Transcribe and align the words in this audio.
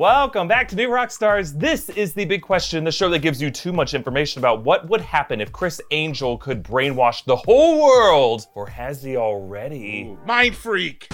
Welcome 0.00 0.48
back 0.48 0.66
to 0.68 0.76
New 0.76 0.88
Rockstars. 0.88 1.52
This 1.52 1.90
is 1.90 2.14
the 2.14 2.24
big 2.24 2.40
question, 2.40 2.84
the 2.84 2.90
show 2.90 3.10
that 3.10 3.18
gives 3.18 3.42
you 3.42 3.50
too 3.50 3.70
much 3.70 3.92
information 3.92 4.40
about 4.40 4.64
what 4.64 4.88
would 4.88 5.02
happen 5.02 5.42
if 5.42 5.52
Criss 5.52 5.78
Angel 5.90 6.38
could 6.38 6.64
brainwash 6.64 7.22
the 7.26 7.36
whole 7.36 7.84
world, 7.84 8.46
or 8.54 8.66
has 8.66 9.02
he 9.02 9.18
already? 9.18 10.16
Mind 10.24 10.56
freak. 10.56 11.06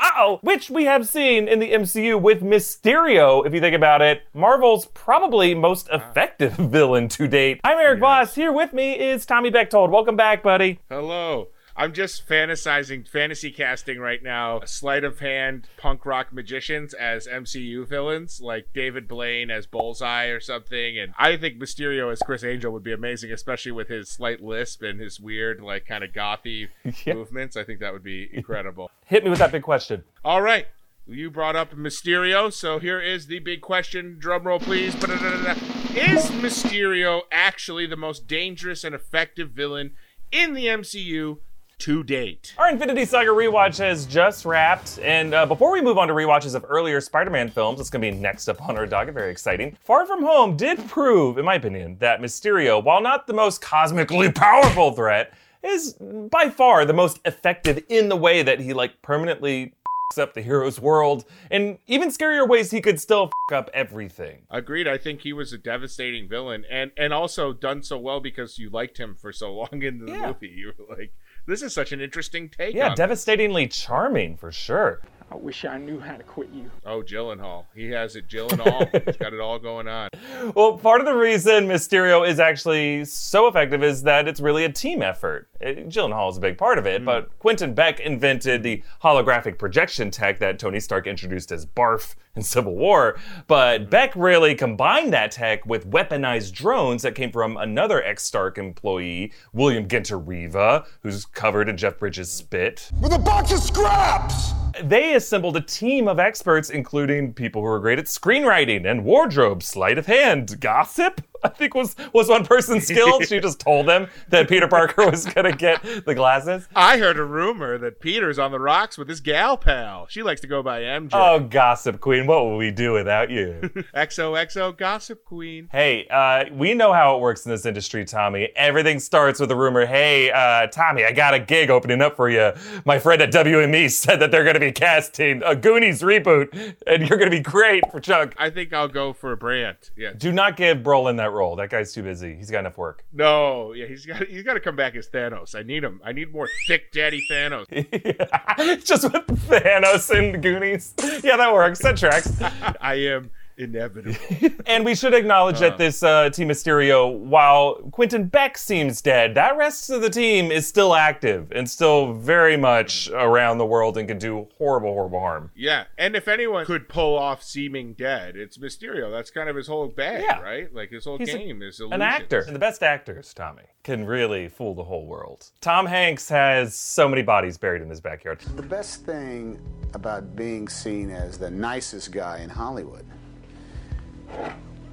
Uh-oh, 0.00 0.38
which 0.40 0.70
we 0.70 0.84
have 0.84 1.06
seen 1.06 1.48
in 1.48 1.58
the 1.58 1.70
MCU 1.70 2.18
with 2.18 2.40
Mysterio, 2.40 3.46
if 3.46 3.52
you 3.52 3.60
think 3.60 3.76
about 3.76 4.00
it, 4.00 4.22
Marvel's 4.32 4.86
probably 4.86 5.54
most 5.54 5.90
ah. 5.92 5.96
effective 5.96 6.52
villain 6.56 7.08
to 7.08 7.28
date. 7.28 7.60
I'm 7.62 7.76
Erik 7.76 8.00
Voss. 8.00 8.34
Here 8.34 8.52
with 8.52 8.72
me 8.72 8.98
is 8.98 9.26
Tommy 9.26 9.50
Bechtold. 9.50 9.90
Welcome 9.90 10.16
back, 10.16 10.42
buddy. 10.42 10.80
Hello. 10.88 11.48
I'm 11.78 11.92
just 11.92 12.28
fantasizing, 12.28 13.06
fantasy 13.06 13.52
casting 13.52 14.00
right 14.00 14.20
now. 14.20 14.62
Sleight 14.64 15.04
of 15.04 15.20
hand 15.20 15.68
punk 15.76 16.04
rock 16.04 16.32
magicians 16.32 16.92
as 16.92 17.28
MCU 17.28 17.86
villains, 17.86 18.40
like 18.40 18.72
David 18.74 19.06
Blaine 19.06 19.48
as 19.52 19.66
Bullseye 19.66 20.26
or 20.26 20.40
something. 20.40 20.98
And 20.98 21.14
I 21.16 21.36
think 21.36 21.56
Mysterio 21.60 22.10
as 22.10 22.18
Criss 22.18 22.42
Angel 22.42 22.72
would 22.72 22.82
be 22.82 22.92
amazing, 22.92 23.30
especially 23.30 23.70
with 23.70 23.86
his 23.86 24.08
slight 24.08 24.42
lisp 24.42 24.82
and 24.82 24.98
his 24.98 25.20
weird, 25.20 25.60
like, 25.60 25.86
kind 25.86 26.02
of 26.02 26.10
gothy 26.10 26.66
Yeah. 27.06 27.14
movements. 27.14 27.56
I 27.56 27.62
think 27.62 27.78
that 27.78 27.92
would 27.92 28.02
be 28.02 28.28
incredible. 28.32 28.90
Hit 29.06 29.22
me 29.22 29.30
with 29.30 29.38
that 29.38 29.52
big 29.52 29.62
question. 29.62 30.02
All 30.24 30.42
right. 30.42 30.66
You 31.06 31.30
brought 31.30 31.54
up 31.56 31.72
Mysterio, 31.74 32.52
so 32.52 32.80
here 32.80 33.00
is 33.00 33.28
the 33.28 33.38
big 33.38 33.60
question. 33.62 34.16
Drum 34.18 34.42
roll, 34.48 34.58
please. 34.58 34.94
Is 34.96 36.26
Mysterio 36.32 37.22
actually 37.32 37.86
the 37.86 37.96
most 37.96 38.26
dangerous 38.26 38.82
and 38.84 38.94
effective 38.94 39.50
villain 39.52 39.92
in 40.30 40.52
the 40.54 40.66
MCU 40.66 41.38
to 41.78 42.02
date? 42.02 42.54
Our 42.58 42.70
Infinity 42.70 43.04
Saga 43.04 43.30
rewatch 43.30 43.78
has 43.78 44.06
just 44.06 44.44
wrapped, 44.44 44.98
and 45.02 45.34
uh, 45.34 45.46
before 45.46 45.70
we 45.72 45.80
move 45.80 45.98
on 45.98 46.08
to 46.08 46.14
rewatches 46.14 46.54
of 46.54 46.64
earlier 46.68 47.00
Spider-Man 47.00 47.48
films, 47.50 47.80
it's 47.80 47.90
going 47.90 48.02
to 48.02 48.10
be 48.10 48.16
next 48.16 48.48
up 48.48 48.60
on 48.68 48.76
our 48.76 48.86
docket. 48.86 49.14
Very 49.14 49.30
exciting. 49.30 49.76
Far 49.80 50.06
From 50.06 50.22
Home 50.22 50.56
did 50.56 50.86
prove, 50.88 51.38
in 51.38 51.44
my 51.44 51.54
opinion, 51.54 51.96
that 52.00 52.20
Mysterio, 52.20 52.82
while 52.82 53.00
not 53.00 53.26
the 53.26 53.32
most 53.34 53.60
cosmically 53.60 54.30
powerful 54.32 54.92
threat, 54.92 55.32
is 55.62 55.94
by 56.30 56.50
far 56.50 56.84
the 56.84 56.92
most 56.92 57.18
effective 57.24 57.82
in 57.88 58.08
the 58.08 58.16
way 58.16 58.42
that 58.42 58.60
he 58.60 58.72
like 58.72 59.02
permanently 59.02 59.64
f***s 59.64 60.18
up 60.22 60.34
the 60.34 60.40
hero's 60.42 60.80
world, 60.80 61.24
and 61.50 61.78
even 61.88 62.10
scarier 62.10 62.46
ways 62.48 62.70
he 62.70 62.80
could 62.80 63.00
still 63.00 63.30
f- 63.50 63.56
up 63.56 63.70
everything. 63.74 64.42
Agreed. 64.50 64.86
I 64.86 64.98
think 64.98 65.22
he 65.22 65.32
was 65.32 65.52
a 65.52 65.58
devastating 65.58 66.28
villain, 66.28 66.64
and 66.70 66.92
and 66.96 67.12
also 67.12 67.52
done 67.52 67.82
so 67.82 67.98
well 67.98 68.20
because 68.20 68.58
you 68.58 68.70
liked 68.70 68.98
him 68.98 69.16
for 69.16 69.32
so 69.32 69.52
long 69.52 69.82
in 69.82 69.98
the 70.04 70.12
Yeah. 70.12 70.26
movie. 70.28 70.48
You 70.48 70.72
were 70.78 70.96
like, 70.96 71.12
this 71.48 71.62
is 71.62 71.72
such 71.72 71.92
an 71.92 72.00
interesting 72.00 72.48
take. 72.48 72.74
Yeah, 72.74 72.90
on 72.90 72.96
devastatingly 72.96 73.66
charming 73.66 74.36
for 74.36 74.52
sure. 74.52 75.00
I 75.30 75.36
wish 75.36 75.66
I 75.66 75.76
knew 75.76 76.00
how 76.00 76.16
to 76.16 76.22
quit 76.22 76.48
you. 76.54 76.70
Oh, 76.86 77.02
Gyllenhaal. 77.02 77.66
He 77.74 77.90
has 77.90 78.16
it. 78.16 78.28
Gyllenhaal. 78.28 78.88
He's 79.06 79.16
got 79.18 79.34
it 79.34 79.40
all 79.40 79.58
going 79.58 79.86
on. 79.86 80.08
Well, 80.54 80.78
part 80.78 81.00
of 81.00 81.06
the 81.06 81.14
reason 81.14 81.66
Mysterio 81.66 82.26
is 82.26 82.40
actually 82.40 83.04
so 83.04 83.46
effective 83.46 83.82
is 83.82 84.02
that 84.04 84.26
it's 84.26 84.40
really 84.40 84.64
a 84.64 84.72
team 84.72 85.02
effort. 85.02 85.48
It, 85.60 85.88
Gyllenhaal 85.90 86.30
is 86.30 86.38
a 86.38 86.40
big 86.40 86.56
part 86.56 86.78
of 86.78 86.86
it, 86.86 87.00
hmm. 87.00 87.04
but 87.04 87.38
Quentin 87.40 87.74
Beck 87.74 88.00
invented 88.00 88.62
the 88.62 88.82
holographic 89.02 89.58
projection 89.58 90.10
tech 90.10 90.38
that 90.38 90.58
Tony 90.58 90.80
Stark 90.80 91.06
introduced 91.06 91.52
as 91.52 91.66
BARF 91.66 92.14
in 92.38 92.42
Civil 92.42 92.74
War. 92.74 93.18
But 93.46 93.90
Beck 93.90 94.14
really 94.14 94.54
combined 94.54 95.12
that 95.12 95.32
tech 95.32 95.66
with 95.66 95.90
weaponized 95.90 96.52
drones 96.52 97.02
that 97.02 97.14
came 97.14 97.32
from 97.32 97.56
another 97.56 98.02
ex 98.02 98.22
Stark 98.22 98.56
employee, 98.56 99.32
William 99.52 99.88
Ginter 99.88 100.22
Riva, 100.24 100.86
who's 101.02 101.24
covered 101.24 101.68
in 101.68 101.76
Jeff 101.76 101.98
Bridges' 101.98 102.30
spit. 102.30 102.90
With 103.00 103.12
a 103.12 103.18
box 103.18 103.52
of 103.52 103.58
scraps! 103.58 104.52
They 104.82 105.14
assembled 105.14 105.56
a 105.56 105.60
team 105.60 106.06
of 106.06 106.20
experts, 106.20 106.70
including 106.70 107.34
people 107.34 107.62
who 107.62 107.68
are 107.68 107.80
great 107.80 107.98
at 107.98 108.04
screenwriting 108.04 108.88
and 108.88 109.04
wardrobe, 109.04 109.62
sleight 109.62 109.98
of 109.98 110.06
hand, 110.06 110.60
gossip. 110.60 111.20
I 111.42 111.48
think 111.48 111.74
was 111.74 111.94
was 112.12 112.28
one 112.28 112.44
person's 112.44 112.86
skill. 112.88 113.20
she 113.20 113.40
just 113.40 113.60
told 113.60 113.86
them 113.86 114.08
that 114.28 114.48
Peter 114.48 114.68
Parker 114.68 115.10
was 115.10 115.24
gonna 115.26 115.52
get 115.56 115.82
the 116.04 116.14
glasses. 116.14 116.68
I 116.74 116.98
heard 116.98 117.18
a 117.18 117.24
rumor 117.24 117.78
that 117.78 118.00
Peter's 118.00 118.38
on 118.38 118.50
the 118.50 118.60
rocks 118.60 118.98
with 118.98 119.08
his 119.08 119.20
gal 119.20 119.56
pal. 119.56 120.06
She 120.08 120.22
likes 120.22 120.40
to 120.42 120.46
go 120.46 120.62
by 120.62 120.80
MJ. 120.82 121.10
Oh, 121.12 121.40
gossip 121.40 122.00
queen, 122.00 122.26
what 122.26 122.44
would 122.46 122.56
we 122.56 122.70
do 122.70 122.92
without 122.92 123.30
you? 123.30 123.60
XOXO 123.94 124.76
Gossip 124.76 125.24
Queen. 125.24 125.68
hey, 125.72 126.06
uh, 126.08 126.44
we 126.52 126.74
know 126.74 126.92
how 126.92 127.16
it 127.16 127.20
works 127.20 127.44
in 127.44 127.50
this 127.50 127.66
industry, 127.66 128.04
Tommy. 128.04 128.50
Everything 128.56 129.00
starts 129.00 129.40
with 129.40 129.50
a 129.50 129.56
rumor. 129.56 129.86
Hey, 129.86 130.30
uh, 130.30 130.66
Tommy, 130.68 131.04
I 131.04 131.12
got 131.12 131.34
a 131.34 131.38
gig 131.38 131.70
opening 131.70 132.00
up 132.02 132.16
for 132.16 132.28
you. 132.30 132.52
My 132.84 132.98
friend 132.98 133.20
at 133.22 133.32
WME 133.32 133.90
said 133.90 134.16
that 134.20 134.30
they're 134.30 134.44
gonna 134.44 134.60
be 134.60 134.72
casting 134.72 135.42
a 135.44 135.54
Goonies 135.54 136.02
reboot, 136.02 136.74
and 136.86 137.08
you're 137.08 137.18
gonna 137.18 137.30
be 137.30 137.40
great 137.40 137.90
for 137.90 138.00
Chuck. 138.00 138.34
I 138.38 138.50
think 138.50 138.72
I'll 138.72 138.88
go 138.88 139.12
for 139.12 139.34
Brand. 139.36 139.76
Yeah. 139.96 140.12
Do 140.16 140.32
not 140.32 140.56
give 140.56 140.78
Brolin 140.78 141.16
that 141.18 141.27
role. 141.32 141.56
That 141.56 141.70
guy's 141.70 141.92
too 141.92 142.02
busy. 142.02 142.34
He's 142.34 142.50
got 142.50 142.60
enough 142.60 142.78
work. 142.78 143.04
No, 143.12 143.72
yeah, 143.72 143.86
he's 143.86 144.06
got 144.06 144.22
he's 144.26 144.42
got 144.42 144.54
to 144.54 144.60
come 144.60 144.76
back 144.76 144.94
as 144.96 145.08
Thanos. 145.08 145.54
I 145.54 145.62
need 145.62 145.84
him. 145.84 146.00
I 146.04 146.12
need 146.12 146.32
more 146.32 146.48
thick 146.66 146.92
daddy 146.92 147.24
Thanos. 147.30 147.66
Just 148.84 149.04
with 149.04 149.26
Thanos 149.48 150.10
and 150.16 150.42
Goonies. 150.42 150.94
Yeah, 151.22 151.36
that 151.36 151.52
works. 151.52 151.80
That 151.80 151.96
tracks. 151.96 152.32
I 152.80 152.94
am 152.94 153.30
inevitable. 153.58 154.16
And 154.66 154.84
we 154.84 154.94
should 154.94 155.14
acknowledge 155.14 155.60
that 155.60 155.78
this 155.78 156.02
uh, 156.02 156.28
Team 156.28 156.48
Mysterio, 156.48 157.10
while 157.18 157.76
Quentin 157.90 158.26
Beck 158.26 158.58
seems 158.58 159.00
dead, 159.00 159.34
that 159.34 159.56
rest 159.56 159.88
of 159.88 160.02
the 160.02 160.10
team 160.10 160.52
is 160.52 160.66
still 160.66 160.94
active 160.94 161.50
and 161.52 161.68
still 161.68 162.12
very 162.12 162.56
much 162.58 163.08
around 163.14 163.56
the 163.58 163.64
world 163.64 163.96
and 163.96 164.06
can 164.06 164.18
do 164.18 164.46
horrible, 164.58 164.92
horrible 164.92 165.20
harm. 165.20 165.50
Yeah, 165.56 165.84
and 165.96 166.14
if 166.14 166.28
anyone 166.28 166.66
could 166.66 166.88
pull 166.88 167.18
off 167.18 167.42
seeming 167.42 167.94
dead, 167.94 168.36
it's 168.36 168.58
Mysterio. 168.58 169.10
That's 169.10 169.30
kind 169.30 169.48
of 169.48 169.56
his 169.56 169.66
whole 169.66 169.88
bag, 169.88 170.22
Yeah. 170.22 170.40
right? 170.40 170.72
Like 170.74 170.90
his 170.90 171.04
whole 171.04 171.16
He's 171.18 171.32
a- 171.32 171.38
game 171.38 171.62
is 171.62 171.80
An 171.80 172.02
actor. 172.02 172.40
And 172.40 172.54
the 172.54 172.60
best 172.60 172.82
actors, 172.82 173.32
Tommy, 173.32 173.62
can 173.82 174.04
really 174.04 174.48
fool 174.48 174.74
the 174.74 174.84
whole 174.84 175.06
world. 175.06 175.46
Tom 175.62 175.86
Hanks 175.86 176.28
has 176.28 176.74
so 176.74 177.08
many 177.08 177.22
bodies 177.22 177.56
buried 177.56 177.80
in 177.80 177.88
his 177.88 178.02
backyard. 178.02 178.40
The 178.56 178.62
best 178.62 179.06
thing 179.06 179.58
about 179.94 180.36
being 180.36 180.68
seen 180.68 181.10
as 181.10 181.38
the 181.38 181.50
nicest 181.50 182.12
guy 182.12 182.40
in 182.40 182.50
Hollywood 182.50 183.06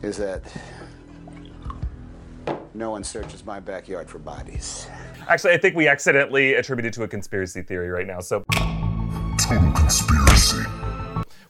is 0.02 0.18
that 0.18 0.42
no 2.74 2.92
one 2.92 3.04
searches 3.04 3.46
my 3.46 3.60
backyard 3.60 4.10
for 4.10 4.20
bodies. 4.20 4.88
Actually, 5.28 5.54
I 5.54 5.58
think 5.58 5.76
we 5.76 5.88
accidentally 5.88 6.54
attributed 6.56 6.94
to 6.94 7.04
a 7.04 7.08
conspiracy 7.08 7.62
theory 7.62 7.90
right 7.90 8.06
now, 8.06 8.20
so 8.20 8.44
Total 9.38 9.72
conspiracy. 9.74 10.64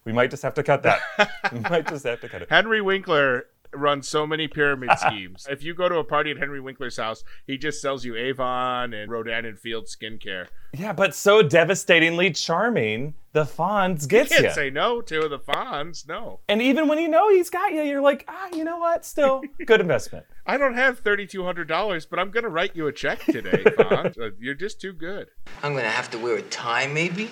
we 0.06 0.12
might 0.14 0.30
just 0.30 0.44
have 0.44 0.54
to 0.56 0.64
cut 0.64 0.84
that. 0.84 1.00
we 1.52 1.60
might 1.60 1.88
just 1.88 2.06
have 2.06 2.22
to 2.22 2.30
cut 2.30 2.42
it. 2.44 2.50
Henry 2.50 2.82
Winkler 2.82 3.46
runs 3.78 4.08
so 4.08 4.26
many 4.26 4.48
pyramid 4.48 4.90
schemes. 4.98 5.48
If 5.50 5.64
you 5.64 5.74
go 5.74 5.90
to 5.90 5.98
a 5.98 6.04
party 6.04 6.32
at 6.32 6.38
Henry 6.38 6.60
Winkler's 6.60 6.98
house, 6.98 7.24
he 7.46 7.58
just 7.58 7.82
sells 7.82 8.06
you 8.06 8.16
Avon 8.16 8.94
and 8.94 9.12
Rodan 9.12 9.46
and 9.46 9.60
Field 9.60 9.86
skincare. 9.86 10.48
Yeah, 10.74 10.94
but 10.94 11.16
so 11.16 11.42
devastatingly 11.42 12.32
charming, 12.32 13.14
the 13.32 13.44
Fonz 13.44 14.08
gets 14.08 14.32
you. 14.32 14.38
Can't 14.38 14.48
you. 14.48 14.54
say 14.54 14.70
no 14.70 15.02
to 15.02 15.28
the 15.28 15.40
Fonz. 15.40 16.08
No, 16.08 16.40
and 16.50 16.62
even 16.62 16.88
when 16.88 16.98
you 16.98 17.08
know 17.08 17.30
he's 17.30 17.50
got 17.50 17.72
you, 17.74 17.82
you're 17.84 18.02
like, 18.02 18.26
ah, 18.28 18.48
you 18.54 18.64
know 18.64 18.78
what? 18.78 19.06
Still, 19.06 19.42
good 19.66 19.80
investment. 19.82 20.26
I 20.46 20.58
don't 20.58 20.76
have 20.76 21.00
thirty 21.00 21.26
two 21.26 21.44
hundred 21.44 21.68
dollars, 21.68 22.06
but 22.06 22.20
I'm 22.20 22.32
gonna 22.32 22.50
write 22.50 22.76
you 22.76 22.88
a 22.88 22.92
check 22.94 23.24
today, 23.24 23.64
Fonz. 23.66 24.20
Uh, 24.20 24.32
You're 24.40 24.54
just 24.54 24.82
too 24.82 24.94
good. 24.94 25.28
I'm 25.64 25.74
gonna 25.76 25.90
have 25.90 26.10
to 26.12 26.18
wear 26.18 26.38
a 26.38 26.42
tie, 26.44 26.88
maybe? 26.88 27.30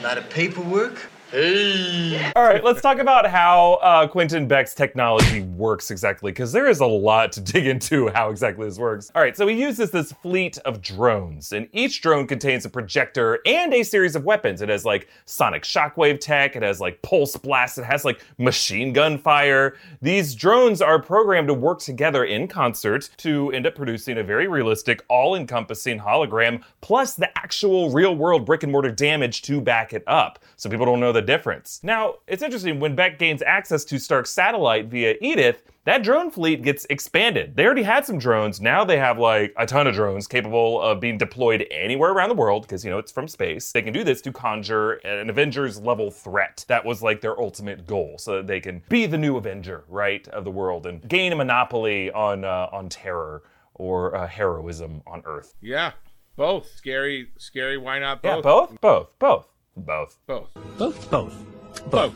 A 0.00 0.02
lot 0.02 0.18
of 0.18 0.28
paperwork? 0.30 1.10
Hey! 1.30 2.32
All 2.34 2.42
right, 2.42 2.64
let's 2.64 2.80
talk 2.80 2.98
about 2.98 3.26
how 3.26 3.74
uh, 3.82 4.08
Quentin 4.08 4.48
Beck's 4.48 4.72
technology 4.72 5.42
works 5.42 5.90
exactly, 5.90 6.32
because 6.32 6.52
there 6.52 6.66
is 6.66 6.80
a 6.80 6.86
lot 6.86 7.32
to 7.32 7.42
dig 7.42 7.66
into 7.66 8.08
how 8.08 8.30
exactly 8.30 8.64
this 8.64 8.78
works. 8.78 9.12
All 9.14 9.20
right, 9.20 9.36
so 9.36 9.46
he 9.46 9.60
uses 9.60 9.90
this 9.90 10.10
fleet 10.10 10.56
of 10.64 10.80
drones, 10.80 11.52
and 11.52 11.68
each 11.72 12.00
drone 12.00 12.26
contains 12.26 12.64
a 12.64 12.70
projector 12.70 13.40
and 13.44 13.74
a 13.74 13.82
series 13.82 14.16
of 14.16 14.24
weapons. 14.24 14.62
It 14.62 14.70
has 14.70 14.86
like 14.86 15.08
sonic 15.26 15.64
shockwave 15.64 16.18
tech, 16.18 16.56
it 16.56 16.62
has 16.62 16.80
like 16.80 17.02
pulse 17.02 17.36
blasts, 17.36 17.76
it 17.76 17.84
has 17.84 18.06
like 18.06 18.24
machine 18.38 18.94
gun 18.94 19.18
fire. 19.18 19.76
These 20.00 20.34
drones 20.34 20.80
are 20.80 20.98
programmed 20.98 21.48
to 21.48 21.54
work 21.54 21.80
together 21.80 22.24
in 22.24 22.48
concert 22.48 23.10
to 23.18 23.52
end 23.52 23.66
up 23.66 23.74
producing 23.74 24.16
a 24.16 24.24
very 24.24 24.48
realistic, 24.48 25.04
all 25.08 25.34
encompassing 25.34 25.98
hologram, 25.98 26.62
plus 26.80 27.16
the 27.16 27.36
actual 27.36 27.90
real 27.90 28.16
world 28.16 28.46
brick 28.46 28.62
and 28.62 28.72
mortar 28.72 28.90
damage 28.90 29.42
to 29.42 29.60
back 29.60 29.92
it 29.92 30.04
up. 30.06 30.38
So 30.56 30.70
people 30.70 30.86
don't 30.86 31.00
know 31.00 31.17
the 31.18 31.26
difference. 31.26 31.80
Now, 31.82 32.14
it's 32.28 32.44
interesting 32.44 32.78
when 32.78 32.94
Beck 32.94 33.18
gains 33.18 33.42
access 33.42 33.84
to 33.86 33.98
Stark's 33.98 34.30
satellite 34.30 34.86
via 34.86 35.16
Edith. 35.20 35.62
That 35.84 36.04
drone 36.04 36.30
fleet 36.30 36.62
gets 36.62 36.86
expanded. 36.90 37.56
They 37.56 37.64
already 37.64 37.82
had 37.82 38.04
some 38.06 38.18
drones. 38.18 38.60
Now 38.60 38.84
they 38.84 38.98
have 38.98 39.18
like 39.18 39.52
a 39.56 39.66
ton 39.66 39.88
of 39.88 39.94
drones 39.94 40.28
capable 40.28 40.80
of 40.80 41.00
being 41.00 41.18
deployed 41.18 41.66
anywhere 41.72 42.12
around 42.12 42.28
the 42.28 42.36
world 42.36 42.62
because, 42.62 42.84
you 42.84 42.90
know, 42.90 42.98
it's 42.98 43.10
from 43.10 43.26
space. 43.26 43.72
They 43.72 43.82
can 43.82 43.92
do 43.92 44.04
this 44.04 44.20
to 44.22 44.32
conjure 44.32 44.92
an 45.04 45.28
Avengers 45.28 45.80
level 45.80 46.10
threat. 46.12 46.64
That 46.68 46.84
was 46.84 47.02
like 47.02 47.20
their 47.20 47.40
ultimate 47.40 47.84
goal 47.86 48.16
so 48.18 48.36
that 48.36 48.46
they 48.46 48.60
can 48.60 48.82
be 48.88 49.06
the 49.06 49.18
new 49.18 49.36
Avenger, 49.36 49.84
right, 49.88 50.28
of 50.28 50.44
the 50.44 50.52
world 50.52 50.86
and 50.86 51.06
gain 51.08 51.32
a 51.32 51.36
monopoly 51.36 52.12
on, 52.12 52.44
uh, 52.44 52.68
on 52.70 52.88
terror 52.90 53.42
or 53.74 54.14
uh, 54.14 54.28
heroism 54.28 55.02
on 55.06 55.22
Earth. 55.24 55.54
Yeah, 55.60 55.92
both 56.36 56.70
scary, 56.76 57.30
scary. 57.38 57.78
Why 57.78 57.98
not 57.98 58.22
both? 58.22 58.36
Yeah, 58.36 58.42
both? 58.42 58.80
Both. 58.80 59.18
Both. 59.18 59.48
Both. 59.84 60.18
Both. 60.26 60.50
Both, 60.76 61.10
both. 61.10 61.44
Both. 61.90 62.14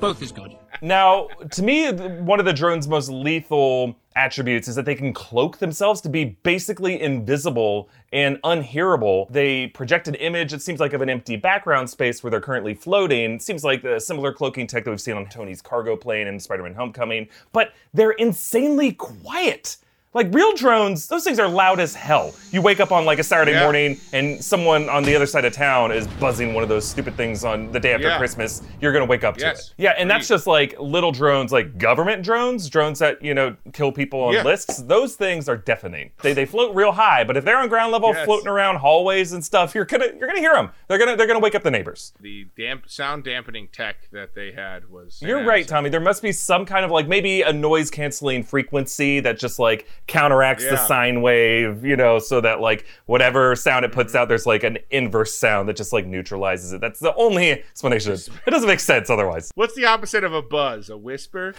Both 0.00 0.22
is 0.22 0.32
good. 0.32 0.56
Now, 0.82 1.28
to 1.50 1.62
me, 1.62 1.90
one 1.90 2.38
of 2.40 2.46
the 2.46 2.52
drone's 2.52 2.88
most 2.88 3.10
lethal 3.10 3.96
attributes 4.16 4.66
is 4.66 4.74
that 4.76 4.86
they 4.86 4.94
can 4.94 5.12
cloak 5.12 5.58
themselves 5.58 6.00
to 6.02 6.08
be 6.08 6.24
basically 6.42 7.00
invisible 7.00 7.88
and 8.12 8.38
unhearable. 8.44 9.28
They 9.30 9.68
project 9.68 10.08
an 10.08 10.14
image, 10.14 10.54
it 10.54 10.62
seems 10.62 10.80
like, 10.80 10.94
of 10.94 11.02
an 11.02 11.10
empty 11.10 11.36
background 11.36 11.90
space 11.90 12.22
where 12.22 12.30
they're 12.30 12.40
currently 12.40 12.74
floating. 12.74 13.34
It 13.34 13.42
seems 13.42 13.62
like 13.62 13.82
the 13.82 14.00
similar 14.00 14.32
cloaking 14.32 14.68
tech 14.68 14.84
that 14.84 14.90
we've 14.90 15.00
seen 15.00 15.16
on 15.16 15.26
Tony's 15.26 15.60
cargo 15.60 15.96
plane 15.96 16.26
in 16.26 16.40
Spider 16.40 16.62
Man 16.62 16.74
Homecoming, 16.74 17.28
but 17.52 17.72
they're 17.92 18.12
insanely 18.12 18.92
quiet. 18.92 19.76
Like 20.12 20.34
real 20.34 20.52
drones, 20.56 21.06
those 21.06 21.22
things 21.22 21.38
are 21.38 21.46
loud 21.48 21.78
as 21.78 21.94
hell. 21.94 22.34
You 22.50 22.62
wake 22.62 22.80
up 22.80 22.90
on 22.90 23.04
like 23.04 23.20
a 23.20 23.22
Saturday 23.22 23.52
Yeah. 23.52 23.62
morning 23.62 24.00
and 24.12 24.42
someone 24.44 24.88
on 24.88 25.04
the 25.04 25.14
other 25.14 25.24
side 25.26 25.44
of 25.44 25.52
town 25.52 25.92
is 25.92 26.08
buzzing 26.18 26.52
one 26.52 26.64
of 26.64 26.68
those 26.68 26.84
stupid 26.84 27.16
things 27.16 27.44
on 27.44 27.70
the 27.70 27.78
day 27.78 27.92
after 27.94 28.08
Yeah. 28.08 28.18
Christmas. 28.18 28.60
You're 28.80 28.92
gonna 28.92 29.04
wake 29.04 29.22
up 29.22 29.36
to 29.36 29.50
it. 29.50 29.72
Yeah, 29.76 29.94
and 29.96 30.10
that's 30.10 30.26
just 30.26 30.48
like 30.48 30.74
little 30.80 31.12
drones, 31.12 31.52
like 31.52 31.78
government 31.78 32.24
drones, 32.24 32.68
drones 32.68 32.98
that 32.98 33.22
you 33.22 33.34
know 33.34 33.54
kill 33.72 33.92
people 33.92 34.20
on 34.22 34.34
Yeah. 34.34 34.42
lists. 34.42 34.82
Those 34.82 35.14
things 35.14 35.48
are 35.48 35.56
deafening. 35.56 36.10
They, 36.22 36.32
they 36.32 36.44
float 36.44 36.74
real 36.74 36.90
high, 36.90 37.22
but 37.22 37.36
if 37.36 37.44
they're 37.44 37.58
on 37.58 37.68
ground 37.68 37.92
level, 37.92 38.12
Yes. 38.12 38.24
floating 38.24 38.48
around 38.48 38.76
hallways 38.78 39.32
and 39.32 39.44
stuff, 39.44 39.76
you're 39.76 39.84
gonna 39.84 40.06
you're 40.18 40.26
gonna 40.26 40.40
hear 40.40 40.54
them. 40.54 40.70
They're 40.88 40.98
gonna 40.98 41.14
they're 41.14 41.28
gonna 41.28 41.38
wake 41.38 41.54
up 41.54 41.62
the 41.62 41.70
neighbors. 41.70 42.12
The 42.20 42.48
damp 42.58 42.90
sound 42.90 43.22
dampening 43.22 43.68
tech 43.70 44.08
that 44.10 44.34
they 44.34 44.50
had 44.50 44.90
was. 44.90 45.18
You're 45.22 45.44
right. 45.44 45.68
Tommy. 45.68 45.88
There 45.88 46.00
must 46.00 46.20
be 46.20 46.32
some 46.32 46.66
kind 46.66 46.84
of 46.84 46.90
like 46.90 47.06
maybe 47.06 47.42
a 47.42 47.52
noise 47.52 47.92
canceling 47.92 48.42
frequency 48.42 49.20
that 49.20 49.38
just 49.38 49.60
like 49.60 49.86
counteracts 50.10 50.68
the 50.68 50.76
sine 50.76 51.22
wave, 51.22 51.84
you 51.84 51.96
know, 51.96 52.18
so 52.18 52.40
that 52.40 52.60
like 52.60 52.84
whatever 53.06 53.56
sound 53.56 53.84
it 53.84 53.92
puts 53.92 54.12
mm-hmm. 54.12 54.22
out, 54.22 54.28
there's 54.28 54.44
like 54.44 54.64
an 54.64 54.78
inverse 54.90 55.34
sound 55.34 55.68
that 55.68 55.76
just 55.76 55.92
like 55.92 56.04
neutralizes 56.04 56.72
it. 56.72 56.80
That's 56.80 57.00
the 57.00 57.14
only 57.14 57.52
explanation. 57.52 58.12
It 58.12 58.50
doesn't 58.50 58.68
make 58.68 58.80
sense 58.80 59.08
otherwise. 59.08 59.50
What's 59.54 59.74
the 59.74 59.86
opposite 59.86 60.24
of 60.24 60.34
a 60.34 60.42
buzz? 60.42 60.90
A 60.90 60.96
whisper? 60.96 61.54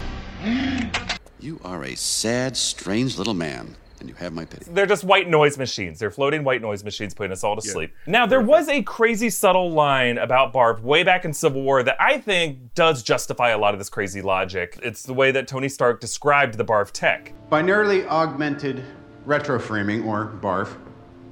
You 1.40 1.60
are 1.64 1.84
a 1.84 1.96
sad, 1.96 2.56
strange 2.58 3.18
little 3.18 3.34
man, 3.34 3.76
and 4.02 4.10
you 4.10 4.16
have 4.16 4.34
my 4.34 4.44
pity. 4.44 4.66
They're 4.70 4.86
just 4.86 5.04
white 5.04 5.30
noise 5.30 5.58
machines. 5.58 6.00
They're 6.00 6.12
floating 6.12 6.44
white 6.44 6.62
noise 6.62 6.84
machines 6.84 7.14
putting 7.14 7.32
us 7.32 7.44
all 7.44 7.56
to 7.56 7.62
sleep. 7.62 7.94
Now, 8.06 8.26
there 8.26 8.42
was 8.42 8.68
a 8.68 8.82
crazy 8.84 9.30
subtle 9.30 9.72
line 9.72 10.18
about 10.18 10.54
Barf 10.54 10.82
way 10.82 11.04
back 11.04 11.24
in 11.24 11.34
Civil 11.34 11.62
War 11.62 11.84
that 11.84 11.96
I 12.02 12.18
think 12.18 12.74
does 12.74 13.04
justify 13.04 13.50
a 13.50 13.58
lot 13.58 13.74
of 13.74 13.80
this 13.80 13.90
crazy 13.90 14.22
logic. 14.22 14.80
It's 14.84 15.04
the 15.04 15.14
way 15.14 15.32
that 15.32 15.48
Tony 15.48 15.70
Stark 15.70 16.02
described 16.02 16.58
the 16.58 16.66
Barf 16.66 16.92
tech. 16.92 17.34
Binarily 17.50 18.06
augmented 18.08 18.84
retroframing, 19.26 20.06
or 20.06 20.26
BARF. 20.26 20.76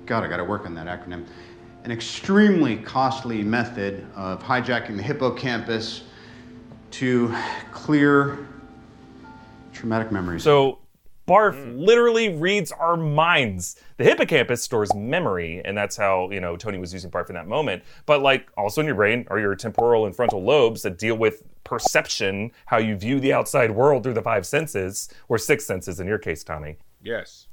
God, 0.06 0.24
I 0.24 0.28
gotta 0.28 0.44
work 0.44 0.66
on 0.66 0.76
that 0.76 0.88
acronym. 0.88 1.26
An 1.84 1.92
extremely 1.92 2.78
costly 2.78 3.42
method 3.42 4.06
of 4.16 4.44
hijacking 4.44 4.96
the 4.96 5.04
hippocampus 5.04 6.04
to 6.92 7.36
clear 7.72 8.48
traumatic 9.74 10.12
memories. 10.12 10.44
So, 10.44 10.80
Barf 11.30 11.54
mm. 11.54 11.86
literally 11.86 12.30
reads 12.36 12.72
our 12.72 12.98
minds. 12.98 13.76
The 13.98 14.04
hippocampus 14.04 14.64
stores 14.64 14.94
memory, 14.96 15.62
and 15.64 15.78
that's 15.78 15.96
how, 15.96 16.32
you 16.32 16.42
know, 16.42 16.58
Tony 16.58 16.80
was 16.80 16.92
using 16.92 17.12
Barf 17.12 17.30
in 17.30 17.36
that 17.36 17.48
moment. 17.48 17.84
But, 18.08 18.24
like, 18.24 18.50
also 18.58 18.82
in 18.82 18.88
your 18.88 18.96
brain 18.96 19.28
are 19.30 19.40
your 19.40 19.56
temporal 19.56 20.08
and 20.08 20.16
frontal 20.16 20.44
lobes 20.44 20.82
that 20.82 20.98
deal 20.98 21.16
with 21.16 21.44
perception, 21.64 22.52
how 22.66 22.78
you 22.78 22.96
view 22.96 23.20
the 23.20 23.32
outside 23.32 23.70
world 23.70 24.02
through 24.04 24.16
the 24.16 24.24
five 24.24 24.48
senses, 24.48 25.08
or 25.28 25.38
six 25.38 25.68
senses 25.68 26.00
in 26.00 26.08
your 26.08 26.18
case, 26.18 26.44
Tommy. 26.44 26.78
Yes. 27.04 27.48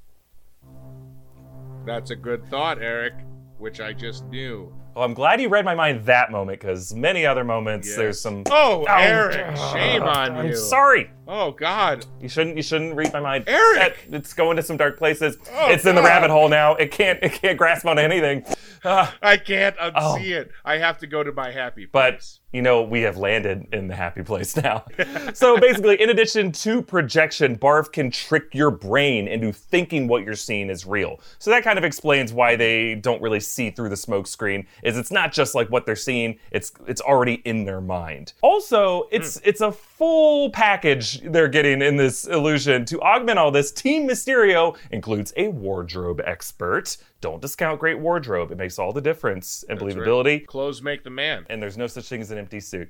That's 1.84 2.10
a 2.10 2.16
good 2.16 2.48
thought, 2.48 2.80
Eric, 2.80 3.12
which 3.58 3.80
I 3.80 3.92
just 3.92 4.24
knew. 4.26 4.72
Well, 4.94 5.04
I'm 5.04 5.12
glad 5.12 5.40
you 5.42 5.50
read 5.50 5.66
my 5.66 5.74
mind 5.74 6.06
that 6.06 6.30
moment, 6.30 6.58
because 6.60 6.94
many 6.94 7.26
other 7.26 7.44
moments 7.44 7.86
Yes. 7.88 7.96
there's 7.96 8.20
some. 8.20 8.44
Oh, 8.50 8.86
Eric, 8.88 9.44
ugh, 9.46 9.72
shame 9.72 10.02
on 10.02 10.32
me. 10.32 10.38
I'm 10.40 10.46
you. 10.46 10.56
sorry. 10.56 11.10
Oh 11.28 11.50
God. 11.50 12.06
You 12.20 12.28
shouldn't. 12.28 12.56
You 12.56 12.62
shouldn't 12.62 12.94
read 12.94 13.12
my 13.12 13.20
mind, 13.20 13.44
Eric! 13.46 14.06
That- 14.10 14.16
it's 14.16 14.32
going 14.32 14.56
to 14.56 14.62
some 14.62 14.76
dark 14.76 14.96
places. 14.96 15.36
Oh, 15.52 15.70
it's 15.70 15.84
in 15.84 15.94
the 15.96 16.02
rabbit 16.02 16.30
hole 16.30 16.48
now. 16.48 16.74
It 16.74 16.90
can't. 16.92 17.18
It 17.22 17.32
can't 17.32 17.58
grasp 17.58 17.84
onto 17.86 18.02
anything. 18.02 18.44
Ah. 18.84 19.14
I 19.20 19.36
can't 19.36 19.76
unsee 19.78 19.94
Oh. 19.96 20.16
it. 20.40 20.50
I 20.64 20.78
have 20.78 20.98
to 20.98 21.06
go 21.08 21.24
to 21.24 21.32
my 21.32 21.50
happy 21.50 21.86
But 21.90 22.24
you 22.52 22.62
know, 22.62 22.82
we 22.82 23.02
have 23.02 23.16
landed 23.18 23.66
in 23.72 23.88
the 23.88 23.94
happy 23.96 24.22
place 24.22 24.56
now. 24.56 24.84
so 25.34 25.58
basically, 25.58 26.00
in 26.00 26.08
addition 26.08 26.52
to 26.52 26.80
projection, 26.80 27.58
Barf 27.58 27.90
can 27.92 28.10
trick 28.10 28.54
your 28.54 28.70
brain 28.70 29.26
into 29.28 29.52
thinking 29.52 30.06
what 30.08 30.24
you're 30.24 30.34
seeing 30.36 30.70
is 30.70 30.86
real. 30.86 31.20
So 31.38 31.50
that 31.50 31.64
kind 31.64 31.76
of 31.78 31.84
explains 31.84 32.32
why 32.32 32.54
they 32.56 32.94
don't 32.94 33.20
really 33.20 33.40
see 33.40 33.70
through 33.70 33.88
the 33.90 33.96
smoke 33.96 34.26
screen. 34.26 34.66
Is 34.84 34.96
it's 34.96 35.10
not 35.10 35.32
just 35.32 35.54
like 35.54 35.68
what 35.68 35.84
they're 35.84 35.96
seeing; 35.96 36.38
it's 36.52 36.72
it's 36.86 37.00
already 37.00 37.34
in 37.44 37.64
their 37.64 37.80
mind. 37.80 38.32
Also, 38.42 39.08
it's 39.10 39.40
it's 39.44 39.60
a 39.60 39.72
full 39.72 40.50
package 40.50 41.15
they're 41.24 41.48
getting 41.48 41.82
in 41.82 41.96
this 41.96 42.26
illusion. 42.26 42.84
To 42.86 43.00
augment 43.00 43.38
all 43.38 43.50
this, 43.50 43.70
Team 43.72 44.08
Mysterio 44.08 44.76
includes 44.90 45.32
a 45.36 45.48
wardrobe 45.48 46.20
expert. 46.24 46.96
Don't 47.20 47.40
discount 47.40 47.80
great 47.80 47.98
wardrobe; 47.98 48.50
it 48.52 48.58
makes 48.58 48.78
all 48.78 48.92
the 48.92 49.00
difference 49.00 49.64
and 49.68 49.78
That's 49.78 49.94
right. 49.94 50.04
believability 50.04 50.46
Clothes 50.46 50.82
make 50.82 51.02
the 51.04 51.10
man. 51.10 51.46
and 51.48 51.62
there's 51.62 51.76
no 51.78 51.86
such 51.86 52.06
thing 52.08 52.20
as 52.20 52.30
an 52.30 52.38
empty 52.38 52.60
suit. 52.60 52.88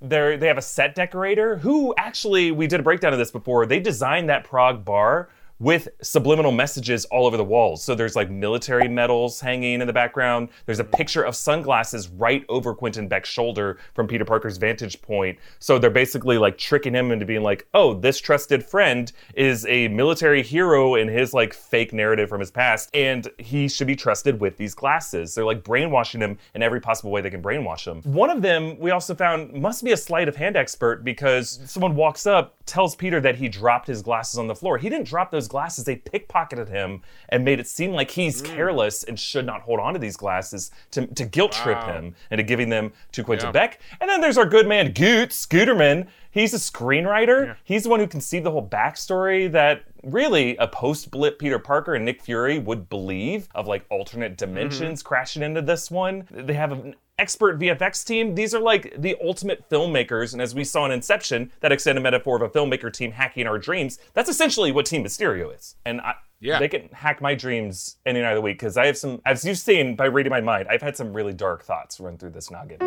They're, 0.00 0.36
they 0.36 0.46
have 0.46 0.58
a 0.58 0.62
set 0.62 0.94
decorator 0.94 1.56
who 1.56 1.92
actually, 1.98 2.52
we 2.52 2.68
did 2.68 2.78
a 2.78 2.82
breakdown 2.84 3.12
of 3.12 3.18
this 3.18 3.32
before. 3.32 3.66
They 3.66 3.80
designed 3.80 4.28
that 4.28 4.44
Prague 4.44 4.84
bar 4.84 5.28
with 5.60 5.88
subliminal 6.02 6.52
messages 6.52 7.04
all 7.06 7.26
over 7.26 7.36
the 7.36 7.44
walls. 7.44 7.82
So 7.82 7.94
there's 7.94 8.16
like 8.16 8.30
military 8.30 8.88
medals 8.88 9.40
hanging 9.40 9.80
in 9.80 9.86
the 9.86 9.92
background. 9.92 10.48
There's 10.66 10.78
a 10.78 10.84
picture 10.84 11.22
of 11.22 11.34
sunglasses 11.34 12.08
right 12.08 12.44
over 12.48 12.74
Quentin 12.74 13.08
Beck's 13.08 13.28
shoulder 13.28 13.78
from 13.94 14.06
Peter 14.06 14.24
Parker's 14.24 14.56
vantage 14.56 15.00
point. 15.02 15.38
So 15.58 15.78
they're 15.78 15.90
basically 15.90 16.38
like 16.38 16.58
tricking 16.58 16.94
him 16.94 17.10
into 17.10 17.26
being 17.26 17.42
like, 17.42 17.66
oh, 17.74 17.94
this 17.94 18.20
trusted 18.20 18.64
friend 18.64 19.10
is 19.34 19.66
a 19.66 19.88
military 19.88 20.42
hero 20.42 20.94
in 20.94 21.08
his 21.08 21.34
like 21.34 21.52
fake 21.52 21.92
narrative 21.92 22.28
from 22.28 22.40
his 22.40 22.50
past, 22.50 22.90
and 22.94 23.28
he 23.38 23.68
should 23.68 23.86
be 23.86 23.96
trusted 23.96 24.40
with 24.40 24.56
these 24.56 24.74
glasses. 24.74 25.34
They're 25.34 25.44
like 25.44 25.64
brainwashing 25.64 26.20
him 26.20 26.38
in 26.54 26.62
every 26.62 26.80
possible 26.80 27.10
way 27.10 27.20
they 27.20 27.30
can 27.30 27.42
brainwash 27.42 27.86
him. 27.86 28.02
One 28.02 28.30
of 28.30 28.42
them 28.42 28.78
we 28.78 28.90
also 28.90 29.14
found 29.14 29.52
must 29.52 29.84
be 29.84 29.92
a 29.92 29.96
sleight 29.96 30.28
of 30.28 30.36
hand 30.36 30.56
expert 30.56 31.04
because 31.04 31.60
someone 31.66 31.94
walks 31.94 32.26
up, 32.26 32.54
tells 32.68 32.94
Peter 32.94 33.20
that 33.20 33.36
he 33.36 33.48
dropped 33.48 33.88
his 33.88 34.02
glasses 34.02 34.38
on 34.38 34.46
the 34.46 34.54
floor. 34.54 34.78
He 34.78 34.88
didn't 34.88 35.08
drop 35.08 35.30
those 35.30 35.48
glasses, 35.48 35.84
they 35.84 35.96
pickpocketed 35.96 36.68
him 36.68 37.02
and 37.30 37.44
made 37.44 37.58
it 37.58 37.66
seem 37.66 37.92
like 37.92 38.10
he's 38.10 38.42
mm. 38.42 38.46
careless 38.46 39.02
and 39.04 39.18
should 39.18 39.46
not 39.46 39.62
hold 39.62 39.80
on 39.80 39.94
to 39.94 39.98
these 39.98 40.16
glasses 40.16 40.70
to, 40.92 41.06
to 41.06 41.24
guilt 41.24 41.52
trip 41.52 41.78
Wow. 41.78 41.92
him 41.94 42.14
into 42.30 42.44
giving 42.44 42.68
them 42.68 42.92
to 43.12 43.24
Quentin 43.24 43.48
Yeah. 43.48 43.52
Beck. 43.52 43.80
And 44.00 44.08
then 44.08 44.20
there's 44.20 44.38
our 44.38 44.46
good 44.46 44.68
man 44.68 44.92
Goot, 44.92 45.30
Scooterman. 45.30 46.06
He's 46.30 46.54
a 46.54 46.58
screenwriter. 46.58 47.56
He's 47.64 47.84
the 47.84 47.88
one 47.88 48.00
who 48.00 48.06
conceived 48.06 48.44
the 48.44 48.50
whole 48.50 48.66
backstory 48.66 49.50
that 49.52 49.82
really 50.04 50.56
a 50.58 50.68
post-blip 50.68 51.38
Peter 51.38 51.58
Parker 51.58 51.94
and 51.94 52.04
Nick 52.04 52.22
Fury 52.22 52.58
would 52.58 52.88
believe 52.88 53.48
of 53.54 53.66
like 53.66 53.84
alternate 53.90 54.32
mm-hmm. 54.32 54.52
dimensions 54.52 55.02
crashing 55.02 55.42
into 55.42 55.62
this 55.62 55.90
one. 55.90 56.26
They 56.30 56.54
have 56.54 56.72
an 56.72 56.94
expert 57.18 57.58
VFX 57.58 58.04
team. 58.06 58.34
These 58.34 58.54
are 58.54 58.60
like 58.60 58.94
the 59.00 59.16
ultimate 59.22 59.68
filmmakers, 59.68 60.32
and 60.32 60.40
as 60.40 60.54
we 60.54 60.64
saw 60.64 60.84
in 60.86 60.92
Inception, 60.92 61.50
that 61.60 61.72
extended 61.72 62.00
metaphor 62.02 62.36
of 62.36 62.42
a 62.42 62.48
filmmaker 62.48 62.92
team 62.92 63.12
hacking 63.12 63.46
our 63.46 63.58
dreams. 63.58 63.98
That's 64.14 64.28
essentially 64.30 64.72
what 64.72 64.86
Team 64.86 65.04
Mysterio 65.04 65.54
is. 65.56 65.74
And 65.84 66.00
I, 66.00 66.14
Yeah. 66.40 66.58
they 66.60 66.68
can 66.68 66.88
hack 66.92 67.20
my 67.20 67.34
dreams 67.34 67.96
any 68.06 68.20
night 68.20 68.30
of 68.30 68.36
the 68.36 68.40
week 68.42 68.58
because 68.58 68.76
I 68.76 68.86
have 68.86 68.96
some, 68.96 69.20
as 69.26 69.44
you've 69.44 69.58
seen 69.58 69.96
by 69.96 70.04
reading 70.06 70.30
my 70.30 70.40
mind, 70.40 70.68
I've 70.70 70.82
had 70.82 70.96
some 70.96 71.12
really 71.12 71.32
dark 71.32 71.64
thoughts 71.64 71.98
run 72.00 72.16
through 72.18 72.30
this 72.30 72.50
noggin. 72.50 72.78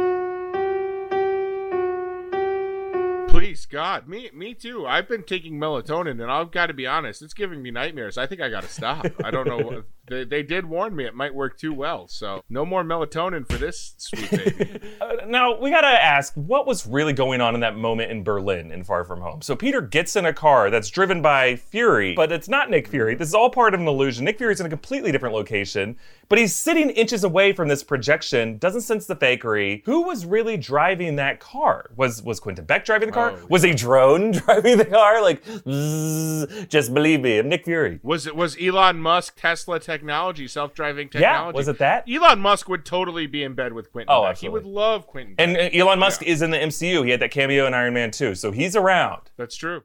Please, 3.27 3.65
God, 3.65 4.09
me, 4.09 4.29
me 4.33 4.53
too. 4.53 4.85
I've 4.85 5.07
been 5.07 5.23
taking 5.23 5.53
melatonin, 5.53 6.21
and 6.21 6.29
I've 6.29 6.51
got 6.51 6.65
to 6.67 6.73
be 6.73 6.85
honest, 6.85 7.21
it's 7.21 7.33
giving 7.33 7.61
me 7.61 7.71
nightmares. 7.71 8.17
I 8.17 8.27
think 8.27 8.41
I 8.41 8.49
got 8.49 8.63
to 8.63 8.69
stop. 8.69 9.05
I 9.23 9.31
don't 9.31 9.47
know. 9.47 9.57
what- 9.57 9.85
they, 10.11 10.23
they 10.25 10.43
did 10.43 10.65
warn 10.65 10.95
me 10.95 11.05
it 11.05 11.15
might 11.15 11.33
work 11.33 11.57
too 11.57 11.73
well, 11.73 12.07
so 12.07 12.43
no 12.49 12.65
more 12.65 12.83
melatonin 12.83 13.49
for 13.49 13.57
this 13.57 13.93
sweet 13.97 14.29
baby. 14.29 14.79
Uh, 15.01 15.25
now 15.25 15.59
we 15.59 15.71
gotta 15.71 15.87
ask 15.87 16.33
what 16.35 16.67
was 16.67 16.85
really 16.85 17.13
going 17.13 17.41
on 17.41 17.55
in 17.55 17.61
that 17.61 17.75
moment 17.75 18.11
in 18.11 18.23
Berlin 18.23 18.71
in 18.71 18.83
Far 18.83 19.03
From 19.03 19.19
Home. 19.21 19.41
So 19.41 19.55
Peter 19.55 19.81
gets 19.81 20.15
in 20.15 20.25
a 20.25 20.33
car 20.33 20.69
that's 20.69 20.89
driven 20.89 21.21
by 21.23 21.55
Fury, 21.55 22.13
but 22.13 22.31
it's 22.31 22.47
not 22.47 22.69
Nick 22.69 22.87
Fury. 22.87 23.15
This 23.15 23.29
is 23.29 23.33
all 23.33 23.49
part 23.49 23.73
of 23.73 23.79
an 23.79 23.87
illusion. 23.87 24.25
Nick 24.25 24.37
Fury's 24.37 24.59
in 24.59 24.67
a 24.67 24.69
completely 24.69 25.11
different 25.11 25.33
location, 25.33 25.95
but 26.29 26.37
he's 26.37 26.53
sitting 26.53 26.91
inches 26.91 27.23
away 27.23 27.51
from 27.51 27.67
this 27.67 27.83
projection. 27.83 28.57
Doesn't 28.57 28.81
sense 28.81 29.07
the 29.07 29.15
fakery. 29.15 29.81
Who 29.85 30.03
was 30.03 30.25
really 30.25 30.55
driving 30.55 31.15
that 31.15 31.39
car? 31.39 31.89
Was 31.95 32.21
was 32.21 32.39
Quentin 32.39 32.65
Beck 32.65 32.85
driving 32.85 33.07
the 33.07 33.13
car? 33.13 33.33
Oh, 33.35 33.45
was 33.49 33.63
a 33.63 33.73
drone 33.73 34.31
driving 34.31 34.77
the 34.77 34.85
car? 34.85 35.21
Like, 35.21 35.43
zzz, 35.67 36.67
just 36.67 36.93
believe 36.93 37.21
me, 37.21 37.39
I'm 37.39 37.49
Nick 37.49 37.65
Fury. 37.65 37.99
Was 38.03 38.27
it 38.27 38.35
was 38.35 38.55
Elon 38.61 38.99
Musk 38.99 39.35
Tesla 39.39 39.79
technology, 40.01 40.47
self-driving 40.47 41.09
technology. 41.09 41.53
Yeah, 41.53 41.57
was 41.57 41.67
it 41.67 41.77
that? 41.77 42.09
Elon 42.09 42.39
Musk 42.39 42.67
would 42.69 42.85
totally 42.85 43.27
be 43.27 43.43
in 43.43 43.53
bed 43.53 43.71
with 43.73 43.91
Quentin. 43.91 44.13
Oh, 44.13 44.23
Beck. 44.23 44.31
absolutely. 44.31 44.61
He 44.61 44.65
would 44.65 44.73
love 44.73 45.07
Quentin. 45.07 45.35
Beck. 45.35 45.47
And 45.47 45.57
uh, 45.57 45.77
Elon 45.77 45.99
Musk 45.99 46.23
is 46.23 46.41
in 46.41 46.49
the 46.49 46.57
MCU. 46.57 47.05
He 47.05 47.11
had 47.11 47.19
that 47.19 47.31
cameo 47.31 47.67
in 47.67 47.73
Iron 47.73 47.93
Man 47.93 48.09
2, 48.09 48.35
so 48.35 48.51
he's 48.51 48.75
around. 48.75 49.21
That's 49.37 49.55
true. 49.55 49.83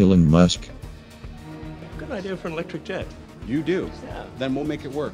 Elon 0.00 0.28
Musk. 0.28 0.68
Good 1.98 2.10
idea 2.10 2.36
for 2.36 2.48
an 2.48 2.54
electric 2.54 2.84
jet. 2.84 3.06
You 3.46 3.62
do. 3.62 3.90
Yeah. 4.04 4.24
Then 4.38 4.54
we'll 4.54 4.64
make 4.64 4.84
it 4.84 4.90
work. 4.90 5.12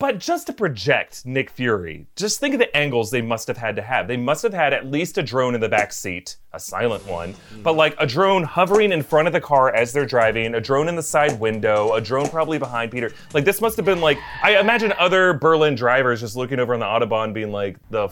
But 0.00 0.18
just 0.18 0.46
to 0.46 0.54
project 0.54 1.26
Nick 1.26 1.50
Fury, 1.50 2.06
just 2.16 2.40
think 2.40 2.54
of 2.54 2.58
the 2.58 2.74
angles 2.74 3.10
they 3.10 3.20
must 3.20 3.46
have 3.48 3.58
had 3.58 3.76
to 3.76 3.82
have. 3.82 4.08
They 4.08 4.16
must 4.16 4.42
have 4.42 4.54
had 4.54 4.72
at 4.72 4.86
least 4.86 5.18
a 5.18 5.22
drone 5.22 5.54
in 5.54 5.60
the 5.60 5.68
back 5.68 5.92
seat, 5.92 6.38
a 6.54 6.58
silent 6.58 7.06
one, 7.06 7.34
but 7.62 7.74
like 7.76 7.94
a 7.98 8.06
drone 8.06 8.42
hovering 8.42 8.92
in 8.92 9.02
front 9.02 9.28
of 9.28 9.34
the 9.34 9.42
car 9.42 9.74
as 9.74 9.92
they're 9.92 10.06
driving, 10.06 10.54
a 10.54 10.60
drone 10.60 10.88
in 10.88 10.96
the 10.96 11.02
side 11.02 11.38
window, 11.38 11.92
a 11.92 12.00
drone 12.00 12.30
probably 12.30 12.56
behind 12.56 12.90
Peter. 12.90 13.12
Like 13.34 13.44
this 13.44 13.60
must 13.60 13.76
have 13.76 13.84
been 13.84 14.00
like 14.00 14.16
I 14.42 14.58
imagine 14.58 14.94
other 14.98 15.34
Berlin 15.34 15.74
drivers 15.74 16.20
just 16.20 16.34
looking 16.34 16.60
over 16.60 16.72
on 16.72 16.80
the 16.80 16.86
autobahn 16.86 17.34
being 17.34 17.52
like, 17.52 17.76
"The 17.90 18.08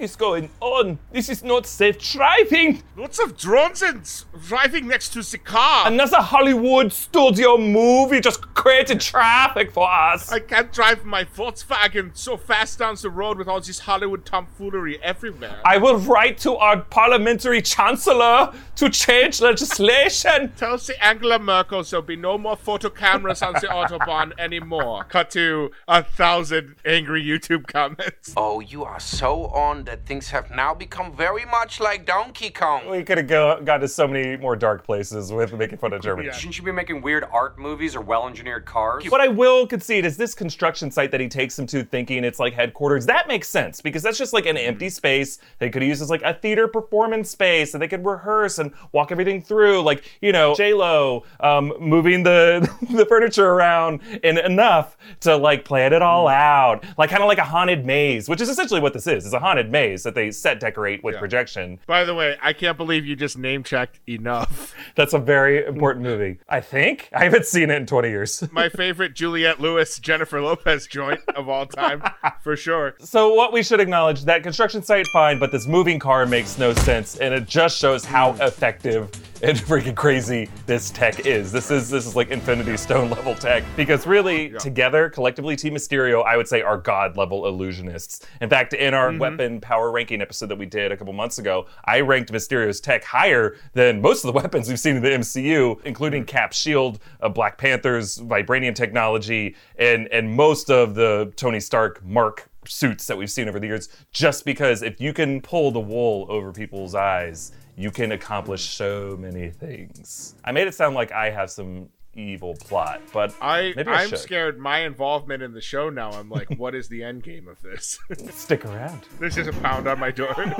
is 0.00 0.16
going 0.16 0.50
on? 0.60 0.98
This 1.12 1.28
is 1.28 1.42
not 1.42 1.66
safe 1.66 1.98
driving." 1.98 2.82
Lots 2.96 3.18
of 3.18 3.36
drones 3.36 3.82
and 3.82 4.02
driving 4.46 4.88
next 4.88 5.10
to 5.10 5.22
the 5.22 5.38
car. 5.38 5.86
Another 5.86 6.18
Hollywood 6.18 6.92
studio 6.92 7.56
movie 7.56 8.20
just 8.20 8.42
created 8.54 9.00
traffic 9.00 9.72
for 9.72 9.90
us. 9.90 10.30
I 10.30 10.40
can't 10.40 10.72
drive 10.72 11.04
my 11.04 11.24
Volkswagen 11.24 12.10
so 12.14 12.36
fast 12.36 12.78
down 12.78 12.96
the 13.00 13.10
road 13.10 13.38
with 13.38 13.48
all 13.48 13.60
this 13.60 13.80
Hollywood 13.80 14.24
tomfoolery 14.26 15.02
everywhere. 15.02 15.60
I 15.64 15.78
will 15.78 15.96
write 15.96 16.38
to 16.38 16.56
our 16.56 16.78
parliamentary 16.80 17.62
chancellor 17.62 18.52
to 18.76 18.90
change 18.90 19.40
legislation. 19.40 20.52
Tell 20.56 20.76
the 20.76 21.02
Angela 21.04 21.38
Merkel 21.38 21.82
there'll 21.82 22.04
be 22.04 22.16
no 22.16 22.36
more 22.36 22.56
photo 22.56 22.90
cameras 22.90 23.42
on 23.42 23.54
the 23.54 23.60
Autobahn 23.68 24.32
anymore. 24.38 25.04
Cut 25.04 25.30
to 25.30 25.70
a 25.88 26.02
thousand 26.02 26.76
angry 26.84 27.22
YouTube 27.24 27.66
comments. 27.66 28.34
Oh, 28.36 28.60
you 28.60 28.84
are 28.84 29.00
so 29.00 29.46
on 29.46 29.84
that 29.90 30.06
things 30.06 30.30
have 30.30 30.52
now 30.52 30.72
become 30.72 31.12
very 31.12 31.44
much 31.44 31.80
like 31.80 32.06
Donkey 32.06 32.48
Kong. 32.48 32.88
We 32.88 33.02
could 33.02 33.18
have 33.18 33.26
go, 33.26 33.60
got 33.60 33.78
to 33.78 33.88
so 33.88 34.06
many 34.06 34.36
more 34.36 34.54
dark 34.54 34.84
places 34.84 35.32
with 35.32 35.52
making 35.52 35.78
fun 35.78 35.92
of 35.92 36.00
Germany. 36.00 36.30
Shouldn't 36.32 36.56
you 36.58 36.62
be 36.62 36.70
making 36.70 37.02
weird 37.02 37.24
art 37.32 37.58
movies 37.58 37.96
or 37.96 38.00
well 38.00 38.28
engineered 38.28 38.66
cars? 38.66 39.04
What 39.10 39.20
I 39.20 39.26
will 39.26 39.66
concede 39.66 40.04
is 40.04 40.16
this 40.16 40.32
construction 40.32 40.92
site 40.92 41.10
that 41.10 41.20
he 41.20 41.26
takes 41.26 41.58
him 41.58 41.66
to 41.66 41.82
thinking 41.82 42.22
it's 42.22 42.38
like 42.38 42.52
headquarters, 42.52 43.04
that 43.06 43.26
makes 43.26 43.48
sense 43.48 43.80
because 43.80 44.04
that's 44.04 44.16
just 44.16 44.32
like 44.32 44.46
an 44.46 44.56
empty 44.56 44.90
space 44.90 45.40
they 45.58 45.68
could 45.68 45.82
use 45.82 46.00
as 46.00 46.08
like 46.08 46.22
a 46.22 46.34
theater 46.34 46.68
performance 46.68 47.28
space 47.28 47.74
and 47.74 47.82
they 47.82 47.88
could 47.88 48.06
rehearse 48.06 48.60
and 48.60 48.72
walk 48.92 49.10
everything 49.10 49.42
through. 49.42 49.82
Like, 49.82 50.04
you 50.20 50.30
know, 50.30 50.54
J-Lo 50.54 51.24
um, 51.40 51.72
moving 51.80 52.22
the, 52.22 52.70
the 52.92 53.06
furniture 53.06 53.48
around 53.48 54.02
and 54.22 54.38
enough 54.38 54.96
to 55.20 55.36
like 55.36 55.64
plan 55.64 55.92
it 55.92 56.00
all 56.00 56.28
out. 56.28 56.84
Like 56.96 57.10
kind 57.10 57.24
of 57.24 57.28
like 57.28 57.38
a 57.38 57.44
haunted 57.44 57.84
maze, 57.84 58.28
which 58.28 58.40
is 58.40 58.48
essentially 58.48 58.80
what 58.80 58.92
this 58.92 59.08
is. 59.08 59.24
It's 59.24 59.34
a 59.34 59.40
haunted 59.40 59.68
maze 59.68 59.79
that 59.88 60.14
they 60.14 60.30
set 60.30 60.60
decorate 60.60 61.02
with 61.02 61.16
projection. 61.16 61.78
By 61.86 62.04
the 62.04 62.14
way, 62.14 62.36
I 62.42 62.52
can't 62.52 62.76
believe 62.76 63.06
you 63.06 63.16
just 63.16 63.38
name 63.38 63.62
checked 63.62 64.00
enough. 64.08 64.74
That's 64.94 65.14
a 65.14 65.18
very 65.18 65.64
important 65.64 66.04
movie. 66.04 66.38
I 66.48 66.60
think. 66.60 67.08
I 67.12 67.24
haven't 67.24 67.46
seen 67.46 67.70
it 67.70 67.76
in 67.76 67.86
20 67.86 68.08
years. 68.08 68.44
My 68.52 68.68
favorite 68.68 69.14
Juliette 69.14 69.60
Lewis, 69.60 69.98
Jennifer 69.98 70.40
Lopez 70.40 70.86
joint 70.86 71.20
of 71.34 71.48
all 71.48 71.66
time, 71.66 72.02
for 72.42 72.56
sure. 72.56 72.94
So 73.00 73.34
what 73.34 73.52
we 73.52 73.62
should 73.62 73.80
acknowledge 73.80 74.24
that 74.24 74.42
construction 74.42 74.82
site 74.82 75.06
fine, 75.08 75.38
but 75.38 75.52
this 75.52 75.66
moving 75.66 75.98
car 75.98 76.26
makes 76.26 76.58
no 76.58 76.72
sense, 76.72 77.16
and 77.18 77.32
it 77.34 77.46
just 77.46 77.78
shows 77.78 78.04
how 78.04 78.32
effective 78.34 79.10
and 79.42 79.56
freaking 79.56 79.94
crazy 79.94 80.50
this 80.66 80.90
tech 80.90 81.26
is. 81.26 81.50
This 81.50 81.70
is 81.70 81.88
this 81.88 82.06
is 82.06 82.14
like 82.14 82.30
Infinity 82.30 82.76
Stone 82.76 83.10
level 83.10 83.34
tech. 83.34 83.64
Because 83.76 84.06
really 84.06 84.50
together 84.50 85.08
collectively 85.08 85.56
Team 85.56 85.74
Mysterio 85.74 86.24
I 86.24 86.36
would 86.36 86.48
say 86.48 86.62
are 86.62 86.76
god 86.76 87.16
level 87.16 87.42
illusionists. 87.42 88.24
In 88.40 88.50
fact, 88.50 88.74
in 88.74 88.94
our 88.94 89.16
weapon 89.16 89.60
power 89.60 89.90
ranking 89.90 90.20
episode 90.20 90.46
that 90.46 90.58
we 90.58 90.66
did 90.66 90.92
a 90.92 90.96
couple 90.96 91.12
months 91.12 91.38
ago, 91.38 91.66
I 91.84 92.00
ranked 92.00 92.32
Mysterio's 92.32 92.80
tech 92.80 93.04
higher 93.04 93.56
than 93.72 94.00
most 94.00 94.24
of 94.24 94.32
the 94.32 94.40
weapons 94.40 94.68
we've 94.68 94.80
seen 94.80 94.96
in 94.96 95.02
the 95.02 95.10
MCU, 95.10 95.80
including 95.84 96.24
Cap 96.24 96.52
Shield, 96.52 96.98
uh, 97.20 97.28
Black 97.28 97.56
Panther's 97.58 98.18
vibranium 98.18 98.74
technology, 98.74 99.56
and 99.76 100.08
and 100.08 100.30
most 100.36 100.70
of 100.70 100.94
the 100.94 101.32
Tony 101.36 101.60
Stark 101.60 102.04
Mark 102.04 102.50
suits 102.66 103.06
that 103.06 103.16
we've 103.16 103.30
seen 103.30 103.48
over 103.48 103.58
the 103.58 103.66
years. 103.66 103.88
Just 104.12 104.44
because 104.44 104.82
if 104.82 105.00
you 105.00 105.12
can 105.12 105.40
pull 105.40 105.70
the 105.70 105.80
wool 105.80 106.26
over 106.28 106.52
people's 106.52 106.94
eyes 106.94 107.52
you 107.80 107.90
can 107.90 108.12
accomplish 108.12 108.70
so 108.70 109.16
many 109.18 109.50
things 109.50 110.34
i 110.44 110.52
made 110.52 110.66
it 110.68 110.74
sound 110.74 110.94
like 110.94 111.10
i 111.12 111.30
have 111.30 111.50
some 111.50 111.88
evil 112.14 112.54
plot 112.56 113.00
but 113.12 113.32
I, 113.40 113.72
I 113.76 113.84
I'm 113.86 114.08
should. 114.08 114.18
scared 114.18 114.58
my 114.58 114.80
involvement 114.80 115.44
in 115.44 115.54
the 115.54 115.60
show 115.60 115.90
now. 115.90 116.10
I'm 116.10 116.28
like, 116.28 116.48
what 116.58 116.74
is 116.74 116.88
the 116.88 117.04
end 117.04 117.22
game 117.22 117.46
of 117.46 117.62
this? 117.62 118.00
stick 118.30 118.64
around 118.64 119.06
There's 119.20 119.36
just 119.36 119.48
a 119.48 119.52
pound 119.60 119.86
on 119.86 120.00
my 120.00 120.10
door. 120.10 120.34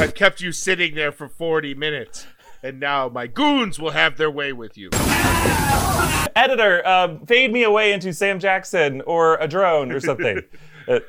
I've 0.00 0.14
kept 0.14 0.40
you 0.40 0.52
sitting 0.52 0.94
there 0.94 1.12
for 1.12 1.28
40 1.28 1.74
minutes, 1.74 2.26
and 2.62 2.80
now 2.80 3.10
my 3.10 3.26
goons 3.26 3.78
will 3.78 3.90
have 3.90 4.16
their 4.16 4.30
way 4.30 4.54
with 4.54 4.78
you. 4.78 4.88
editor 6.34 6.86
um, 6.88 7.26
fade 7.26 7.52
me 7.52 7.62
away 7.62 7.92
into 7.92 8.14
sam 8.14 8.38
jackson 8.40 9.02
or 9.02 9.36
a 9.36 9.46
drone 9.46 9.92
or 9.92 10.00
something 10.00 10.40
Uh, 10.88 11.00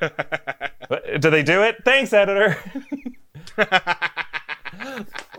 do 1.18 1.30
they 1.30 1.42
do 1.42 1.62
it 1.62 1.76
thanks 1.84 2.12
editor 2.12 2.58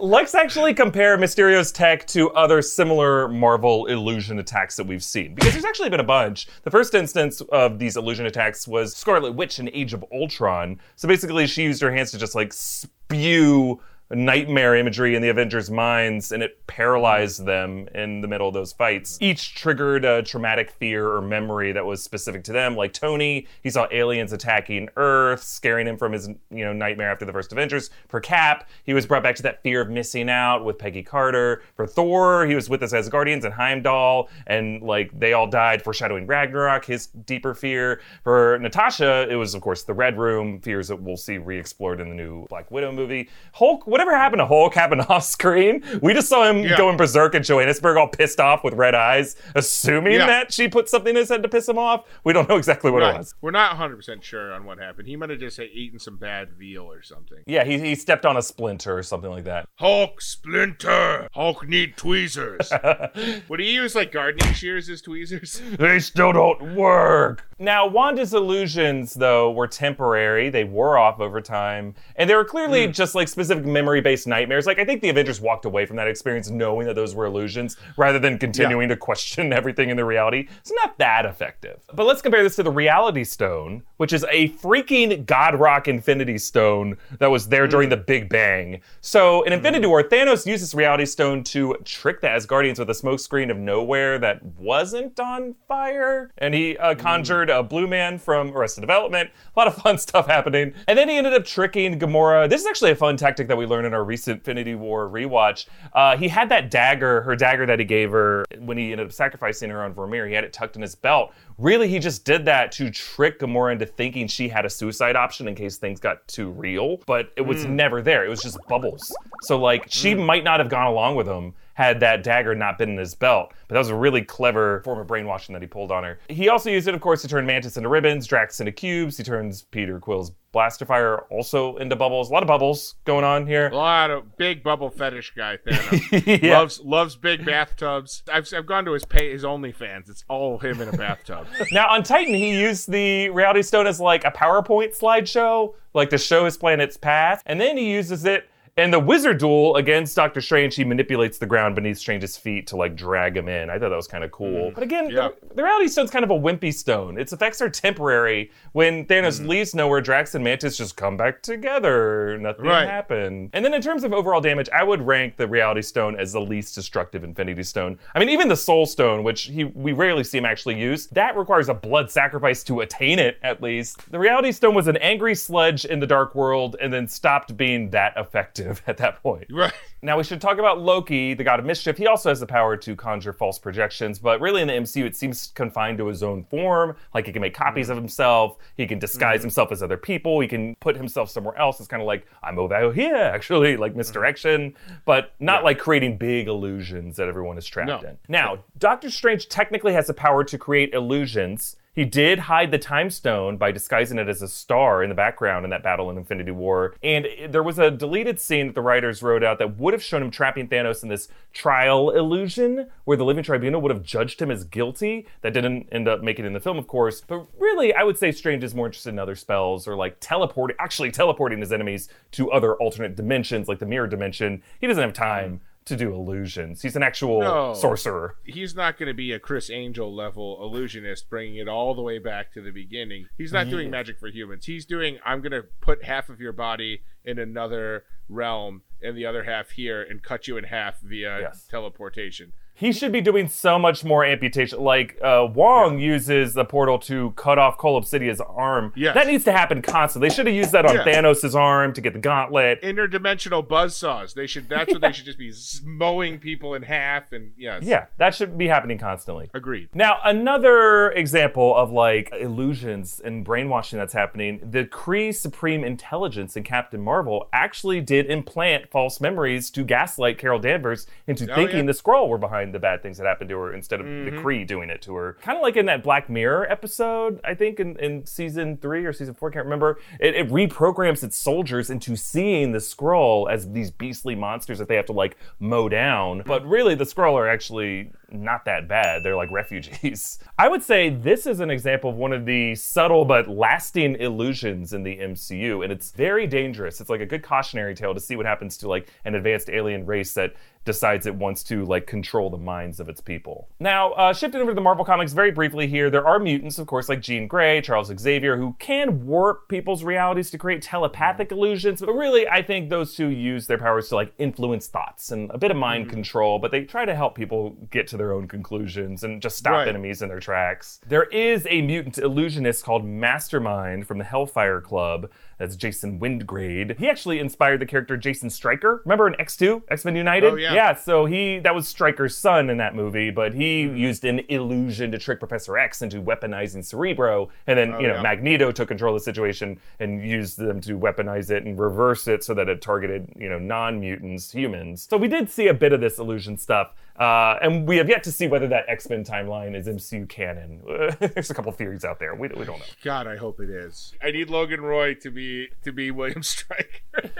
Let's 0.02 0.34
actually 0.34 0.74
compare 0.74 1.18
Mysterio's 1.18 1.74
tech 1.74 2.08
to 2.08 2.32
other 2.32 2.62
similar 2.62 3.28
Marvel 3.28 3.88
illusion 3.88 4.40
attacks 4.40 4.78
that 4.78 4.86
we've 4.86 5.04
seen. 5.04 5.36
Because 5.36 5.52
there's 5.52 5.66
actually 5.66 5.90
been 5.90 6.00
a 6.00 6.06
bunch. 6.06 6.48
The 6.64 6.72
first 6.72 6.94
instance 6.94 7.42
of 7.52 7.80
these 7.80 7.98
illusion 7.98 8.26
attacks 8.26 8.66
was 8.66 8.96
Scarlet 8.96 9.34
Witch 9.34 9.60
in 9.60 9.70
Age 9.74 9.94
of 9.94 10.06
Ultron. 10.14 10.80
So 10.96 11.08
basically, 11.08 11.48
she 11.48 11.64
used 11.64 11.82
her 11.82 11.92
hands 11.92 12.12
to 12.12 12.18
just 12.18 12.34
like 12.34 12.54
spew 12.54 13.82
nightmare 14.16 14.76
imagery 14.76 15.16
in 15.16 15.22
the 15.22 15.30
Avengers' 15.30 15.70
minds, 15.70 16.32
and 16.32 16.42
it 16.42 16.66
paralyzed 16.68 17.46
them 17.46 17.88
in 17.94 18.22
the 18.22 18.28
middle 18.28 18.48
of 18.48 18.54
those 18.54 18.74
fights. 18.74 19.18
Each 19.22 19.54
triggered 19.54 20.04
a 20.06 20.24
traumatic 20.24 20.72
fear 20.72 21.08
or 21.08 21.22
memory 21.22 21.72
that 21.74 21.86
was 21.86 22.02
specific 22.02 22.44
to 22.46 22.54
them. 22.54 22.76
Like 22.76 22.94
Tony, 22.94 23.48
he 23.62 23.70
saw 23.70 23.88
aliens 23.92 24.34
attacking 24.34 24.90
Earth, 24.98 25.44
scaring 25.44 25.88
him 25.88 25.98
from 25.98 26.14
his 26.14 26.28
you 26.50 26.66
know 26.66 26.74
nightmare 26.74 27.12
after 27.12 27.26
the 27.26 27.34
first 27.34 27.52
Avengers. 27.52 27.90
For 28.08 28.20
Cap, 28.20 28.68
he 28.84 28.94
was 28.94 29.06
brought 29.06 29.24
back 29.24 29.36
to 29.36 29.44
that 29.44 29.62
fear 29.62 29.82
of 29.82 29.90
missing 29.90 30.30
out 30.30 30.66
with 30.66 30.80
Peggy 30.80 31.04
Carter. 31.04 31.62
For 31.76 31.86
Thor, 31.86 32.46
he 32.46 32.56
was 32.56 32.70
with 32.70 32.82
us 32.84 32.94
as 32.94 33.10
Guardians 33.10 33.46
and 33.46 33.54
Heimdall, 33.54 34.30
and 34.48 34.82
like 34.82 35.18
they 35.18 35.34
all 35.34 35.48
died, 35.48 35.84
foreshadowing 35.84 36.26
Ragnarok, 36.26 36.86
his 36.86 37.08
deeper 37.08 37.54
fear. 37.54 38.02
For 38.24 38.58
Natasha, 38.60 39.28
it 39.30 39.36
was 39.36 39.54
of 39.54 39.62
course 39.62 39.84
the 39.84 39.94
Red 39.94 40.18
Room, 40.18 40.60
fears 40.62 40.88
that 40.88 41.02
we'll 41.02 41.18
see 41.18 41.38
re-explored 41.38 42.00
in 42.02 42.10
the 42.10 42.16
new 42.16 42.48
Black 42.48 42.72
Widow 42.72 42.92
movie. 42.92 43.30
Hulk, 43.54 43.86
whatever 44.00 44.18
happened 44.18 44.40
to 44.40 44.46
Hulk 44.46 44.74
happened 44.74 45.02
off 45.10 45.24
screen. 45.24 45.84
We 46.02 46.14
just 46.14 46.30
saw 46.30 46.50
him 46.50 46.64
Yeah. 46.64 46.78
going 46.78 46.96
berserk 46.96 47.36
in 47.36 47.44
Johannesburg, 47.44 47.98
all 47.98 48.08
pissed 48.08 48.40
off 48.40 48.64
with 48.64 48.74
red 48.76 48.96
eyes, 48.96 49.36
assuming 49.56 50.14
Yeah. 50.14 50.26
that 50.26 50.54
she 50.54 50.68
put 50.70 50.88
something 50.88 51.10
in 51.12 51.16
his 51.18 51.30
head 51.30 51.44
to 51.44 51.50
piss 51.50 51.68
him 51.68 51.78
off. 51.78 52.06
We 52.24 52.32
don't 52.32 52.48
know 52.48 52.56
exactly 52.56 52.92
what 52.92 53.02
Right. 53.02 53.16
it 53.16 53.18
was. 53.18 53.36
We're 53.42 53.52
not 53.52 53.72
100% 53.72 54.24
sure 54.24 54.54
on 54.54 54.64
what 54.66 54.80
happened. 54.80 55.08
He 55.08 55.18
might 55.18 55.30
have 55.30 55.40
just 55.40 55.60
eaten 55.60 56.00
some 56.00 56.16
bad 56.18 56.54
veal 56.58 56.84
or 56.84 57.02
something. 57.02 57.40
Yeah, 57.46 57.66
he, 57.66 57.78
he 57.78 57.96
stepped 57.96 58.26
on 58.26 58.38
a 58.38 58.42
splinter 58.42 58.98
or 58.98 59.04
something 59.04 59.30
like 59.30 59.44
that. 59.44 59.68
Hulk 59.76 60.22
Splinter! 60.22 61.28
Hulk 61.34 61.68
need 61.68 61.98
tweezers. 61.98 62.72
Would 63.50 63.60
he 63.60 63.72
use 63.72 63.96
like 63.96 64.12
gardening 64.14 64.54
shears 64.54 64.90
as 64.90 65.02
tweezers? 65.02 65.62
They 65.80 66.00
still 66.00 66.34
don't 66.34 66.76
work. 66.76 67.48
Now, 67.58 67.88
Wanda's 67.88 68.34
illusions, 68.34 69.14
though, 69.14 69.52
were 69.52 69.68
temporary. 69.68 70.50
They 70.50 70.64
wore 70.64 70.98
off 70.98 71.20
over 71.20 71.42
time. 71.42 71.96
And 72.16 72.30
they 72.30 72.36
were 72.36 72.46
clearly 72.46 72.86
hmm. 72.86 72.92
just 72.92 73.16
like 73.16 73.28
specific 73.28 73.66
memory 73.90 74.02
based 74.02 74.28
nightmares. 74.28 74.68
Like, 74.68 74.78
I 74.78 74.86
think 74.86 75.02
the 75.02 75.10
Avengers 75.10 75.42
walked 75.42 75.66
away 75.66 75.86
from 75.88 75.96
that 75.96 76.08
experience 76.08 76.50
knowing 76.52 76.86
that 76.86 76.94
those 76.94 77.16
were 77.16 77.26
illusions 77.26 77.76
rather 77.98 78.20
than 78.20 78.38
continuing 78.38 78.88
to 78.90 78.96
question 78.96 79.52
everything 79.60 79.90
in 79.90 79.98
the 79.98 80.06
reality. 80.06 80.48
It's 80.60 80.72
not 80.72 80.96
that 81.00 81.26
effective. 81.26 81.82
But 81.94 82.06
let's 82.06 82.22
compare 82.22 82.44
this 82.44 82.56
to 82.58 82.64
the 82.64 82.70
Reality 82.70 83.24
Stone, 83.24 83.82
which 83.98 84.14
is 84.14 84.24
a 84.30 84.50
freaking 84.50 85.26
God 85.26 85.60
Rock 85.60 85.88
Infinity 85.88 86.38
Stone 86.38 86.98
that 87.18 87.32
was 87.32 87.48
there 87.48 87.68
during 87.68 87.88
mm. 87.88 87.92
the 87.92 87.98
Big 87.98 88.30
Bang. 88.30 88.82
So, 89.02 89.42
in 89.42 89.48
mm-hmm. 89.48 89.54
Infinity 89.54 89.88
War, 89.88 90.04
Thanos 90.04 90.46
used 90.46 90.62
this 90.62 90.76
Reality 90.76 91.06
Stone 91.06 91.46
to 91.46 91.76
trick 91.84 92.22
the 92.22 92.28
Asgardians 92.28 92.78
with 92.78 92.92
a 92.92 92.94
smokescreen 92.94 93.50
of 93.50 93.58
nowhere 93.58 94.20
that 94.20 94.44
wasn't 94.44 95.20
on 95.20 95.56
fire. 95.68 96.32
And 96.38 96.54
he 96.54 96.78
uh, 96.78 96.94
mm. 96.94 97.00
conjured 97.00 97.50
a 97.50 97.64
blue 97.64 97.88
man 97.88 98.20
from 98.20 98.56
Arrested 98.56 98.82
Development. 98.82 99.32
A 99.56 99.60
lot 99.60 99.68
of 99.68 99.76
fun 99.76 99.98
stuff 100.08 100.28
happening. 100.28 100.74
And 100.88 100.98
then 100.98 101.10
he 101.10 101.18
ended 101.18 101.34
up 101.34 101.44
tricking 101.44 102.00
Gamora. 102.00 102.48
This 102.48 102.62
is 102.62 102.68
actually 102.68 102.92
a 102.92 102.96
fun 102.96 103.18
tactic 103.18 103.48
that 103.48 103.58
we 103.58 103.66
learned 103.66 103.79
in 103.86 103.94
our 103.94 104.04
recent 104.04 104.40
Infinity 104.40 104.76
War 104.76 105.10
rewatch. 105.10 105.66
Uh, 105.94 106.18
he 106.18 106.28
had 106.28 106.50
that 106.50 106.72
dagger, 106.72 107.22
her 107.22 107.36
dagger 107.36 107.66
that 107.66 107.80
he 107.80 107.86
gave 107.86 108.12
her 108.12 108.46
when 108.60 108.78
he 108.78 108.92
ended 108.92 109.08
up 109.08 109.14
sacrificing 109.14 109.70
her 109.70 109.84
on 109.84 109.94
Vormir. 109.94 110.28
He 110.28 110.34
had 110.34 110.44
it 110.44 110.54
tucked 110.54 110.76
in 110.76 110.82
his 110.82 110.96
belt. 110.96 111.34
Really, 111.58 111.88
he 111.90 112.00
just 112.00 112.26
did 112.26 112.46
that 112.46 112.72
to 112.74 112.90
trick 112.90 113.40
Gamora 113.40 113.74
into 113.74 113.86
thinking 113.86 114.28
she 114.28 114.48
had 114.48 114.66
a 114.66 114.70
suicide 114.70 115.16
option 115.16 115.48
in 115.48 115.56
case 115.56 115.78
things 115.78 116.00
got 116.00 116.26
too 116.28 116.50
real. 116.52 116.98
But 117.06 117.32
it 117.36 117.42
was 117.42 117.66
never 117.66 118.02
there. 118.02 118.26
It 118.26 118.30
was 118.30 118.42
just 118.42 118.58
bubbles. 118.68 119.14
So, 119.44 119.60
like, 119.60 119.86
she 119.90 120.16
might 120.16 120.44
not 120.44 120.60
have 120.60 120.70
gone 120.70 120.88
along 120.88 121.16
with 121.16 121.28
him 121.28 121.54
had 121.80 122.02
that 122.02 122.24
dagger 122.24 122.54
not 122.54 122.78
been 122.78 122.90
in 122.90 122.98
his 122.98 123.16
belt. 123.16 123.54
But 123.70 123.76
that 123.76 123.80
was 123.80 123.88
a 123.88 123.96
really 123.96 124.22
clever 124.22 124.82
form 124.84 125.00
of 125.00 125.08
brainwashing 125.08 125.54
that 125.54 125.62
he 125.62 125.68
pulled 125.68 125.94
on 125.94 126.04
her. 126.04 126.20
He 126.28 126.50
also 126.50 126.70
used 126.70 126.90
it, 126.90 126.94
of 126.94 127.00
course, 127.00 127.22
to 127.22 127.30
turn 127.30 127.46
Mantis 127.46 127.78
into 127.78 127.88
ribbons, 127.88 128.28
Drax 128.28 128.60
into 128.60 128.74
cubes. 128.74 129.16
He 129.16 129.24
turns 129.24 129.62
Peter 129.62 129.98
Quill's 129.98 130.34
Blasterfire 130.54 131.24
also 131.30 131.78
into 131.78 131.96
bubbles. 131.96 132.30
A 132.30 132.34
lot 132.34 132.44
of 132.44 132.48
bubbles 132.48 132.96
going 133.06 133.24
on 133.24 133.46
here. 133.46 133.68
A 133.70 133.76
lot 133.76 134.10
of 134.10 134.36
big 134.38 134.64
bubble 134.64 134.90
fetish 134.90 135.34
guy 135.36 135.58
Thanos. 135.58 136.40
Yeah. 136.42 136.60
Loves 136.60 136.80
loves 136.82 137.16
big 137.16 137.46
bathtubs. 137.46 138.24
I've, 138.32 138.52
I've 138.56 138.66
gone 138.66 138.86
to 138.86 138.94
his 138.94 139.06
pay 139.06 139.32
his 139.32 139.44
OnlyFans. 139.44 140.10
It's 140.10 140.24
all 140.28 140.58
him 140.58 140.82
in 140.82 140.90
a 140.90 140.98
bathtub. 140.98 141.48
Now 141.72 141.88
on 141.90 142.04
Titan, 142.04 142.34
he 142.34 142.60
used 142.60 142.90
the 142.92 143.30
Reality 143.30 143.62
Stone 143.62 143.88
as 143.88 144.00
like 144.00 144.24
a 144.26 144.32
PowerPoint 144.32 144.98
slideshow, 145.00 145.76
like 145.94 146.10
to 146.10 146.18
show 146.18 146.46
his 146.46 146.58
planet's 146.58 146.98
path, 146.98 147.44
and 147.46 147.60
then 147.62 147.78
he 147.78 147.92
uses 147.92 148.26
it 148.26 148.50
in 148.80 148.92
the 148.92 149.00
Wizard 149.00 149.38
Duel 149.40 149.76
against 149.76 150.16
Doctor 150.16 150.42
Strange. 150.42 150.76
He 150.76 150.84
manipulates 150.84 151.38
the 151.38 151.46
ground 151.46 151.76
beneath 151.76 151.98
Strange's 151.98 152.38
feet 152.38 152.68
to 152.68 152.78
like 152.78 152.96
drag 152.96 153.36
him 153.36 153.48
in. 153.50 153.70
I 153.70 153.74
thought 153.78 153.90
that 153.90 153.96
was 153.96 154.08
kind 154.08 154.24
of 154.24 154.32
cool. 154.32 154.68
Mm-hmm. 154.68 154.74
But 154.74 154.84
again, 154.84 155.10
Yeah. 155.10 155.30
the, 155.50 155.56
the 155.56 155.64
Reality 155.64 155.88
Stone's 155.90 156.10
kind 156.12 156.24
of 156.24 156.32
a 156.32 156.40
wimpy 156.40 156.74
stone. 156.74 157.20
Its 157.20 157.34
effects 157.34 157.62
are 157.62 157.70
temporary. 157.70 158.52
When 158.72 159.06
Thanos 159.06 159.40
mm-hmm. 159.40 159.50
leaves 159.50 159.76
nowhere, 159.76 160.02
Drax 160.02 160.34
and 160.36 160.44
Mantis 160.44 160.78
just 160.78 160.96
come 160.96 161.18
back 161.18 161.42
together. 161.42 162.38
Nothing 162.40 162.66
Right. 162.66 162.88
happened. 162.88 163.50
And 163.54 163.64
then 163.66 163.74
in 163.74 163.82
terms 163.82 164.04
of 164.04 164.14
overall 164.14 164.42
damage, 164.42 164.70
I 164.74 164.84
would 164.84 165.02
rank 165.02 165.36
the 165.38 165.48
Reality 165.48 165.82
Stone 165.82 166.18
as 166.20 166.32
the 166.32 166.42
least 166.42 166.76
destructive 166.76 167.24
Infinity 167.24 167.64
Stone. 167.64 168.00
I 168.16 168.20
mean, 168.20 168.30
even 168.30 168.48
the 168.48 168.56
Soul 168.56 168.86
Stone, 168.86 169.24
which 169.24 169.44
he 169.44 169.66
we 169.66 169.92
rarely 169.92 170.24
see 170.24 170.38
him 170.38 170.46
actually 170.46 170.80
use, 170.80 171.08
that 171.08 171.36
requires 171.36 171.68
a 171.70 171.74
blood 171.74 172.10
sacrifice 172.12 172.64
to 172.64 172.80
attain 172.82 173.20
it, 173.20 173.38
at 173.44 173.62
least. 173.62 174.10
The 174.12 174.20
Reality 174.20 174.52
Stone 174.52 174.76
was 174.76 174.88
an 174.88 174.98
angry 174.98 175.36
sludge 175.36 175.86
in 175.86 176.00
the 176.00 176.08
Dark 176.08 176.36
World 176.36 176.76
and 176.82 176.94
then 176.94 177.08
stopped 177.08 177.58
being 177.58 177.90
that 177.90 178.14
effective 178.16 178.69
at 178.88 178.98
that 178.98 179.22
point. 179.22 179.46
right. 179.52 179.74
Now 180.02 180.18
we 180.18 180.24
should 180.24 180.40
talk 180.40 180.60
about 180.60 180.80
Loki, 180.80 181.34
the 181.34 181.44
god 181.44 181.60
of 181.60 181.66
mischief. 181.66 181.98
He 181.98 182.08
also 182.08 182.30
has 182.30 182.40
the 182.40 182.48
power 182.48 182.78
to 182.78 182.96
conjure 182.96 183.34
false 183.34 183.60
projections, 183.60 184.20
but 184.20 184.40
really 184.40 184.62
in 184.62 184.68
the 184.68 184.74
MCU 184.74 185.06
it 185.06 185.16
seems 185.16 185.52
confined 185.56 185.98
to 185.98 186.08
his 186.08 186.24
own 186.24 186.46
form. 186.46 186.96
Like 187.14 187.26
he 187.26 187.34
can 187.34 187.42
make 187.42 187.54
copies 187.54 187.88
hmm. 187.88 187.94
of 187.94 187.98
himself, 187.98 188.58
he 188.78 188.88
can 188.88 189.00
disguise 189.00 189.40
hmm. 189.40 189.46
himself 189.46 189.72
as 189.72 189.84
other 189.84 189.98
people, 189.98 190.40
he 190.40 190.48
can 190.48 190.76
put 190.76 190.96
himself 190.96 191.30
somewhere 191.30 191.58
else. 191.58 191.80
It's 191.80 191.88
kind 191.88 192.02
of 192.02 192.08
like 192.08 192.28
I'm 192.44 192.58
over 192.58 192.94
here, 192.94 193.16
actually, 193.34 193.78
like 193.78 193.92
hmm. 193.92 194.00
misdirection, 194.00 194.76
but 195.06 195.34
not 195.40 195.64
like 195.64 195.80
creating 195.80 196.18
big 196.18 196.48
illusions 196.48 197.18
that 197.18 197.28
everyone 197.28 197.58
is 197.58 197.66
trapped 197.66 198.04
No. 198.04 198.10
in. 198.10 198.18
Now, 198.28 198.64
Doctor 198.78 199.10
Strange 199.10 199.50
technically 199.50 199.94
has 199.94 200.08
the 200.08 200.14
power 200.14 200.44
to 200.44 200.58
create 200.58 200.94
illusions. 200.94 201.76
He 202.00 202.06
did 202.06 202.40
hide 202.40 202.72
the 202.72 202.80
time 202.80 203.10
stone 203.10 203.58
by 203.58 203.74
disguising 203.74 204.20
it 204.20 204.30
as 204.30 204.42
a 204.42 204.48
star 204.48 205.04
in 205.04 205.10
the 205.10 205.16
background 205.16 205.66
in 205.66 205.70
that 205.72 205.84
battle 205.84 206.10
in 206.10 206.16
Infinity 206.16 206.52
War. 206.52 206.96
And 207.04 207.28
there 207.50 207.62
was 207.62 207.78
a 207.78 207.92
deleted 207.92 208.40
scene 208.40 208.68
that 208.68 208.76
the 208.76 208.82
writers 208.82 209.22
wrote 209.22 209.44
out 209.44 209.60
that 209.60 209.78
would 209.78 209.94
have 209.94 210.02
shown 210.02 210.24
him 210.24 210.32
trapping 210.32 210.70
Thanos 210.70 211.04
in 211.04 211.10
this 211.10 211.28
trial 211.52 212.12
illusion 212.12 212.90
where 213.04 213.18
the 213.18 213.26
Living 213.26 213.44
Tribunal 213.44 213.82
would 213.82 213.92
have 213.92 214.02
judged 214.02 214.42
him 214.42 214.50
as 214.50 214.64
guilty. 214.64 215.28
That 215.42 215.52
didn't 215.52 215.90
end 215.92 216.08
up 216.08 216.22
making 216.22 216.46
it 216.46 216.48
in 216.48 216.54
the 216.54 216.62
film, 216.62 216.78
of 216.78 216.88
course. 216.88 217.20
But 217.20 217.46
really, 217.60 217.94
I 217.94 218.04
would 218.04 218.18
say 218.18 218.32
Strange 218.32 218.64
is 218.64 218.74
more 218.74 218.86
interested 218.86 219.10
in 219.10 219.20
other 219.20 219.36
spells 219.36 219.86
or 219.86 219.98
like 219.98 220.16
teleporting, 220.22 220.78
actually 220.80 221.12
teleporting 221.12 221.60
his 221.60 221.74
enemies 221.74 222.08
to 222.32 222.50
other 222.50 222.76
alternate 222.76 223.18
dimensions, 223.18 223.68
like 223.68 223.80
the 223.80 223.86
mirror 223.86 224.08
dimension. 224.08 224.64
He 224.80 224.88
doesn't 224.88 225.04
have 225.04 225.12
time 225.12 225.50
hmm. 225.50 225.58
To 225.90 225.96
do 225.98 226.14
illusions. 226.14 226.84
He's 226.84 226.96
an 226.96 227.02
actual 227.02 227.42
No. 227.42 227.74
sorcerer. 227.74 228.36
He's 228.44 228.76
not 228.76 229.00
going 229.00 229.08
to 229.08 229.14
be 229.16 229.32
a 229.32 229.40
Criss 229.40 229.72
Angel 229.72 230.14
level 230.16 230.60
illusionist, 230.62 231.32
bringing 231.32 231.56
it 231.56 231.68
all 231.68 231.96
the 231.96 232.04
way 232.04 232.20
back 232.20 232.54
to 232.54 232.62
the 232.62 232.70
beginning. 232.70 233.26
He's 233.40 233.52
not 233.52 233.70
doing 233.72 233.90
magic 233.90 234.20
for 234.20 234.28
humans. 234.28 234.66
He's 234.68 234.86
doing, 234.86 235.18
I'm 235.26 235.42
going 235.42 235.52
to 235.52 235.64
put 235.82 236.04
half 236.04 236.30
of 236.30 236.40
your 236.40 236.52
body 236.54 237.02
in 237.26 237.40
another 237.40 238.04
realm 238.30 238.84
and 239.02 239.18
the 239.18 239.26
other 239.26 239.44
half 239.44 239.72
here 239.72 240.02
and 240.02 240.22
cut 240.24 240.48
you 240.48 240.58
in 240.58 240.66
half 240.66 241.00
via 241.02 241.40
Yes. 241.42 241.66
teleportation. 241.70 242.54
He 242.74 242.94
should 242.94 243.12
be 243.12 243.20
doing 243.20 243.50
so 243.50 243.78
much 243.78 244.06
more 244.06 244.24
amputation. 244.24 244.80
Like 244.80 245.18
uh, 245.22 245.46
Wong 245.54 246.00
uses 246.00 246.54
the 246.54 246.64
portal 246.64 246.98
to 247.00 247.32
cut 247.32 247.60
off 247.60 247.78
Cull 247.78 247.98
Obsidian's 247.98 248.40
arm. 248.40 248.94
Yes. 248.96 249.16
That 249.16 249.28
needs 249.28 249.44
to 249.44 249.52
happen 249.52 249.82
constantly. 249.82 250.30
They 250.30 250.34
should 250.36 250.48
have 250.48 250.56
used 250.56 250.72
that 250.72 250.86
on 250.86 250.96
Yeah. 250.96 251.04
Thanos' 251.04 251.54
arm 251.56 251.92
to 251.92 252.00
get 252.00 252.14
the 252.14 252.20
gauntlet. 252.20 252.82
Interdimensional 252.82 253.68
buzzsaws. 253.68 254.34
They 254.34 254.48
should. 254.48 254.70
That's 254.70 254.94
what 254.94 255.02
they 255.02 255.12
should 255.12 255.26
just 255.26 255.38
be 255.38 255.52
mowing 255.84 256.40
people 256.40 256.74
in 256.74 256.84
half. 256.84 257.34
And 257.34 257.52
yes, 257.58 257.84
Yeah, 257.84 258.06
that 258.16 258.34
should 258.34 258.58
be 258.58 258.70
happening 258.70 258.98
constantly. 258.98 259.50
agreed. 259.54 259.90
Now, 259.94 260.20
another 260.24 261.12
example 261.12 261.76
of 261.76 261.92
like 261.92 262.32
illusions 262.40 263.20
and 263.24 263.44
brainwashing 263.44 264.00
that's 264.00 264.14
happening, 264.14 264.62
the 264.64 264.86
Kree 264.86 265.36
Supreme 265.36 265.84
Intelligence 265.84 266.56
in 266.56 266.64
Captain 266.64 267.02
Marvel 267.02 267.50
actually 267.52 268.00
did 268.00 268.26
implant 268.32 268.89
false 268.92 269.22
memories 269.22 269.70
to 269.72 269.84
gaslight 269.84 270.38
Carol 270.38 270.60
Danvers 270.60 271.08
into 271.28 271.50
Oh, 271.52 271.56
thinking 271.56 271.80
yeah. 271.80 271.86
the 271.86 271.94
Skrull 271.94 272.28
were 272.28 272.38
behind 272.38 272.74
the 272.74 272.80
bad 272.80 273.02
things 273.02 273.18
that 273.18 273.26
happened 273.26 273.50
to 273.50 273.58
her 273.58 273.74
instead 273.74 274.00
of 274.00 274.06
the 274.06 274.12
mm-hmm. 274.12 274.46
Kree 274.46 274.68
doing 274.68 274.90
it 274.90 275.02
to 275.04 275.16
her. 275.16 275.38
Kind 275.42 275.58
of 275.58 275.62
like 275.62 275.76
in 275.76 275.86
that 275.88 276.04
Black 276.04 276.30
Mirror 276.30 276.72
episode, 276.72 277.40
I 277.44 277.54
think 277.54 277.80
in, 277.80 277.98
in 277.98 278.26
season 278.26 278.78
three 278.78 279.06
or 279.06 279.14
season 279.14 279.34
four, 279.34 279.50
I 279.50 279.54
can't 279.54 279.66
remember. 279.66 280.00
It, 280.20 280.36
it 280.36 280.50
reprograms 280.50 281.24
its 281.24 281.38
soldiers 281.38 281.90
into 281.90 282.16
seeing 282.16 282.72
the 282.72 282.80
Skrull 282.80 283.50
as 283.52 283.72
these 283.72 283.92
beastly 283.92 284.36
monsters 284.36 284.80
that 284.80 284.88
they 284.88 284.96
have 284.96 285.06
to 285.08 285.14
like 285.14 285.38
mow 285.60 285.90
down. 285.90 286.44
But 286.46 286.66
really, 286.66 286.96
the 286.96 287.06
Skrull 287.06 287.34
are 287.34 287.48
actually 287.48 288.12
not 288.32 288.66
that 288.66 288.88
bad. 288.88 289.24
They're 289.24 289.36
like 289.36 289.52
refugees. 289.60 290.40
I 290.58 290.68
would 290.68 290.84
say 290.84 291.10
this 291.10 291.46
is 291.46 291.60
an 291.60 291.70
example 291.70 292.10
of 292.10 292.16
one 292.16 292.34
of 292.34 292.46
the 292.46 292.76
subtle 292.76 293.26
but 293.26 293.48
lasting 293.48 294.16
illusions 294.16 294.94
in 294.94 295.04
the 295.04 295.18
MCU, 295.18 295.84
and 295.84 295.92
it's 295.92 296.12
very 296.12 296.48
dangerous. 296.48 297.02
It's 297.02 297.10
like 297.10 297.22
a 297.22 297.26
good 297.26 297.44
cautionary 297.44 297.96
tale 297.96 298.14
to 298.14 298.20
see 298.20 298.36
what 298.36 298.46
happens 298.46 298.78
to 298.78 298.90
like 298.90 299.10
an 299.26 299.36
advanced 299.36 299.70
alien 299.70 300.06
race 300.06 300.34
that 300.34 300.54
decides 300.86 301.26
it 301.28 301.36
wants 301.36 301.64
to 301.64 301.86
like 301.86 302.08
control 302.08 302.50
the 302.50 302.58
minds 302.58 303.00
of 303.00 303.10
its 303.10 303.22
people. 303.22 303.68
Now, 303.80 304.12
uh, 304.14 304.34
shifting 304.34 304.62
over 304.62 304.72
to 304.72 304.76
the 304.76 304.82
Marvel 304.82 305.06
comics 305.06 305.34
very 305.34 305.52
briefly 305.52 305.88
here, 305.88 306.10
there 306.10 306.26
are 306.26 306.40
mutants, 306.40 306.80
of 306.80 306.88
course, 306.88 307.10
like 307.10 307.22
Jean 307.22 307.48
Grey, 307.48 307.82
Charles 307.82 308.12
Xavier, 308.18 308.58
who 308.58 308.76
can 308.80 309.26
warp 309.28 309.68
people's 309.70 310.04
realities 310.04 310.50
to 310.52 310.58
create 310.58 310.82
telepathic 310.82 311.52
illusions. 311.52 312.00
But 312.02 312.14
really, 312.14 312.48
I 312.48 312.62
think 312.64 312.90
those 312.90 313.14
two 313.16 313.28
use 313.28 313.68
their 313.68 313.78
powers 313.78 314.10
to 314.10 314.16
like 314.16 314.34
influence 314.40 314.88
thoughts 314.88 315.32
and 315.32 315.52
a 315.52 315.58
bit 315.58 315.70
of 315.72 315.78
mind 315.78 316.10
control. 316.10 316.60
But 316.60 316.72
they 316.72 316.86
try 316.86 317.06
to 317.06 317.16
help 317.16 317.36
people 317.36 317.72
get 317.92 318.08
to 318.08 318.18
their 318.18 318.34
own 318.34 318.48
conclusions 318.48 319.24
and 319.24 319.42
just 319.42 319.58
stop 319.58 319.74
Right. 319.74 319.88
enemies 319.88 320.22
in 320.22 320.30
their 320.30 320.40
tracks. 320.40 321.00
There 321.08 321.26
is 321.26 321.68
a 321.70 321.82
mutant 321.82 322.18
illusionist 322.18 322.84
called 322.84 323.06
Mastermind 323.06 324.08
from 324.08 324.18
the 324.18 324.24
Hellfire 324.24 324.82
Club. 324.82 325.30
That's 325.58 325.76
Jason 325.76 326.20
Wyngarde. 326.20 326.98
He 326.98 327.10
actually 327.10 327.40
inspired 327.40 327.82
the 327.82 327.86
character 327.86 328.16
Jason 328.18 328.50
Stryker. 328.50 329.02
Remember 329.06 329.28
in 329.28 329.34
X2, 329.36 329.84
X 329.90 330.06
Men 330.06 330.16
United? 330.16 330.52
Oh, 330.54 330.56
yeah. 330.56 330.69
Yeah, 330.74 330.96
so 330.96 331.26
he 331.26 331.60
that 331.60 331.74
was 331.74 331.88
Stryker's 331.88 332.38
son 332.38 332.70
in 332.70 332.78
that 332.78 332.96
movie, 332.96 333.30
but 333.30 333.54
he 333.54 333.82
used 333.82 334.26
an 334.26 334.40
illusion 334.50 335.12
to 335.12 335.18
trick 335.18 335.40
Professor 335.40 335.78
X 335.78 336.02
into 336.02 336.22
weaponizing 336.22 336.84
Cerebro, 336.84 337.50
and 337.68 337.78
then 337.78 337.90
you 338.00 338.08
know 338.08 338.16
yeah. 338.16 338.22
Magneto 338.22 338.72
took 338.72 338.88
control 338.88 339.16
of 339.16 339.22
the 339.22 339.24
situation 339.24 339.80
and 340.00 340.24
used 340.26 340.58
them 340.58 340.82
to 340.82 340.98
weaponize 340.98 341.50
it 341.50 341.66
and 341.66 341.80
reverse 341.80 342.28
it 342.28 342.44
so 342.44 342.54
that 342.54 342.70
it 342.70 342.82
targeted 342.82 343.32
you 343.38 343.50
know 343.50 343.60
non-mutants, 343.60 344.52
humans. 344.52 345.08
So 345.10 345.18
we 345.18 345.28
did 345.28 345.50
see 345.50 345.68
a 345.68 345.74
bit 345.74 345.94
of 345.94 346.02
this 346.02 346.20
illusion 346.20 346.58
stuff, 346.58 346.94
uh, 347.20 347.58
and 347.62 347.88
we 347.88 347.98
have 347.98 348.10
yet 348.10 348.24
to 348.24 348.32
see 348.32 348.48
whether 348.48 348.68
that 348.68 348.86
X 348.88 349.10
Men 349.10 349.24
timeline 349.24 349.76
is 349.76 349.88
MCU 349.88 350.28
canon. 350.28 350.82
There's 351.20 351.50
a 351.50 351.54
couple 351.54 351.72
theories 351.72 352.06
out 352.06 352.20
there. 352.20 352.36
We, 352.36 352.48
we 352.50 352.66
don't 352.66 352.80
know. 352.80 352.86
God, 353.04 353.28
I 353.28 353.38
hope 353.38 353.60
it 353.60 353.70
is. 353.70 354.14
I 354.22 354.32
need 354.32 354.50
Logan 354.50 354.82
Roy 354.82 355.16
to 355.16 355.32
be 355.32 355.70
to 355.84 355.92
be 355.92 356.12
William 356.12 356.44
Stryker. 356.50 357.32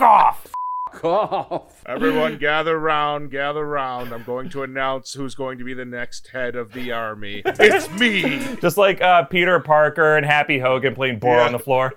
Off. 0.00 0.46
Everyone, 1.86 2.38
gather 2.38 2.78
round, 2.78 3.30
gather 3.30 3.64
round. 3.66 4.12
I'm 4.12 4.24
going 4.24 4.48
to 4.50 4.62
announce 4.62 5.12
who's 5.12 5.34
going 5.34 5.58
to 5.58 5.64
be 5.64 5.74
the 5.74 5.84
next 5.84 6.28
head 6.28 6.56
of 6.56 6.72
the 6.72 6.92
army. 6.92 7.42
It's 7.44 7.90
me. 7.98 8.40
Just 8.60 8.76
like 8.76 9.00
uh, 9.00 9.24
Peter 9.24 9.58
Parker 9.60 10.16
and 10.16 10.24
Happy 10.26 10.58
Hogan 10.58 10.94
playing 10.94 11.18
Boar 11.18 11.36
Yeah. 11.36 11.46
on 11.46 11.52
the 11.52 11.58
floor. 11.58 11.92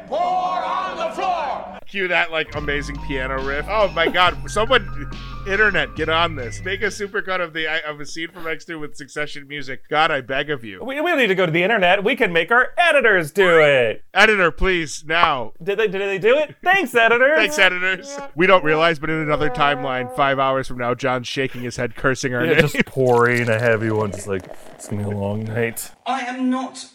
Cue 1.92 2.08
that 2.08 2.32
like 2.32 2.56
amazing 2.56 2.96
piano 3.06 3.44
riff. 3.46 3.66
Oh 3.70 3.90
my 3.90 4.08
God! 4.08 4.50
Someone, 4.50 5.12
internet, 5.46 5.94
get 5.98 6.08
on 6.08 6.38
this. 6.38 6.62
Make 6.64 6.82
a 6.84 6.86
supercut 6.86 7.42
of 7.42 7.52
the 7.52 7.68
of 7.86 8.00
a 8.00 8.06
scene 8.06 8.30
from 8.32 8.44
X2 8.46 8.80
with 8.80 8.96
Succession 8.96 9.46
music. 9.46 9.82
God, 9.90 10.10
I 10.10 10.22
beg 10.22 10.50
of 10.50 10.64
you. 10.64 10.80
We, 10.82 11.02
we 11.02 11.10
don't 11.10 11.18
need 11.18 11.28
to 11.28 11.36
go 11.36 11.46
to 11.46 11.52
the 11.52 11.64
internet. 11.64 12.02
We 12.04 12.16
can 12.16 12.32
make 12.32 12.50
our 12.50 12.70
editors 12.78 13.34
do 13.34 13.60
it. 13.60 14.06
Editor, 14.14 14.52
please 14.52 15.04
now. 15.06 15.52
Did 15.62 15.80
they, 15.80 15.90
did 15.90 16.00
they 16.02 16.18
do 16.18 16.38
it? 16.38 16.56
Thanks, 16.64 16.96
editors. 16.96 17.38
Thanks, 17.38 17.60
editors. 17.60 18.18
We 18.36 18.48
don't 18.48 18.64
realize, 18.64 18.98
but 18.98 19.10
in 19.10 19.18
another 19.18 19.50
timeline, 19.50 20.16
five 20.16 20.40
hours 20.40 20.70
from 20.70 20.78
now, 20.78 20.94
John's 20.94 21.28
shaking 21.28 21.62
his 21.64 21.76
head, 21.76 21.96
cursing 21.98 22.34
our 22.34 22.46
Yeah, 22.46 22.54
name. 22.54 22.62
just 22.62 22.86
pouring 22.86 23.50
a 23.50 23.60
heavy 23.60 23.92
one, 23.92 24.14
just 24.14 24.28
like 24.28 24.46
it's 24.76 24.88
gonna 24.88 25.04
be 25.04 25.14
a 25.14 25.18
long 25.18 25.44
night. 25.44 25.92
I 26.06 26.22
am 26.22 26.50
not 26.50 26.86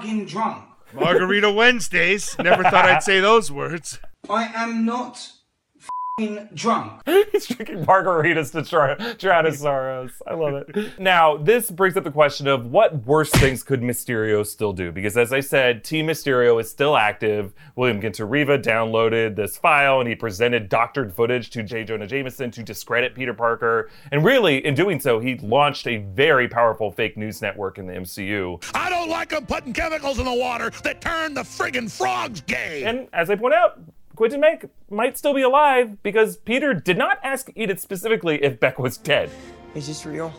fing 0.00 0.24
drunk. 0.26 0.64
Margarita 0.94 1.50
Wednesdays. 1.50 2.36
Never 2.38 2.62
thought 2.62 2.84
I'd 2.84 3.02
say 3.02 3.20
those 3.20 3.50
words. 3.50 3.98
I 4.28 4.44
am 4.54 4.84
not 4.84 5.32
drunk. 6.54 7.02
He's 7.32 7.46
drinking 7.46 7.86
margaritas 7.86 8.52
to 8.52 8.62
try, 8.62 8.94
drown 9.14 9.46
his 9.46 9.60
sorrows. 9.60 10.10
I 10.26 10.34
love 10.34 10.54
it. 10.54 10.98
Now, 10.98 11.36
this 11.38 11.70
brings 11.70 11.96
up 11.96 12.04
the 12.04 12.10
question 12.10 12.46
of 12.46 12.66
what 12.66 13.06
worse 13.06 13.30
things 13.30 13.62
could 13.62 13.80
Mysterio 13.80 14.46
still 14.46 14.72
do? 14.72 14.92
Because 14.92 15.16
as 15.16 15.32
I 15.32 15.40
said, 15.40 15.84
Team 15.84 16.06
Mysterio 16.06 16.60
is 16.60 16.70
still 16.70 16.96
active. 16.96 17.54
William 17.76 18.00
Ginter 18.00 18.28
Riva 18.30 18.58
downloaded 18.58 19.36
this 19.36 19.56
file 19.56 20.00
and 20.00 20.08
he 20.08 20.14
presented 20.14 20.68
doctored 20.68 21.14
footage 21.14 21.50
to 21.50 21.62
J. 21.62 21.84
Jonah 21.84 22.06
Jameson 22.06 22.50
to 22.50 22.62
discredit 22.62 23.14
Peter 23.14 23.34
Parker. 23.34 23.90
And 24.10 24.24
really, 24.24 24.64
in 24.66 24.74
doing 24.74 25.00
so, 25.00 25.18
he 25.18 25.38
launched 25.38 25.86
a 25.86 25.98
very 25.98 26.48
powerful 26.48 26.92
fake 26.92 27.16
news 27.16 27.40
network 27.40 27.78
in 27.78 27.86
the 27.86 27.94
MCU. 27.94 28.62
I 28.74 28.90
don't 28.90 29.08
like 29.08 29.30
them 29.30 29.46
putting 29.46 29.72
chemicals 29.72 30.18
in 30.18 30.26
the 30.26 30.34
water 30.34 30.70
that 30.82 31.00
turn 31.00 31.34
the 31.34 31.42
friggin' 31.42 31.90
frogs 31.90 32.42
gay. 32.42 32.84
And 32.84 33.08
as 33.12 33.30
I 33.30 33.36
point 33.36 33.54
out, 33.54 33.80
Quentin 34.14 34.40
Beck 34.40 34.66
might 34.90 35.16
still 35.16 35.34
be 35.34 35.42
alive 35.42 36.02
because 36.02 36.36
Peter 36.36 36.74
did 36.74 36.98
not 36.98 37.18
ask 37.22 37.50
Edith 37.54 37.80
specifically 37.80 38.42
if 38.42 38.60
Beck 38.60 38.78
was 38.78 38.96
dead. 38.98 39.30
Is 39.74 39.86
this 39.86 40.04
real? 40.04 40.32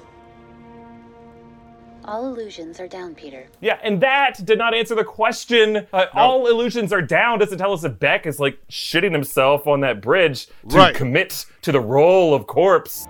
All 2.05 2.27
illusions 2.27 2.79
are 2.81 2.87
down, 2.87 3.15
Peter. 3.15 3.47
Yeah, 3.61 3.79
and 3.81 4.01
that 4.01 4.45
did 4.45 4.57
not 4.57 4.73
answer 4.73 4.93
the 4.93 5.05
question. 5.05 5.87
Uh, 5.93 6.05
All 6.13 6.47
illusions 6.47 6.91
are 6.91 7.01
down 7.01 7.39
doesn't 7.39 7.57
tell 7.57 7.71
us 7.71 7.85
if 7.85 7.97
Beck 7.97 8.25
is 8.27 8.39
like 8.41 8.59
shitting 8.67 9.13
himself 9.13 9.67
on 9.67 9.79
that 9.81 10.01
bridge 10.01 10.47
to 10.69 10.77
Right. 10.77 10.93
commit 10.93 11.45
to 11.61 11.71
the 11.71 11.79
role 11.79 12.33
of 12.33 12.45
corpse. 12.45 13.07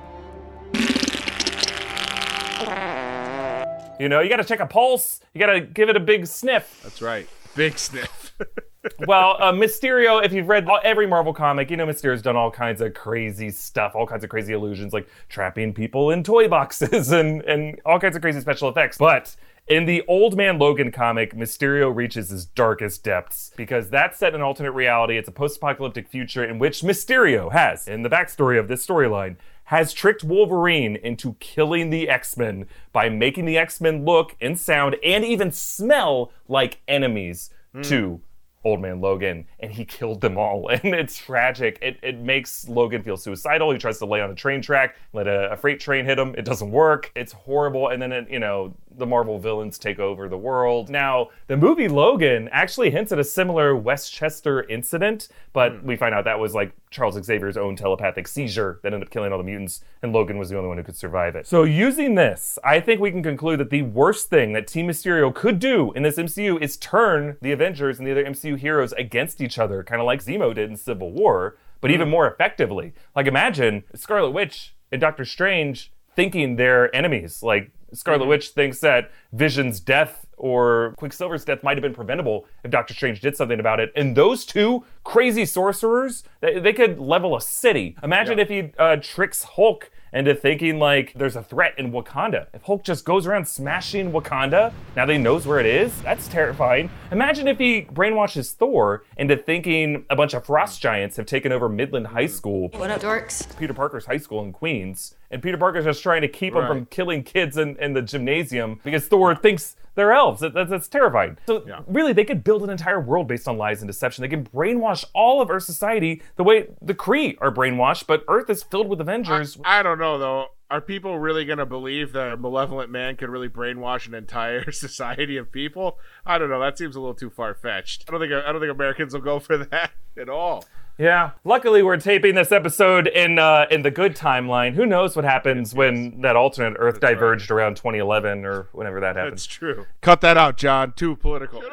You 3.99 4.09
know, 4.09 4.19
you 4.21 4.29
gotta 4.29 4.43
check 4.43 4.59
a 4.59 4.65
pulse, 4.67 5.19
you 5.33 5.39
gotta 5.39 5.61
give 5.61 5.89
it 5.89 5.95
a 5.95 5.99
big 5.99 6.25
sniff. 6.27 6.79
That's 6.83 7.01
right. 7.01 7.27
Big 7.55 7.77
sniff. 7.77 8.33
well, 9.07 9.37
uh, 9.39 9.51
Mysterio, 9.51 10.23
if 10.23 10.33
you've 10.33 10.49
read 10.49 10.67
all- 10.67 10.79
every 10.83 11.07
Marvel 11.07 11.33
comic, 11.33 11.71
you 11.71 11.77
know 11.77 11.85
Mysterio's 11.85 12.21
done 12.21 12.35
all 12.35 12.51
kinds 12.51 12.81
of 12.81 12.93
crazy 12.93 13.49
stuff, 13.49 13.95
all 13.95 14.05
kinds 14.05 14.23
of 14.23 14.29
crazy 14.29 14.53
illusions, 14.53 14.93
like 14.93 15.07
trapping 15.29 15.73
people 15.73 16.11
in 16.11 16.23
toy 16.23 16.47
boxes 16.47 17.11
and, 17.13 17.41
and 17.43 17.79
all 17.85 17.99
kinds 17.99 18.15
of 18.15 18.21
crazy 18.21 18.39
special 18.41 18.69
effects. 18.69 18.97
But 18.97 19.35
in 19.67 19.85
the 19.85 20.03
Old 20.07 20.35
Man 20.35 20.59
Logan 20.59 20.91
comic, 20.91 21.33
Mysterio 21.33 21.93
reaches 21.95 22.29
his 22.29 22.45
darkest 22.45 23.03
depths 23.03 23.51
because 23.55 23.89
that's 23.89 24.19
set 24.19 24.29
in 24.29 24.35
an 24.35 24.41
alternate 24.41 24.73
reality. 24.73 25.17
It's 25.17 25.29
a 25.29 25.33
post 25.33 25.57
apocalyptic 25.57 26.09
future 26.09 26.43
in 26.43 26.59
which 26.59 26.81
Mysterio 26.81 27.51
has, 27.53 27.87
in 27.87 28.03
the 28.03 28.09
backstory 28.09 28.59
of 28.59 28.67
this 28.67 28.85
storyline, 28.85 29.37
has 29.65 29.93
tricked 29.93 30.25
Wolverine 30.25 30.97
into 30.97 31.35
killing 31.39 31.89
the 31.89 32.09
X 32.09 32.35
Men 32.35 32.65
by 32.91 33.07
making 33.07 33.45
the 33.45 33.57
X 33.57 33.79
Men 33.79 34.03
look 34.03 34.35
and 34.41 34.59
sound 34.59 34.97
and 35.01 35.23
even 35.23 35.51
smell 35.51 36.31
like 36.49 36.81
enemies 36.87 37.49
to 37.83 38.21
Old 38.63 38.81
Man 38.81 39.01
Logan, 39.01 39.45
and 39.59 39.71
he 39.71 39.85
killed 39.85 40.21
them 40.21 40.37
all. 40.37 40.69
And 40.83 40.93
it's 40.95 41.17
tragic. 41.17 41.77
It, 41.81 41.97
it 42.01 42.19
makes 42.19 42.67
Logan 42.67 43.03
feel 43.03 43.17
suicidal. 43.17 43.71
He 43.71 43.77
tries 43.77 43.99
to 43.99 44.05
lay 44.05 44.21
on 44.21 44.31
a 44.31 44.35
train 44.35 44.61
track, 44.61 44.95
let 45.13 45.27
a, 45.27 45.51
a 45.51 45.57
freight 45.57 45.79
train 45.79 46.05
hit 46.05 46.17
him. 46.17 46.35
It 46.37 46.45
doesn't 46.45 46.71
work. 46.71 47.11
It's 47.15 47.31
horrible. 47.31 47.89
And 47.89 48.01
then, 48.01 48.11
it, 48.11 48.29
you 48.29 48.39
know, 48.39 48.73
the 48.97 49.05
Marvel 49.05 49.39
villains 49.39 49.77
take 49.77 49.99
over 49.99 50.27
the 50.27 50.37
world. 50.37 50.89
Now, 50.89 51.29
the 51.47 51.57
movie 51.57 51.87
Logan 51.87 52.49
actually 52.51 52.91
hints 52.91 53.11
at 53.11 53.19
a 53.19 53.23
similar 53.23 53.75
Westchester 53.75 54.63
incident, 54.63 55.29
but 55.53 55.73
hmm. 55.73 55.87
we 55.87 55.95
find 55.95 56.13
out 56.13 56.25
that 56.25 56.39
was 56.39 56.53
like 56.53 56.73
Charles 56.93 57.21
Xavier's 57.21 57.57
own 57.57 57.75
telepathic 57.75 58.27
seizure 58.27 58.79
that 58.83 58.93
ended 58.93 59.07
up 59.07 59.11
killing 59.11 59.31
all 59.31 59.37
the 59.37 59.43
mutants, 59.43 59.83
and 60.01 60.13
Logan 60.13 60.37
was 60.37 60.49
the 60.49 60.57
only 60.57 60.69
one 60.69 60.77
who 60.77 60.83
could 60.83 60.95
survive 60.95 61.35
it. 61.35 61.47
So, 61.47 61.63
using 61.63 62.15
this, 62.15 62.57
I 62.63 62.79
think 62.79 63.01
we 63.01 63.11
can 63.11 63.23
conclude 63.23 63.59
that 63.59 63.69
the 63.69 63.81
worst 63.81 64.29
thing 64.29 64.53
that 64.53 64.67
Team 64.67 64.87
Mysterio 64.87 65.33
could 65.33 65.59
do 65.59 65.91
in 65.93 66.03
this 66.03 66.17
MCU 66.17 66.61
is 66.61 66.77
turn 66.77 67.37
the 67.41 67.51
Avengers 67.51 67.97
and 67.97 68.07
the 68.07 68.11
other 68.11 68.23
MCU 68.23 68.57
heroes 68.57 68.93
against 68.93 69.41
each 69.41 69.59
other, 69.59 69.83
kind 69.83 69.99
of 69.99 70.05
like 70.05 70.23
Zemo 70.23 70.53
did 70.53 70.69
in 70.69 70.77
Civil 70.77 71.11
War, 71.11 71.57
but 71.81 71.91
even 71.91 72.05
mm-hmm. 72.05 72.11
more 72.11 72.31
effectively. 72.31 72.93
Like, 73.15 73.27
imagine 73.27 73.83
Scarlet 73.95 74.31
Witch 74.31 74.75
and 74.91 75.01
Doctor 75.01 75.25
Strange 75.25 75.91
thinking 76.15 76.55
they're 76.55 76.95
enemies. 76.95 77.43
Like, 77.43 77.71
Scarlet 77.91 78.21
mm-hmm. 78.21 78.29
Witch 78.29 78.49
thinks 78.49 78.79
that 78.79 79.11
Vision's 79.31 79.79
death 79.79 80.25
or 80.43 80.93
Quicksilver's 80.97 81.45
death 81.45 81.63
might 81.63 81.77
have 81.77 81.81
been 81.81 81.93
preventable 81.93 82.45
if 82.65 82.69
Doctor 82.69 82.93
Strange 82.93 83.21
did 83.21 83.37
something 83.37 83.61
about 83.61 83.79
it. 83.79 83.93
And 83.95 84.13
those 84.13 84.45
two 84.45 84.83
crazy 85.05 85.45
sorcerers, 85.45 86.25
they, 86.41 86.59
they 86.59 86.73
could 86.73 86.99
level 86.99 87.37
a 87.37 87.41
city. 87.41 87.95
Imagine 88.03 88.39
if 88.39 88.49
he 88.49 88.73
uh, 88.77 88.97
tricks 88.97 89.43
Hulk 89.43 89.89
into 90.11 90.35
thinking 90.35 90.79
like 90.79 91.13
there's 91.15 91.35
a 91.35 91.41
threat 91.41 91.73
in 91.77 91.91
Wakanda. 91.91 92.47
If 92.53 92.63
Hulk 92.63 92.83
just 92.83 93.03
goes 93.03 93.25
around 93.25 93.47
smashing 93.47 94.11
Wakanda, 94.11 94.71
now 94.95 95.05
that 95.05 95.13
he 95.13 95.17
knows 95.17 95.47
where 95.47 95.59
it 95.59 95.65
is, 95.65 95.99
that's 96.01 96.27
terrifying. 96.27 96.89
Imagine 97.11 97.47
if 97.47 97.57
he 97.57 97.83
brainwashes 97.83 98.53
Thor 98.53 99.05
into 99.17 99.35
thinking 99.35 100.05
a 100.09 100.15
bunch 100.15 100.33
of 100.33 100.45
frost 100.45 100.81
giants 100.81 101.17
have 101.17 101.25
taken 101.25 101.51
over 101.51 101.69
Midtown 101.69 102.05
High 102.05 102.27
School. 102.27 102.69
What 102.73 102.91
up, 102.91 103.01
dorks? 103.01 103.57
Peter 103.57 103.73
Parker's 103.73 104.05
high 104.05 104.17
school 104.17 104.43
in 104.43 104.51
Queens, 104.51 105.15
and 105.33 105.41
Peter 105.41 105.57
Parker's 105.57 105.85
just 105.85 106.03
trying 106.03 106.21
to 106.21 106.27
keep 106.27 106.53
them 106.53 106.67
from 106.67 106.85
killing 106.85 107.23
kids 107.23 107.57
in, 107.57 107.75
in 107.77 107.93
the 107.93 108.01
gymnasium 108.01 108.79
because 108.83 109.07
Thor 109.07 109.35
thinks 109.35 109.75
they're 109.95 110.13
elves. 110.13 110.41
That, 110.41 110.53
that's, 110.53 110.69
that's 110.69 110.87
terrifying. 110.87 111.37
So 111.47 111.63
really, 111.87 112.13
they 112.13 112.25
could 112.25 112.43
build 112.43 112.63
an 112.63 112.69
entire 112.69 112.99
world 112.99 113.27
based 113.27 113.47
on 113.47 113.57
lies 113.57 113.81
and 113.81 113.87
deception. 113.89 114.21
They 114.21 114.27
can 114.27 114.45
brainwash 114.45 115.05
all 115.13 115.41
of 115.41 115.49
Earth 115.49 115.63
society 115.63 116.21
the 116.35 116.43
way 116.43 116.67
the 116.81 116.93
Kree 116.93 117.37
are 117.41 117.51
brainwashed, 117.51 118.07
but 118.07 118.23
Earth 118.27 118.49
is 118.49 118.63
filled 118.63 118.87
with 118.87 119.01
Avengers. 119.01 119.57
I 119.65 119.83
don't 119.83 119.99
know 119.99 120.17
though. 120.17 120.47
Are 120.69 120.81
people 120.81 121.19
really 121.19 121.45
going 121.45 121.59
to 121.59 121.67
believe 121.67 122.13
that 122.13 122.33
a 122.33 122.37
malevolent 122.37 122.89
man 122.89 123.15
could 123.15 123.29
really 123.29 123.49
brainwash 123.49 124.07
an 124.07 124.15
entire 124.15 124.71
society 124.71 125.37
of 125.37 125.51
people? 125.51 125.99
I 126.25 126.39
don't 126.39 126.49
know. 126.49 126.59
That 126.59 126.79
seems 126.79 126.95
a 126.95 126.99
little 126.99 127.13
too 127.13 127.29
far 127.29 127.53
fetched. 127.53 128.05
I 128.07 128.11
don't 128.11 128.21
think 128.21 128.33
I 128.33 128.51
don't 128.51 128.61
think 128.61 128.73
Americans 128.73 129.13
will 129.13 129.21
go 129.21 129.39
for 129.39 129.57
that 129.57 129.91
at 130.17 130.29
all. 130.29 130.65
Yeah. 130.97 131.31
Luckily, 131.43 131.81
we're 131.81 131.97
taping 131.97 132.35
this 132.35 132.51
episode 132.51 133.07
in 133.07 133.39
uh, 133.39 133.65
in 133.71 133.81
the 133.81 133.91
good 133.91 134.15
timeline. 134.15 134.73
Who 134.73 134.85
knows 134.85 135.15
what 135.15 135.25
happens 135.25 135.73
when 135.73 136.21
that 136.21 136.35
alternate 136.35 136.75
Earth 136.79 136.99
diverged 136.99 137.49
around 137.49 137.77
2011 137.77 138.45
or 138.45 138.69
whenever 138.73 138.99
that 138.99 139.15
happened. 139.15 139.33
That's 139.33 139.45
true. 139.45 139.87
Cut 140.01 140.21
that 140.21 140.37
out, 140.37 140.57
John. 140.57 140.93
Too 140.93 141.15
political. 141.15 141.63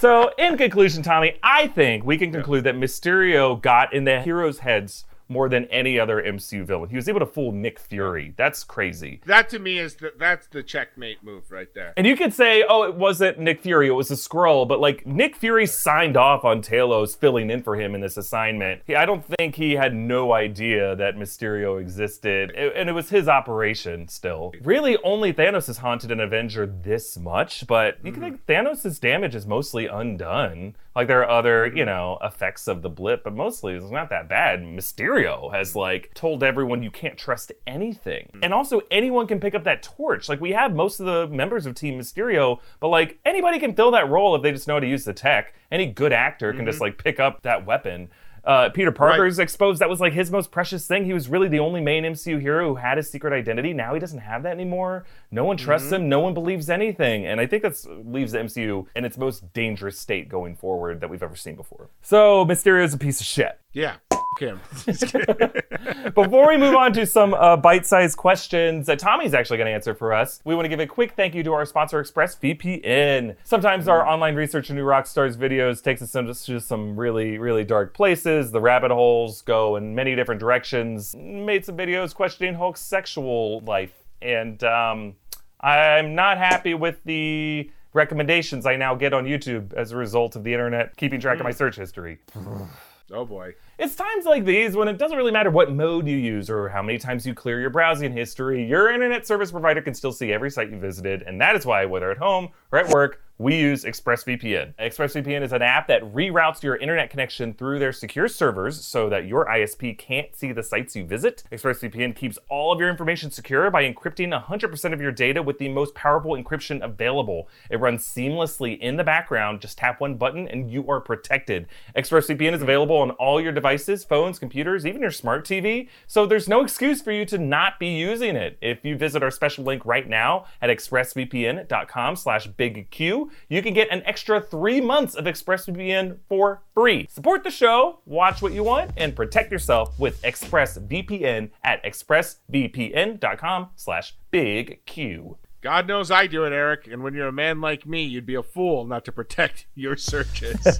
So, 0.00 0.32
in 0.38 0.56
conclusion, 0.56 1.02
Tommy, 1.02 1.36
I 1.42 1.66
think 1.66 2.04
we 2.04 2.16
can 2.16 2.32
conclude 2.32 2.64
that 2.64 2.74
Mysterio 2.74 3.60
got 3.60 3.92
in 3.92 4.04
the 4.04 4.22
heroes' 4.22 4.60
heads 4.60 5.04
more 5.32 5.48
than 5.48 5.64
any 5.66 5.98
other 5.98 6.22
MCU 6.22 6.64
villain. 6.64 6.90
He 6.90 6.96
was 6.96 7.08
able 7.08 7.20
to 7.20 7.26
fool 7.26 7.52
Nick 7.52 7.78
Fury. 7.78 8.34
That's 8.36 8.64
crazy. 8.64 9.20
That 9.26 9.48
to 9.50 9.58
me 9.58 9.78
is 9.78 9.96
the, 9.96 10.12
that's 10.18 10.46
the 10.48 10.62
checkmate 10.62 11.22
move 11.24 11.50
right 11.50 11.72
there. 11.74 11.94
And 11.96 12.06
you 12.06 12.16
could 12.16 12.34
say, 12.34 12.64
oh, 12.68 12.82
it 12.84 12.94
wasn't 12.94 13.38
Nick 13.38 13.62
Fury, 13.62 13.88
it 13.88 13.92
was 13.92 14.10
a 14.10 14.14
Skrull, 14.14 14.66
but 14.68 14.80
like 14.80 15.06
Nick 15.06 15.36
Fury 15.36 15.66
signed 15.66 16.16
off 16.16 16.44
on 16.44 16.62
Talos 16.62 17.16
filling 17.16 17.50
in 17.50 17.62
for 17.62 17.76
him 17.76 17.94
in 17.94 18.00
this 18.00 18.16
assignment. 18.16 18.82
He, 18.86 18.94
I 18.94 19.06
don't 19.06 19.24
think 19.24 19.56
he 19.56 19.72
had 19.72 19.94
no 19.94 20.32
idea 20.32 20.94
that 20.96 21.16
Mysterio 21.16 21.80
existed, 21.80 22.52
It- 22.54 22.74
and 22.76 22.88
it 22.88 22.92
was 22.92 23.10
his 23.10 23.28
operation 23.28 24.08
still. 24.08 24.52
Really, 24.62 24.96
only 25.04 25.32
Thanos 25.32 25.66
has 25.66 25.78
haunted 25.78 26.10
an 26.10 26.20
Avenger 26.20 26.66
this 26.66 27.16
much, 27.18 27.66
but 27.66 27.98
you 28.02 28.12
can 28.12 28.22
mm-hmm. 28.22 28.36
think 28.36 28.46
Thanos' 28.46 29.00
damage 29.00 29.34
is 29.34 29.46
mostly 29.46 29.86
undone. 29.86 30.74
Like 30.94 31.08
there 31.08 31.20
are 31.20 31.30
other, 31.30 31.66
you 31.66 31.84
know, 31.84 32.18
effects 32.22 32.68
of 32.68 32.82
the 32.82 32.90
blip, 32.90 33.24
but 33.24 33.34
mostly 33.34 33.74
it's 33.74 33.90
not 33.90 34.10
that 34.10 34.28
bad. 34.28 34.60
Mysterio 34.60 35.52
has 35.52 35.74
like 35.74 36.12
told 36.14 36.42
everyone 36.42 36.82
you 36.82 36.90
can't 36.90 37.16
trust 37.16 37.52
anything. 37.66 38.28
Hmm. 38.34 38.40
And 38.44 38.54
also 38.54 38.82
anyone 38.90 39.26
can 39.26 39.40
pick 39.40 39.54
up 39.54 39.64
that 39.64 39.82
torch. 39.82 40.28
Like 40.28 40.40
we 40.40 40.52
have 40.52 40.74
most 40.74 41.00
of 41.00 41.06
the 41.06 41.28
members 41.28 41.66
of 41.66 41.74
Team 41.74 41.98
Mysterio, 41.98 42.60
but 42.80 42.88
like 42.88 43.18
anybody 43.24 43.58
can 43.58 43.74
fill 43.74 43.90
that 43.92 44.08
role 44.08 44.34
if 44.36 44.42
they 44.42 44.52
just 44.52 44.68
know 44.68 44.74
how 44.74 44.80
to 44.80 44.88
use 44.88 45.04
the 45.04 45.14
tech. 45.14 45.54
Any 45.70 45.86
good 45.86 46.12
actor 46.12 46.52
can 46.52 46.66
just 46.66 46.76
mm-hmm. 46.76 46.84
like 46.84 47.02
pick 47.02 47.18
up 47.18 47.42
that 47.42 47.64
weapon. 47.64 48.10
Uh, 48.44 48.68
Peter 48.70 48.90
Parker's 48.90 49.38
exposed 49.38 49.80
that 49.80 49.88
was 49.88 50.00
like 50.00 50.12
his 50.12 50.30
most 50.30 50.50
precious 50.50 50.86
thing. 50.86 51.04
He 51.04 51.12
was 51.12 51.28
really 51.28 51.48
the 51.48 51.60
only 51.60 51.80
main 51.80 52.04
MCU 52.04 52.40
hero 52.40 52.68
who 52.68 52.74
had 52.76 52.96
his 52.96 53.08
secret 53.08 53.32
identity. 53.32 53.72
Now 53.72 53.94
he 53.94 54.00
doesn't 54.00 54.18
have 54.18 54.42
that 54.42 54.52
anymore. 54.52 55.04
No 55.30 55.44
one 55.44 55.56
trusts 55.56 55.92
him. 55.92 56.08
No 56.08 56.20
one 56.20 56.34
believes 56.34 56.68
anything. 56.68 57.24
And 57.24 57.40
I 57.40 57.46
think 57.46 57.62
that 57.62 57.76
leaves 58.04 58.32
the 58.32 58.38
MCU 58.38 58.86
in 58.96 59.04
its 59.04 59.16
most 59.16 59.52
dangerous 59.52 59.98
state 59.98 60.28
going 60.28 60.56
forward 60.56 61.00
that 61.00 61.08
we've 61.08 61.22
ever 61.22 61.36
seen 61.36 61.54
before. 61.54 61.88
So 62.02 62.44
Mysterio 62.44 62.84
is 62.84 62.94
a 62.94 62.98
piece 62.98 63.20
of 63.20 63.26
shit. 63.26 63.58
Yeah. 63.72 63.96
Him. 64.38 64.60
Before 66.14 66.48
we 66.48 66.56
move 66.56 66.74
on 66.74 66.94
to 66.94 67.04
some 67.06 67.34
uh, 67.34 67.56
bite-sized 67.56 68.16
questions 68.16 68.86
that 68.86 68.98
Tommy's 68.98 69.34
actually 69.34 69.58
going 69.58 69.66
to 69.66 69.72
answer 69.72 69.94
for 69.94 70.12
us, 70.14 70.40
we 70.44 70.54
want 70.54 70.64
to 70.64 70.68
give 70.70 70.80
a 70.80 70.86
quick 70.86 71.12
thank 71.12 71.34
you 71.34 71.42
to 71.42 71.52
our 71.52 71.66
sponsor, 71.66 72.02
ExpressVPN. 72.02 73.36
Sometimes 73.44 73.88
our 73.88 74.06
online 74.06 74.34
research 74.34 74.70
into 74.70 74.82
rock 74.84 75.06
stars 75.06 75.36
videos 75.36 75.82
takes 75.82 76.00
us 76.00 76.14
into 76.14 76.60
some 76.60 76.96
really, 76.96 77.38
really 77.38 77.62
dark 77.62 77.92
places. 77.94 78.50
The 78.50 78.60
rabbit 78.60 78.90
holes 78.90 79.42
go 79.42 79.76
in 79.76 79.94
many 79.94 80.16
different 80.16 80.40
directions. 80.40 81.14
Made 81.14 81.64
some 81.66 81.76
videos 81.76 82.14
questioning 82.14 82.54
Hulk's 82.54 82.80
sexual 82.80 83.60
life, 83.60 83.92
and 84.22 84.64
um, 84.64 85.14
I'm 85.60 86.14
not 86.14 86.38
happy 86.38 86.72
with 86.74 87.04
the 87.04 87.70
recommendations 87.92 88.64
I 88.64 88.76
now 88.76 88.94
get 88.94 89.12
on 89.12 89.24
YouTube 89.24 89.74
as 89.74 89.92
a 89.92 89.96
result 89.96 90.36
of 90.36 90.44
the 90.44 90.52
internet 90.52 90.96
keeping 90.96 91.20
track 91.20 91.38
of 91.38 91.44
my 91.44 91.52
search 91.52 91.76
history. 91.76 92.18
Oh 93.12 93.26
boy. 93.26 93.54
It's 93.78 93.94
times 93.94 94.26
like 94.26 94.44
these 94.44 94.76
when 94.76 94.86
it 94.86 94.98
doesn't 94.98 95.16
really 95.16 95.32
matter 95.32 95.50
what 95.50 95.72
mode 95.72 96.06
you 96.06 96.16
use 96.16 96.50
or 96.50 96.68
how 96.68 96.82
many 96.82 96.98
times 96.98 97.26
you 97.26 97.32
clear 97.32 97.58
your 97.58 97.70
browsing 97.70 98.12
history, 98.12 98.62
your 98.62 98.92
internet 98.92 99.26
service 99.26 99.50
provider 99.50 99.80
can 99.80 99.94
still 99.94 100.12
see 100.12 100.30
every 100.30 100.50
site 100.50 100.70
you 100.70 100.78
visited, 100.78 101.22
and 101.22 101.40
that 101.40 101.56
is 101.56 101.64
why, 101.64 101.86
whether 101.86 102.10
at 102.10 102.18
home 102.18 102.50
or 102.70 102.78
at 102.78 102.90
work, 102.90 103.22
we 103.38 103.58
use 103.58 103.84
ExpressVPN. 103.84 104.74
ExpressVPN 104.76 105.42
is 105.42 105.52
an 105.52 105.62
app 105.62 105.88
that 105.88 106.02
reroutes 106.14 106.62
your 106.62 106.76
internet 106.76 107.10
connection 107.10 107.54
through 107.54 107.80
their 107.80 107.92
secure 107.92 108.28
servers 108.28 108.84
so 108.84 109.08
that 109.08 109.26
your 109.26 109.46
ISP 109.46 109.98
can't 109.98 110.34
see 110.36 110.52
the 110.52 110.62
sites 110.62 110.94
you 110.94 111.04
visit. 111.04 111.42
ExpressVPN 111.50 112.14
keeps 112.14 112.38
all 112.48 112.72
of 112.72 112.78
your 112.78 112.88
information 112.88 113.32
secure 113.32 113.68
by 113.70 113.82
encrypting 113.82 114.38
100% 114.38 114.92
of 114.92 115.00
your 115.00 115.10
data 115.10 115.42
with 115.42 115.58
the 115.58 115.68
most 115.68 115.92
powerful 115.94 116.32
encryption 116.32 116.84
available. 116.84 117.48
It 117.68 117.80
runs 117.80 118.06
seamlessly 118.06 118.78
in 118.78 118.96
the 118.96 119.02
background. 119.02 119.60
Just 119.60 119.78
tap 119.78 120.00
one 120.00 120.14
button 120.14 120.46
and 120.46 120.70
you 120.70 120.88
are 120.88 121.00
protected. 121.00 121.66
ExpressVPN 121.96 122.52
is 122.52 122.62
available 122.62 122.98
on 122.98 123.10
all 123.12 123.40
your 123.40 123.52
devices, 123.52 123.61
phones, 124.04 124.38
computers, 124.38 124.84
even 124.86 125.00
your 125.00 125.10
smart 125.10 125.44
TV, 125.44 125.88
so 126.06 126.26
there's 126.26 126.48
no 126.48 126.62
excuse 126.62 127.00
for 127.00 127.12
you 127.12 127.24
to 127.26 127.38
not 127.38 127.78
be 127.78 127.88
using 127.88 128.36
it. 128.36 128.58
If 128.60 128.84
you 128.84 128.96
visit 128.96 129.22
our 129.22 129.30
special 129.30 129.64
link 129.64 129.84
right 129.84 130.08
now 130.08 130.46
at 130.60 130.70
expressvpn.com 130.70 132.16
slash 132.16 132.48
bigq, 132.48 133.30
you 133.48 133.62
can 133.62 133.74
get 133.74 133.88
an 133.90 134.02
extra 134.04 134.40
three 134.40 134.80
months 134.80 135.14
of 135.14 135.24
ExpressVPN 135.24 136.18
for 136.28 136.62
free. 136.74 137.06
Support 137.10 137.44
the 137.44 137.50
show, 137.50 138.00
watch 138.06 138.42
what 138.42 138.52
you 138.52 138.64
want, 138.64 138.90
and 138.96 139.14
protect 139.14 139.52
yourself 139.52 139.98
with 139.98 140.20
ExpressVPN 140.22 141.50
at 141.64 141.84
expressvpn.com 141.84 143.68
slash 143.76 144.14
bigq. 144.32 145.36
God 145.62 145.86
knows 145.86 146.10
I 146.10 146.26
do 146.26 146.42
it, 146.42 146.52
Eric. 146.52 146.88
And 146.88 147.04
when 147.04 147.14
you're 147.14 147.28
a 147.28 147.32
man 147.32 147.60
like 147.60 147.86
me, 147.86 148.02
you'd 148.02 148.26
be 148.26 148.34
a 148.34 148.42
fool 148.42 148.84
not 148.84 149.04
to 149.04 149.12
protect 149.12 149.66
your 149.76 149.96
searches. 149.96 150.58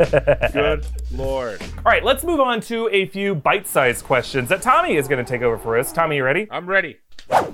Good 0.52 0.84
lord. 1.12 1.62
All 1.62 1.84
right, 1.84 2.04
let's 2.04 2.24
move 2.24 2.40
on 2.40 2.60
to 2.62 2.88
a 2.90 3.06
few 3.06 3.36
bite-sized 3.36 4.04
questions 4.04 4.48
that 4.48 4.60
Tommy 4.60 4.96
is 4.96 5.06
going 5.06 5.24
to 5.24 5.30
take 5.30 5.42
over 5.42 5.56
for 5.56 5.78
us. 5.78 5.92
Tommy, 5.92 6.16
you 6.16 6.24
ready? 6.24 6.48
I'm 6.50 6.66
ready. 6.66 6.98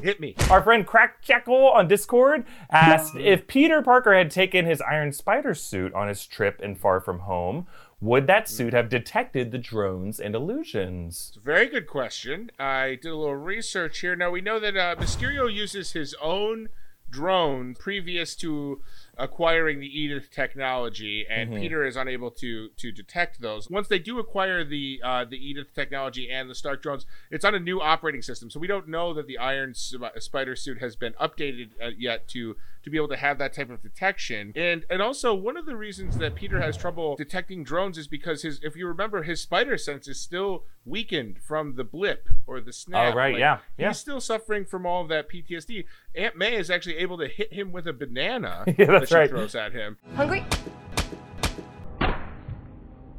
Hit 0.03 0.21
me. 0.21 0.37
Our 0.51 0.63
friend 0.63 0.87
Crack 0.87 1.21
Jackal 1.21 1.69
on 1.69 1.87
Discord 1.87 2.47
asked 2.71 3.15
if 3.15 3.47
Peter 3.47 3.83
Parker 3.83 4.17
had 4.17 4.31
taken 4.31 4.65
his 4.65 4.81
Iron 4.81 5.13
Spider 5.13 5.55
suit 5.55 5.93
on 5.93 6.09
his 6.09 6.27
trip 6.27 6.61
in 6.63 6.77
Far 6.77 6.99
From 6.99 7.21
Home, 7.21 7.67
would 8.01 8.27
that 8.27 8.49
suit 8.49 8.73
have 8.73 8.89
detected 8.89 9.51
the 9.51 9.59
drones 9.59 10.19
and 10.19 10.35
illusions? 10.35 11.27
It's 11.29 11.37
a 11.37 11.41
very 11.41 11.67
good 11.67 11.87
question. 11.87 12.51
I 12.59 12.99
did 13.01 13.09
a 13.11 13.17
little 13.17 13.37
research 13.37 13.99
here. 13.99 14.17
Now 14.17 14.31
we 14.31 14.41
know 14.41 14.59
that 14.59 14.77
uh, 14.77 14.97
Mysterio 14.97 15.53
uses 15.53 15.93
his 15.93 16.15
own 16.23 16.71
drone 17.11 17.75
previous 17.75 18.35
to 18.37 18.81
acquiring 19.17 19.81
the 19.81 19.87
Edith 20.01 20.31
technology, 20.31 21.27
and 21.29 21.51
Mhm. 21.51 21.61
Peter 21.61 21.85
is 21.85 21.97
unable 21.97 22.31
to 22.31 22.69
to 22.77 22.93
detect 22.93 23.41
those. 23.41 23.69
Once 23.69 23.89
they 23.89 23.99
do 23.99 24.19
acquire 24.19 24.63
the 24.65 25.01
uh, 25.03 25.25
the 25.25 25.37
Edith 25.37 25.75
technology 25.75 26.31
and 26.31 26.49
the 26.49 26.55
Stark 26.55 26.83
drones, 26.83 27.05
it's 27.31 27.45
on 27.45 27.55
a 27.55 27.59
new 27.59 27.81
operating 27.81 28.23
system, 28.23 28.51
so 28.51 28.61
we 28.61 28.67
don't 28.67 28.87
know 28.89 29.13
that 29.15 29.27
the 29.27 29.39
Iron 29.39 29.75
Sp- 29.75 30.15
Spider 30.19 30.55
suit 30.55 30.79
has 30.79 30.95
been 30.97 31.15
updated 31.15 31.71
uh, 31.83 31.91
yet 31.99 32.29
to 32.29 32.57
to 32.89 32.91
be 32.91 32.97
able 32.97 33.09
to 33.09 33.17
have 33.17 33.39
that 33.39 33.53
type 33.53 33.71
of 33.71 33.83
detection. 33.83 34.53
And 34.57 34.85
and 34.91 35.01
also 35.03 35.35
one 35.35 35.57
of 35.57 35.67
the 35.67 35.77
reasons 35.77 36.19
that 36.19 36.35
Peter 36.35 36.61
has 36.61 36.77
trouble 36.77 37.17
detecting 37.17 37.63
drones 37.65 37.99
is 37.99 38.09
because 38.09 38.43
his 38.43 38.61
if 38.63 38.77
you 38.77 38.87
remember 38.87 39.23
his 39.23 39.41
spider 39.41 39.77
sense 39.79 40.09
is 40.09 40.21
still 40.21 40.65
weakened 40.85 41.39
from 41.47 41.77
the 41.77 41.85
blip 41.85 42.29
or 42.47 42.61
the 42.61 42.73
snap. 42.73 43.13
Oh, 43.13 43.17
right, 43.17 43.35
Like, 43.35 43.41
yeah, 43.41 43.59
yeah. 43.77 43.89
He's 43.89 43.99
still 43.99 44.21
suffering 44.21 44.65
from 44.65 44.87
all 44.87 45.03
of 45.03 45.09
that 45.09 45.31
PTSD. 45.31 45.85
Aunt 46.15 46.37
May 46.37 46.57
is 46.57 46.71
actually 46.71 46.97
able 46.97 47.19
to 47.19 47.29
hit 47.29 47.53
him 47.53 47.73
with 47.73 47.87
a 47.87 47.93
banana 47.93 48.65
Yeah, 48.79 48.87
that 48.87 48.87
that's 48.87 49.09
she 49.11 49.15
right. 49.15 49.31
throws 49.31 49.55
at 49.55 49.73
him. 49.73 49.99
Hungry? 50.17 50.45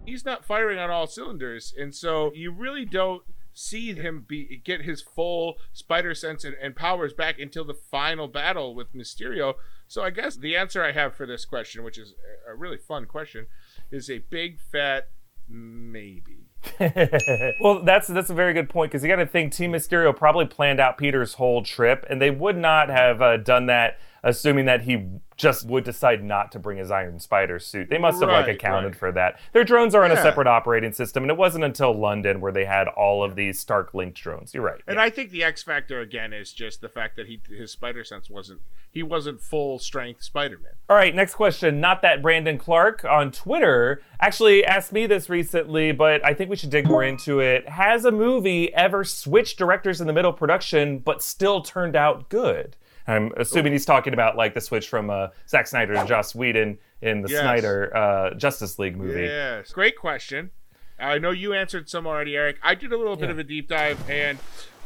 He's 0.06 0.26
not 0.26 0.44
firing 0.44 0.80
on 0.80 0.90
all 0.90 1.06
cylinders, 1.06 1.74
and 1.78 1.94
so 1.94 2.32
you 2.34 2.52
really 2.52 2.84
don't 2.84 3.22
see 3.60 3.94
him 3.94 4.24
be 4.26 4.62
get 4.64 4.82
his 4.82 5.02
full 5.02 5.58
spider 5.74 6.16
sense 6.16 6.46
and, 6.46 6.56
and 6.62 6.76
powers 6.76 7.14
back 7.14 7.40
until 7.40 7.66
the 7.66 7.74
final 7.74 8.28
battle 8.28 8.74
with 8.74 8.94
Mysterio. 8.94 9.56
So 9.88 10.02
I 10.02 10.12
guess 10.12 10.38
the 10.38 10.56
answer 10.56 10.84
I 10.84 10.94
have 10.94 11.14
for 11.14 11.26
this 11.26 11.44
question, 11.44 11.84
which 11.84 11.98
is 11.98 12.14
a- 12.50 12.56
really 12.56 12.78
fun 12.78 13.06
question, 13.06 13.48
is 13.92 14.10
a 14.10 14.20
big 14.30 14.60
fat 14.72 15.10
maybe. 15.50 16.46
well, 17.60 17.84
that's 17.84 18.08
that's 18.08 18.30
a 18.30 18.34
very 18.34 18.54
good 18.54 18.70
point 18.70 18.92
because 18.92 19.04
you 19.04 19.10
got 19.10 19.18
to 19.18 19.26
think 19.26 19.54
Team 19.54 19.74
Mysterio 19.74 20.16
probably 20.16 20.46
planned 20.46 20.80
out 20.80 20.98
Peter's 20.98 21.34
whole 21.34 21.64
trip, 21.64 22.06
and 22.10 22.22
they 22.22 22.32
would 22.32 22.58
not 22.58 22.90
have 22.90 23.22
uh, 23.22 23.38
done 23.38 23.66
that 23.66 23.98
assuming 24.24 24.66
that 24.66 24.82
he 24.82 25.06
just 25.40 25.66
would 25.68 25.86
decide 25.86 26.22
not 26.24 26.52
to 26.52 26.60
bring 26.60 26.78
his 26.78 26.92
Iron 26.92 27.20
Spider 27.20 27.60
suit. 27.60 27.90
They 27.90 27.98
must 27.98 28.20
have 28.20 28.30
like 28.30 28.50
accounted 28.50 28.92
right. 28.92 29.00
for 29.00 29.12
that. 29.14 29.40
Their 29.54 29.64
drones 29.64 29.96
are 29.96 30.04
on 30.04 30.12
a 30.12 30.18
separate 30.18 30.48
operating 30.48 30.92
system, 30.92 31.24
and 31.24 31.32
it 31.32 31.38
wasn't 31.38 31.64
until 31.64 31.98
London 31.98 32.42
where 32.42 32.52
they 32.52 32.66
had 32.66 32.88
all 32.90 33.24
of 33.24 33.36
these 33.36 33.58
Stark 33.58 33.94
linked 33.94 34.22
drones. 34.22 34.54
You're 34.54 34.64
right. 34.64 34.82
And 34.86 35.00
I 35.00 35.10
think 35.10 35.32
the 35.32 35.44
X 35.44 35.64
factor 35.64 36.02
again 36.02 36.34
is 36.34 36.52
just 36.52 36.82
the 36.82 36.90
fact 36.90 37.16
that 37.16 37.28
he 37.28 37.42
his 37.50 37.72
spider 37.72 38.04
sense 38.04 38.30
wasn't 38.30 38.60
he 38.92 39.02
wasn't 39.04 39.40
full 39.40 39.80
strength 39.80 40.24
Spider-Man. 40.24 40.74
All 40.90 40.96
right, 40.96 41.14
next 41.16 41.36
question. 41.36 41.80
Not 41.80 42.02
that 42.02 42.22
Brandon 42.22 42.58
Clark 42.58 43.06
on 43.06 43.32
Twitter 43.32 44.02
actually 44.20 44.66
asked 44.66 44.92
me 44.92 45.08
this 45.08 45.30
recently, 45.30 45.92
but 45.92 46.26
I 46.26 46.34
think 46.34 46.50
we 46.50 46.56
should 46.56 46.72
dig 46.72 46.88
more 46.88 47.04
into 47.04 47.40
it. 47.40 47.70
Has 47.70 48.04
a 48.04 48.12
movie 48.12 48.74
ever 48.74 49.04
switched 49.04 49.58
directors 49.58 50.02
in 50.02 50.08
the 50.08 50.14
middle 50.14 50.32
of 50.32 50.38
production 50.38 51.00
but 51.00 51.22
still 51.22 51.62
turned 51.62 51.96
out 51.96 52.30
good? 52.30 52.76
I'm 53.10 53.32
assuming 53.38 53.72
he's 53.74 53.86
talking 53.86 54.14
about 54.14 54.36
like 54.38 54.54
the 54.54 54.62
switch 54.62 54.88
from 54.88 55.10
uh, 55.10 55.28
Zack 55.48 55.68
Snyder 55.68 55.94
to 55.96 56.06
Joss 56.06 56.36
Whedon 56.36 56.78
in 57.02 57.22
the 57.22 57.30
Yes. 57.30 57.42
Snyder 57.42 57.96
uh, 57.96 58.34
Justice 58.36 58.78
League 58.80 58.98
movie. 58.98 59.22
Yes, 59.24 59.72
great 59.72 59.98
question. 59.98 60.52
I 61.00 61.18
know 61.18 61.32
you 61.32 61.54
answered 61.54 61.90
some 61.90 62.06
already, 62.06 62.36
Eric. 62.36 62.58
I 62.62 62.76
did 62.76 62.92
a 62.92 62.98
little 62.98 63.16
bit 63.16 63.26
Yeah. 63.28 63.32
of 63.32 63.40
a 63.40 63.44
deep 63.44 63.70
dive, 63.70 64.10
and 64.10 64.38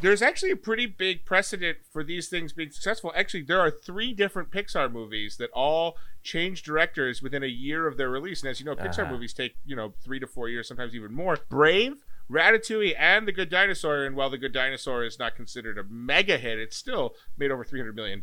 there's 0.02 0.22
actually 0.22 0.52
a 0.52 0.56
pretty 0.56 0.86
big 0.86 1.26
precedent 1.26 1.80
for 1.92 2.04
these 2.04 2.28
things 2.30 2.54
being 2.54 2.70
successful. 2.70 3.12
Actually, 3.16 3.44
there 3.44 3.60
are 3.60 3.72
three 3.72 4.14
different 4.14 4.52
Pixar 4.52 4.92
movies 4.92 5.38
that 5.38 5.50
all 5.54 5.98
change 6.22 6.62
directors 6.62 7.22
within 7.24 7.42
a 7.44 7.48
year 7.48 7.88
of 7.88 7.98
their 7.98 8.10
release. 8.10 8.42
And 8.42 8.50
as 8.52 8.60
you 8.60 8.66
know, 8.66 8.76
Pixar 8.76 9.00
Uh-huh. 9.04 9.12
movies 9.14 9.34
take 9.34 9.56
you 9.66 9.76
know 9.76 9.94
three 10.04 10.20
to 10.20 10.28
four 10.28 10.50
years, 10.50 10.68
sometimes 10.68 10.94
even 10.96 11.14
more. 11.14 11.38
Brave. 11.50 11.94
Ratatouille 12.34 12.96
and 12.98 13.28
The 13.28 13.32
Good 13.32 13.50
Dinosaur, 13.50 14.06
and 14.06 14.16
while 14.16 14.32
The 14.32 14.40
Good 14.40 14.54
Dinosaur 14.54 15.04
is 15.04 15.20
not 15.20 15.36
considered 15.36 15.78
a 15.78 15.84
mega 15.84 16.38
hit, 16.38 16.58
it's 16.58 16.76
still 16.76 17.14
made 17.38 17.52
over 17.52 17.64
$300 17.64 17.94
million, 17.94 18.20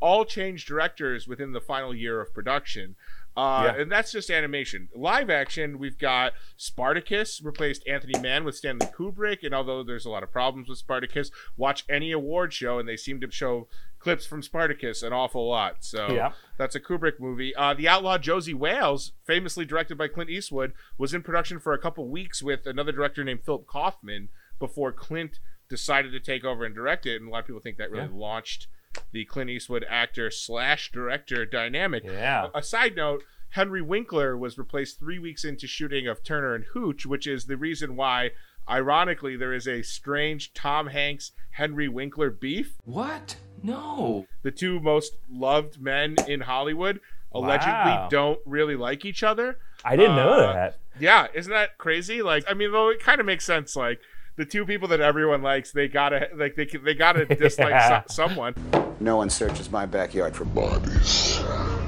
all 0.00 0.24
changed 0.24 0.68
directors 0.68 1.26
within 1.26 1.52
the 1.52 1.60
final 1.60 1.92
year 1.92 2.20
of 2.20 2.32
production. 2.32 2.94
Uh, 3.36 3.72
Yeah. 3.74 3.82
And 3.82 3.90
that's 3.90 4.12
just 4.12 4.30
animation. 4.30 4.88
Live 4.94 5.28
action, 5.30 5.78
we've 5.78 5.98
got 5.98 6.34
Spartacus 6.56 7.40
replaced 7.42 7.86
Anthony 7.86 8.18
Mann 8.20 8.44
with 8.44 8.56
Stanley 8.56 8.86
Kubrick. 8.86 9.42
And 9.42 9.54
although 9.54 9.82
there's 9.82 10.04
a 10.06 10.10
lot 10.10 10.22
of 10.22 10.30
problems 10.30 10.68
with 10.68 10.78
Spartacus, 10.78 11.30
watch 11.56 11.84
any 11.88 12.12
award 12.12 12.52
show 12.52 12.78
and 12.78 12.88
they 12.88 12.96
seem 12.96 13.20
to 13.20 13.30
show 13.30 13.68
clips 13.98 14.26
from 14.26 14.42
Spartacus 14.42 15.02
an 15.02 15.12
awful 15.12 15.48
lot. 15.48 15.84
So 15.84 16.10
Yeah. 16.12 16.32
that's 16.58 16.74
a 16.74 16.80
Kubrick 16.80 17.18
movie. 17.18 17.54
Uh, 17.56 17.74
the 17.74 17.88
Outlaw 17.88 18.18
Josie 18.18 18.54
Wales, 18.54 19.12
famously 19.24 19.64
directed 19.64 19.96
by 19.98 20.08
Clint 20.08 20.30
Eastwood, 20.30 20.72
was 20.98 21.14
in 21.14 21.22
production 21.22 21.58
for 21.58 21.72
a 21.72 21.78
couple 21.78 22.08
weeks 22.08 22.42
with 22.42 22.66
another 22.66 22.92
director 22.92 23.24
named 23.24 23.44
Philip 23.44 23.66
Kaufman 23.66 24.28
before 24.58 24.92
Clint 24.92 25.38
decided 25.68 26.12
to 26.12 26.20
take 26.20 26.44
over 26.44 26.64
and 26.64 26.74
direct 26.74 27.06
it. 27.06 27.16
And 27.20 27.28
a 27.28 27.30
lot 27.32 27.40
of 27.40 27.46
people 27.46 27.60
think 27.60 27.78
that 27.78 27.90
really 27.90 28.04
Yeah. 28.04 28.10
launched 28.18 28.68
the 29.12 29.24
Clint 29.24 29.50
Eastwood 29.50 29.84
actor 29.88 30.30
slash 30.30 30.90
director 30.92 31.44
dynamic. 31.46 32.04
Yeah. 32.04 32.48
A 32.54 32.62
side 32.62 32.96
note 32.96 33.22
Henry 33.50 33.82
Winkler 33.82 34.36
was 34.36 34.58
replaced 34.58 34.98
three 34.98 35.18
weeks 35.18 35.44
into 35.44 35.66
shooting 35.66 36.06
of 36.08 36.22
Turner 36.24 36.54
and 36.54 36.64
Hooch, 36.72 37.06
which 37.06 37.26
is 37.26 37.44
the 37.46 37.56
reason 37.56 37.94
why, 37.96 38.30
ironically, 38.68 39.36
there 39.36 39.52
is 39.54 39.68
a 39.68 39.82
strange 39.82 40.52
Tom 40.54 40.88
Hanks 40.88 41.32
Henry 41.52 41.88
Winkler 41.88 42.30
beef. 42.30 42.74
What? 42.84 43.36
No. 43.62 44.26
The 44.42 44.50
two 44.50 44.80
most 44.80 45.16
loved 45.30 45.80
men 45.80 46.16
in 46.26 46.40
Hollywood 46.42 47.00
allegedly 47.32 47.72
Wow. 47.72 48.08
don't 48.10 48.40
really 48.44 48.76
like 48.76 49.04
each 49.04 49.22
other. 49.22 49.58
I 49.84 49.96
didn't 49.96 50.16
know 50.16 50.32
Uh, 50.32 50.52
that. 50.52 50.78
Yeah, 50.98 51.26
isn't 51.34 51.52
that 51.52 51.78
crazy? 51.78 52.22
Like, 52.22 52.44
I 52.48 52.54
mean, 52.54 52.72
though 52.72 52.90
it 52.90 53.00
kind 53.00 53.20
of 53.20 53.26
makes 53.26 53.44
sense. 53.44 53.74
Like, 53.76 54.00
the 54.36 54.44
two 54.44 54.64
people 54.66 54.88
that 54.88 55.00
everyone 55.00 55.42
likes, 55.42 55.72
they 55.72 55.88
gotta 55.88 56.28
like 56.36 56.54
they 56.56 56.66
they 56.66 56.94
gotta 56.94 57.24
dislike 57.36 57.70
Yeah. 57.70 58.02
so- 58.08 58.26
someone. 58.26 58.54
No 59.00 59.16
one 59.16 59.28
searches 59.30 59.70
my 59.70 59.86
backyard 59.86 60.36
for 60.36 60.44
bodies. 60.44 61.38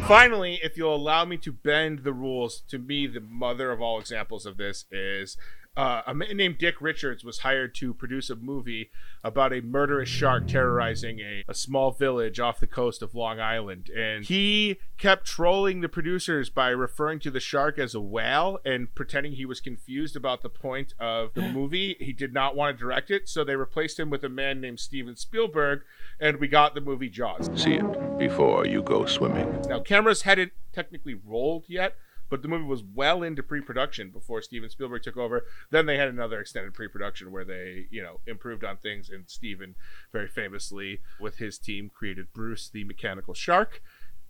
Finally, 0.09 0.61
if 0.62 0.76
you'll 0.76 0.94
allow 0.94 1.24
me 1.24 1.37
to 1.38 1.52
bend 1.52 2.00
the 2.00 2.12
rules, 2.12 2.62
to 2.68 2.78
me, 2.78 3.06
the 3.06 3.20
mother 3.20 3.70
of 3.72 3.80
all 3.80 3.98
examples 4.00 4.44
of 4.46 4.56
this 4.56 4.85
is 4.90 5.37
uh, 5.76 6.02
a 6.06 6.14
man 6.14 6.36
named 6.36 6.58
Dick 6.58 6.80
Richards 6.80 7.22
was 7.24 7.40
hired 7.40 7.74
to 7.76 7.92
produce 7.92 8.30
a 8.30 8.36
movie 8.36 8.90
about 9.22 9.52
a 9.52 9.60
murderous 9.60 10.08
shark 10.08 10.48
terrorizing 10.48 11.20
a, 11.20 11.44
a 11.48 11.54
small 11.54 11.90
village 11.90 12.40
off 12.40 12.60
the 12.60 12.66
coast 12.66 13.02
of 13.02 13.14
Long 13.14 13.40
Island. 13.40 13.90
And 13.90 14.24
he 14.24 14.78
kept 14.98 15.26
trolling 15.26 15.80
the 15.80 15.88
producers 15.88 16.48
by 16.48 16.68
referring 16.70 17.20
to 17.20 17.30
the 17.30 17.40
shark 17.40 17.78
as 17.78 17.94
a 17.94 18.00
whale 18.00 18.58
and 18.64 18.94
pretending 18.94 19.32
he 19.32 19.44
was 19.44 19.60
confused 19.60 20.16
about 20.16 20.42
the 20.42 20.48
point 20.48 20.94
of 20.98 21.34
the 21.34 21.42
movie. 21.42 21.96
He 22.00 22.12
did 22.12 22.32
not 22.32 22.56
want 22.56 22.76
to 22.76 22.82
direct 22.82 23.10
it, 23.10 23.28
so 23.28 23.44
they 23.44 23.56
replaced 23.56 24.00
him 24.00 24.08
with 24.08 24.24
a 24.24 24.28
man 24.28 24.60
named 24.60 24.80
Steven 24.80 25.16
Spielberg, 25.16 25.80
and 26.18 26.38
we 26.38 26.48
got 26.48 26.74
the 26.74 26.80
movie 26.80 27.10
Jaws. 27.10 27.50
See 27.54 27.74
it 27.74 28.18
before 28.18 28.66
you 28.66 28.82
go 28.82 29.04
swimming. 29.06 29.62
Now, 29.68 29.80
cameras 29.80 30.22
hadn't 30.22 30.52
technically 30.72 31.14
rolled 31.14 31.64
yet, 31.68 31.96
but 32.28 32.42
the 32.42 32.48
movie 32.48 32.64
was 32.64 32.82
well 32.82 33.22
into 33.22 33.42
pre-production 33.42 34.10
before 34.10 34.42
Steven 34.42 34.70
Spielberg 34.70 35.02
took 35.02 35.16
over. 35.16 35.44
Then 35.70 35.86
they 35.86 35.96
had 35.96 36.08
another 36.08 36.40
extended 36.40 36.74
pre-production 36.74 37.32
where 37.32 37.44
they, 37.44 37.86
you 37.90 38.02
know, 38.02 38.20
improved 38.26 38.64
on 38.64 38.76
things. 38.76 39.10
And 39.10 39.24
Steven, 39.28 39.74
very 40.12 40.28
famously, 40.28 41.00
with 41.20 41.38
his 41.38 41.58
team, 41.58 41.90
created 41.92 42.32
Bruce 42.32 42.68
the 42.68 42.84
Mechanical 42.84 43.34
Shark. 43.34 43.82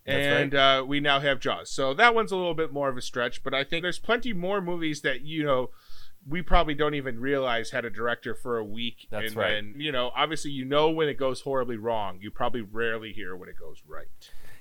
That's 0.06 0.24
and 0.24 0.54
uh, 0.54 0.84
we 0.86 1.00
now 1.00 1.18
have 1.18 1.40
Jaws. 1.40 1.70
So 1.70 1.92
that 1.94 2.14
one's 2.14 2.30
a 2.30 2.36
little 2.36 2.54
bit 2.54 2.72
more 2.72 2.88
of 2.88 2.96
a 2.96 3.02
stretch, 3.02 3.42
but 3.42 3.52
I 3.52 3.64
think 3.64 3.82
there's 3.82 3.98
plenty 3.98 4.32
more 4.32 4.60
movies 4.60 5.00
that 5.00 5.22
you 5.22 5.44
know 5.44 5.70
we 6.28 6.42
probably 6.42 6.74
don't 6.74 6.94
even 6.94 7.20
realize 7.20 7.70
had 7.70 7.84
a 7.84 7.90
director 7.90 8.34
for 8.34 8.58
a 8.58 8.64
week. 8.64 9.08
That's 9.10 9.28
and 9.28 9.36
right. 9.36 9.50
Then, 9.50 9.74
you 9.78 9.92
know, 9.92 10.12
obviously, 10.14 10.50
you 10.52 10.64
know 10.64 10.90
when 10.90 11.08
it 11.08 11.18
goes 11.18 11.40
horribly 11.40 11.76
wrong. 11.76 12.18
You 12.20 12.30
probably 12.30 12.62
rarely 12.62 13.12
hear 13.12 13.36
when 13.36 13.48
it 13.48 13.58
goes 13.58 13.82
right. 13.86 14.06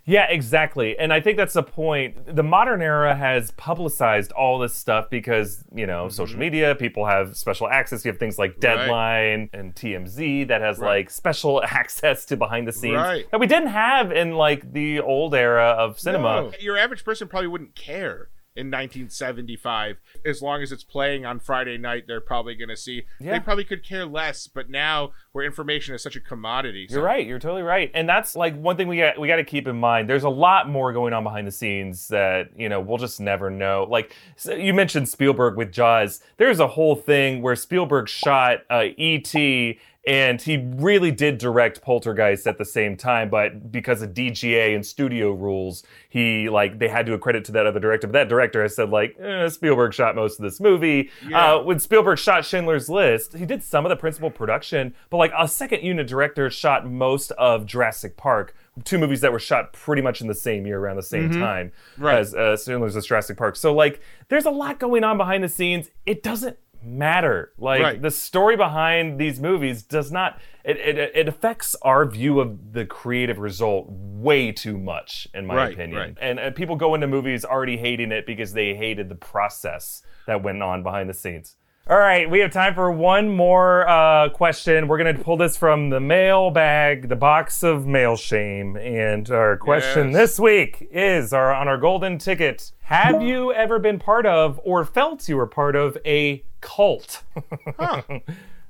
Yeah, 0.08 0.28
exactly. 0.30 0.98
And 1.00 1.12
I 1.12 1.20
think 1.20 1.36
that's 1.38 1.54
the 1.56 1.64
point. 1.64 2.36
The 2.36 2.44
modern 2.44 2.82
era 2.84 3.16
has 3.16 3.50
publicized 3.52 4.32
all 4.34 4.60
this 4.60 4.76
stuff 4.76 5.10
because, 5.10 5.64
you 5.74 5.88
know, 5.88 6.10
social 6.10 6.38
media, 6.38 6.76
people 6.76 7.08
have 7.08 7.36
special 7.36 7.68
access. 7.68 8.06
You 8.06 8.12
have 8.12 8.20
things 8.20 8.38
like 8.38 8.52
Mm-hmm. 8.60 8.66
Right. 8.68 8.78
Deadline 8.86 9.50
and 9.54 9.74
TMZ 9.76 10.48
that 10.50 10.62
has 10.62 10.78
Right. 10.78 10.98
like 11.00 11.10
special 11.10 11.64
access 11.66 12.24
to 12.26 12.38
behind 12.38 12.68
the 12.68 12.72
scenes 12.72 12.96
Right. 12.98 13.26
that 13.32 13.40
we 13.40 13.48
didn't 13.48 13.70
have 13.70 14.12
in 14.12 14.34
like 14.34 14.72
the 14.74 15.00
old 15.02 15.34
era 15.34 15.70
of 15.72 16.00
cinema. 16.00 16.42
No, 16.42 16.52
your 16.60 16.78
average 16.78 17.04
person 17.04 17.28
probably 17.28 17.48
wouldn't 17.48 17.74
care 17.76 18.30
in 18.56 18.68
1975 18.68 19.98
as 20.26 20.42
long 20.42 20.62
as 20.62 20.72
it's 20.72 20.84
playing 20.84 21.26
on 21.26 21.40
Friday 21.40 21.78
night. 21.78 22.06
They're 22.08 22.22
probably 22.22 22.56
going 22.56 22.70
to 22.70 22.78
see. 22.78 23.04
Yeah. 23.20 23.34
They 23.34 23.40
probably 23.40 23.66
could 23.66 23.84
care 23.84 24.06
less. 24.06 24.48
But 24.48 24.70
now, 24.70 25.12
where 25.34 25.46
information 25.46 25.94
is 25.94 26.02
such 26.02 26.16
a 26.16 26.22
commodity, 26.22 26.88
You're 26.90 27.04
right. 27.04 27.26
You're 27.26 27.40
totally 27.40 27.64
right. 27.64 27.92
And 27.94 28.08
that's 28.08 28.36
like 28.36 28.56
one 28.56 28.78
thing 28.78 28.88
we 28.88 28.98
got 28.98 29.20
we 29.20 29.28
got 29.28 29.38
to 29.38 29.44
keep 29.44 29.68
in 29.68 29.78
mind. 29.78 30.10
There's 30.10 30.24
a 30.24 30.30
lot 30.30 30.70
more 30.70 30.94
going 30.94 31.14
on 31.14 31.24
behind 31.24 31.48
the 31.48 31.52
scenes 31.52 32.08
that, 32.10 32.50
you 32.58 32.70
know, 32.70 32.80
we'll 32.80 32.98
just 32.98 33.20
never 33.20 33.50
know. 33.50 33.86
Like 33.90 34.16
so 34.36 34.54
you 34.54 34.74
mentioned 34.74 35.10
Spielberg 35.10 35.58
with 35.58 35.72
Jaws. 35.72 36.22
There's 36.38 36.60
a 36.60 36.68
whole 36.68 36.96
thing 36.96 37.42
where 37.42 37.56
Spielberg 37.56 38.08
shot 38.08 38.60
uh, 38.70 38.86
E.T. 38.98 39.80
and 40.08 40.42
he 40.42 40.58
really 40.76 41.12
did 41.12 41.38
direct 41.38 41.82
Poltergeist 41.82 42.46
at 42.48 42.58
the 42.58 42.66
same 42.66 42.96
time, 42.96 43.30
but 43.30 43.72
because 43.72 44.02
of 44.02 44.14
DGA 44.14 44.76
and 44.76 44.86
studio 44.86 45.32
rules, 45.32 45.84
he 46.10 46.48
like 46.50 46.78
they 46.80 46.88
had 46.88 47.06
to 47.08 47.14
accredit 47.14 47.44
to 47.46 47.52
that 47.54 47.66
other 47.66 47.80
director. 47.80 48.08
But 48.08 48.14
that 48.14 48.30
director 48.30 48.62
has 48.62 48.76
said 48.76 48.90
like 48.90 49.16
eh, 49.20 49.48
Spielberg 49.50 49.94
shot 49.94 50.16
most 50.16 50.40
of 50.40 50.44
this 50.44 50.60
movie. 50.60 51.10
Yeah. 51.28 51.56
Uh, 51.56 51.64
when 51.64 51.80
Spielberg 51.80 52.18
shot 52.20 52.46
Schindler's 52.46 52.90
List, 52.90 53.36
he 53.36 53.46
did 53.46 53.64
some 53.64 53.86
of 53.86 53.90
the 53.90 53.96
principal 53.96 54.30
production, 54.30 54.94
but 55.10 55.18
like 55.18 55.32
a 55.38 55.48
second 55.48 55.82
unit 55.84 56.08
director 56.08 56.50
shot 56.50 56.86
most 56.86 57.32
of 57.32 57.66
Jurassic 57.66 58.16
Park, 58.18 58.56
two 58.84 58.98
movies 58.98 59.22
that 59.22 59.32
were 59.32 59.40
shot 59.40 59.74
pretty 59.74 60.02
much 60.02 60.22
in 60.22 60.28
the 60.28 60.34
same 60.36 60.66
year 60.68 60.80
around 60.80 60.98
the 60.98 61.04
same 61.04 61.30
Mhm. 61.32 61.40
time 61.40 61.72
Right. 61.98 62.20
as 62.20 62.36
uh, 62.36 62.58
Schindler's 62.58 62.96
List, 62.96 63.08
Jurassic 63.08 63.38
Park. 63.38 63.56
So 63.56 63.74
like, 63.74 64.02
there's 64.28 64.46
a 64.46 64.52
lot 64.52 64.80
going 64.80 65.04
on 65.04 65.18
behind 65.18 65.44
the 65.44 65.50
scenes. 65.50 65.90
It 66.06 66.22
doesn't 66.24 66.58
matter. 66.86 67.52
Like 67.58 67.82
Right. 67.82 68.02
the 68.02 68.12
story 68.12 68.56
behind 68.56 69.20
these 69.20 69.40
movies 69.40 69.84
does 69.84 70.12
not. 70.12 70.40
It, 70.64 70.78
it 70.78 71.12
it 71.16 71.28
affects 71.28 71.76
our 71.82 72.06
view 72.06 72.40
of 72.40 72.74
the 72.74 72.86
creative 72.86 73.38
result 73.38 73.88
way 73.90 74.52
too 74.52 74.78
much, 74.78 75.28
in 75.34 75.46
my 75.46 75.56
Right, 75.56 75.74
opinion. 75.74 76.00
right. 76.00 76.18
And, 76.20 76.40
and 76.40 76.56
people 76.56 76.76
go 76.76 76.96
into 76.96 77.08
movies 77.08 77.46
already 77.46 77.78
hating 77.78 78.12
it 78.12 78.26
because 78.26 78.54
they 78.54 78.74
hated 78.76 79.10
the 79.10 79.16
process 79.16 80.02
that 80.28 80.42
went 80.44 80.62
on 80.64 80.82
behind 80.84 81.10
the 81.10 81.14
scenes. 81.14 81.56
All 81.88 82.00
right, 82.00 82.28
we 82.28 82.40
have 82.40 82.52
time 82.52 82.74
for 82.74 82.90
one 82.92 83.30
more 83.30 83.88
uh, 83.88 84.30
question. 84.30 84.88
We're 84.88 84.98
going 84.98 85.16
to 85.16 85.24
pull 85.24 85.38
this 85.38 85.56
from 85.56 85.92
the 85.92 86.00
mail 86.00 86.50
bag, 86.50 87.10
the 87.10 87.16
box 87.16 87.62
of 87.62 87.86
mail 87.86 88.18
shame. 88.18 88.76
And 88.76 89.30
our 89.30 89.56
question 89.56 90.08
Yes. 90.08 90.16
this 90.16 90.40
week 90.40 90.88
is 90.90 91.32
our, 91.32 91.54
on 91.54 91.68
our 91.68 91.78
golden 91.78 92.18
ticket 92.18 92.72
Have 92.86 93.22
you 93.22 93.54
ever 93.54 93.78
been 93.78 94.00
part 94.00 94.26
of 94.26 94.60
or 94.64 94.84
felt 94.84 95.30
you 95.30 95.38
were 95.38 95.46
part 95.46 95.76
of 95.76 95.96
a 96.08 96.44
cult? 96.60 97.22
All 97.78 98.04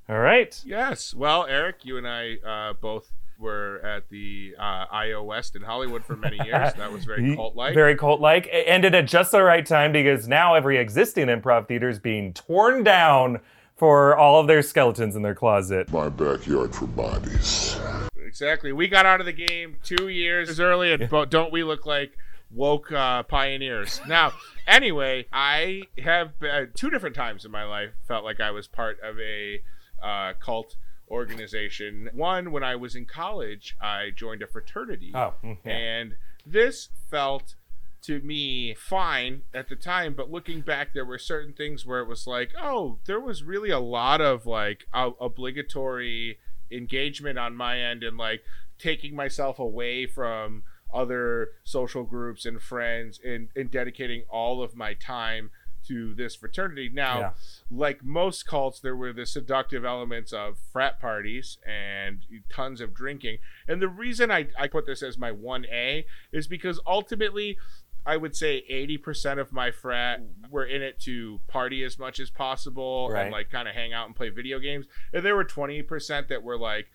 right. 0.09 0.61
Yes. 0.65 1.13
Well, 1.13 1.45
Erik, 1.45 1.85
you 1.85 1.97
and 1.97 2.05
I 2.05 2.35
uh, 2.45 2.73
both 2.73 3.13
were 3.39 3.79
at 3.83 4.09
the 4.09 4.55
uh, 4.57 4.85
IO 4.91 5.23
West 5.23 5.55
in 5.55 5.61
Hollywood 5.61 6.03
for 6.05 6.15
many 6.15 6.37
years. 6.37 6.73
That 6.73 6.91
was 6.91 7.05
very 7.05 7.35
cult 7.37 7.55
like. 7.55 7.73
Very 7.73 7.95
cult 7.95 8.21
like. 8.21 8.47
It 8.47 8.65
ended 8.67 8.95
at 8.95 9.07
just 9.07 9.31
the 9.31 9.43
right 9.43 9.65
time 9.65 9.91
because 9.91 10.27
now 10.27 10.55
every 10.55 10.77
existing 10.77 11.27
improv 11.27 11.67
theater 11.67 11.89
is 11.89 11.99
being 11.99 12.33
torn 12.33 12.83
down 12.83 13.39
for 13.75 14.15
all 14.15 14.39
of 14.39 14.47
their 14.47 14.61
skeletons 14.61 15.15
in 15.15 15.21
their 15.21 15.35
closet. 15.35 15.91
My 15.91 16.09
backyard 16.09 16.73
for 16.73 16.87
bodies. 16.87 17.77
Exactly. 18.17 18.71
We 18.71 18.87
got 18.87 19.05
out 19.05 19.19
of 19.19 19.25
the 19.25 19.33
game 19.33 19.77
two 19.83 20.07
years 20.07 20.59
early, 20.59 20.93
and 20.93 21.09
but 21.09 21.29
don't 21.29 21.51
we 21.51 21.63
look 21.63 21.85
like 21.85 22.17
woke 22.51 22.91
uh, 22.91 23.23
pioneers? 23.23 24.01
Now, 24.07 24.33
anyway, 24.67 25.25
I 25.31 25.83
have 26.03 26.31
uh, 26.41 26.65
two 26.73 26.89
different 26.89 27.15
times 27.15 27.45
in 27.45 27.51
my 27.51 27.63
life 27.63 27.91
felt 28.07 28.23
like 28.23 28.39
I 28.39 28.51
was 28.51 28.67
part 28.67 28.99
of 29.01 29.19
a 29.19 29.61
uh, 30.01 30.33
cult 30.39 30.75
organization. 31.09 32.09
One, 32.13 32.51
when 32.51 32.63
I 32.63 32.75
was 32.75 32.95
in 32.95 33.05
college, 33.05 33.75
I 33.81 34.09
joined 34.15 34.41
a 34.41 34.47
fraternity. 34.47 35.11
Oh, 35.13 35.33
mm, 35.43 35.57
yeah. 35.65 35.71
And 35.71 36.15
this 36.45 36.89
felt 37.09 37.55
to 38.03 38.19
me 38.19 38.75
fine 38.75 39.41
at 39.53 39.67
the 39.67 39.75
time, 39.75 40.13
but 40.13 40.31
looking 40.31 40.61
back, 40.61 40.93
there 40.93 41.05
were 41.05 41.17
certain 41.17 41.53
things 41.53 41.85
where 41.85 41.99
it 41.99 42.07
was 42.07 42.27
like, 42.27 42.51
oh, 42.61 42.99
there 43.05 43.19
was 43.19 43.43
really 43.43 43.71
a 43.71 43.79
lot 43.79 44.21
of 44.21 44.45
like 44.45 44.85
o- 44.93 45.17
obligatory 45.19 46.37
engagement 46.71 47.39
on 47.39 47.55
my 47.55 47.79
end 47.79 48.03
and 48.03 48.17
like 48.17 48.43
taking 48.77 49.15
myself 49.15 49.57
away 49.57 50.05
from 50.05 50.63
other 50.93 51.49
social 51.63 52.03
groups 52.03 52.45
and 52.45 52.61
friends 52.61 53.19
and, 53.23 53.49
and 53.55 53.71
dedicating 53.71 54.23
all 54.29 54.61
of 54.61 54.75
my 54.75 54.93
time 54.93 55.49
to 55.87 56.13
this 56.13 56.35
fraternity. 56.35 56.89
Now, 56.91 57.19
Yeah. 57.19 57.31
like 57.69 58.03
most 58.03 58.45
cults, 58.47 58.79
there 58.79 58.95
were 58.95 59.13
the 59.13 59.25
seductive 59.25 59.83
elements 59.85 60.33
of 60.33 60.57
frat 60.71 60.99
parties 60.99 61.57
and 61.65 62.25
tons 62.49 62.81
of 62.81 62.93
drinking. 62.93 63.37
And 63.67 63.81
the 63.81 63.87
reason 63.87 64.31
I, 64.31 64.47
I 64.57 64.67
put 64.67 64.85
this 64.85 65.01
as 65.03 65.17
my 65.17 65.31
1A 65.31 66.05
is 66.31 66.47
because 66.47 66.79
ultimately, 66.85 67.57
I 68.05 68.17
would 68.17 68.35
say 68.35 68.63
80% 68.69 69.39
of 69.39 69.51
my 69.51 69.71
frat 69.71 70.21
were 70.51 70.65
in 70.65 70.83
it 70.83 70.99
to 71.01 71.39
party 71.47 71.83
as 71.83 71.97
much 71.97 72.19
as 72.19 72.29
possible 72.29 73.09
Right. 73.09 73.23
and 73.23 73.31
like 73.31 73.49
kind 73.49 73.67
of 73.67 73.73
hang 73.73 73.93
out 73.93 74.05
and 74.05 74.15
play 74.15 74.29
video 74.29 74.59
games. 74.59 74.85
And 75.11 75.25
there 75.25 75.35
were 75.35 75.45
20% 75.45 76.27
that 76.27 76.43
were 76.43 76.57
like, 76.57 76.87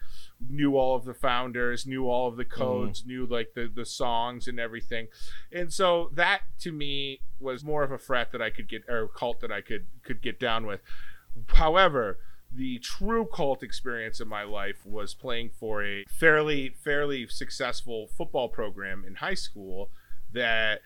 knew 0.48 0.76
all 0.76 0.94
of 0.94 1.04
the 1.04 1.14
founders, 1.14 1.84
knew 1.86 2.08
all 2.08 2.28
of 2.28 2.36
the 2.36 2.44
mm-hmm. 2.44 2.62
codes, 2.62 3.04
knew 3.04 3.26
like 3.26 3.54
the, 3.54 3.70
the 3.72 3.84
songs 3.84 4.46
and 4.46 4.60
everything. 4.60 5.08
And 5.52 5.72
so 5.72 6.10
that 6.14 6.42
to 6.60 6.72
me 6.72 7.20
was 7.40 7.64
more 7.64 7.82
of 7.82 7.90
a 7.90 7.98
frat 7.98 8.30
that 8.32 8.40
I 8.40 8.50
could 8.50 8.68
get 8.68 8.88
or 8.88 9.08
cult 9.08 9.40
that 9.40 9.50
I 9.50 9.60
could 9.60 9.86
could 10.04 10.22
get 10.22 10.38
down 10.38 10.66
with. 10.66 10.80
However, 11.54 12.18
the 12.52 12.78
true 12.78 13.28
cult 13.32 13.62
experience 13.62 14.20
in 14.20 14.28
my 14.28 14.42
life 14.42 14.84
was 14.84 15.14
playing 15.14 15.50
for 15.50 15.84
a 15.84 16.04
fairly 16.08 16.70
fairly 16.70 17.26
successful 17.28 18.08
football 18.16 18.48
program 18.48 19.04
in 19.06 19.16
high 19.16 19.34
school 19.34 19.90
that 20.32 20.80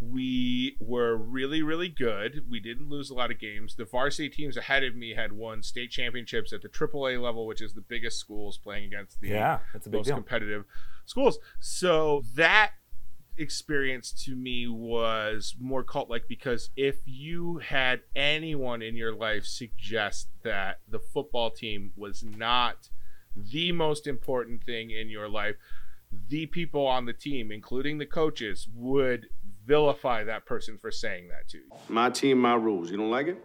we 0.00 0.76
were 0.80 1.16
really 1.16 1.62
really 1.62 1.88
good. 1.88 2.44
We 2.50 2.60
didn't 2.60 2.88
lose 2.88 3.08
a 3.10 3.14
lot 3.14 3.30
of 3.30 3.38
games. 3.38 3.76
The 3.76 3.84
varsity 3.84 4.28
teams 4.28 4.56
ahead 4.56 4.84
of 4.84 4.94
me 4.94 5.14
had 5.14 5.32
won 5.32 5.62
state 5.62 5.90
championships 5.90 6.52
at 6.52 6.62
the 6.62 6.68
AAA 6.68 7.20
level 7.20 7.46
which 7.46 7.62
is 7.62 7.72
the 7.74 7.80
biggest 7.80 8.18
schools 8.18 8.58
playing 8.58 8.84
against 8.84 9.20
the 9.20 9.28
Yeah, 9.28 9.60
that's 9.72 9.86
a 9.86 9.90
big 9.90 9.98
most 10.00 10.06
deal. 10.06 10.16
competitive 10.16 10.64
schools. 11.06 11.38
So 11.60 12.24
that 12.34 12.72
experience 13.38 14.12
to 14.24 14.34
me 14.34 14.66
was 14.66 15.54
more 15.60 15.82
cult 15.84 16.08
like 16.08 16.26
because 16.28 16.70
if 16.76 16.96
you 17.04 17.58
had 17.58 18.00
anyone 18.14 18.80
in 18.80 18.96
your 18.96 19.14
life 19.14 19.44
suggest 19.44 20.28
that 20.42 20.80
the 20.88 20.98
football 20.98 21.50
team 21.50 21.92
was 21.96 22.22
not 22.22 22.88
the 23.36 23.72
most 23.72 24.06
important 24.06 24.64
thing 24.64 24.90
in 24.90 25.10
your 25.10 25.28
life, 25.28 25.56
the 26.28 26.46
people 26.46 26.86
on 26.86 27.04
the 27.04 27.12
team, 27.12 27.52
including 27.52 27.98
the 27.98 28.06
coaches, 28.06 28.66
would 28.74 29.28
vilify 29.76 30.24
that 30.24 30.46
person 30.46 30.78
for 30.78 30.90
saying 30.90 31.28
that 31.28 31.48
to 31.50 31.58
you. 31.58 31.64
My 31.88 32.08
team, 32.10 32.38
my 32.38 32.54
rules. 32.54 32.90
You 32.90 32.96
don't 32.96 33.10
like 33.10 33.26
it? 33.26 33.44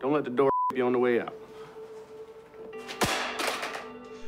Don't 0.00 0.12
let 0.12 0.24
the 0.24 0.30
door 0.30 0.50
be 0.74 0.80
on 0.82 0.92
the 0.92 0.98
way 0.98 1.20
out. 1.20 1.34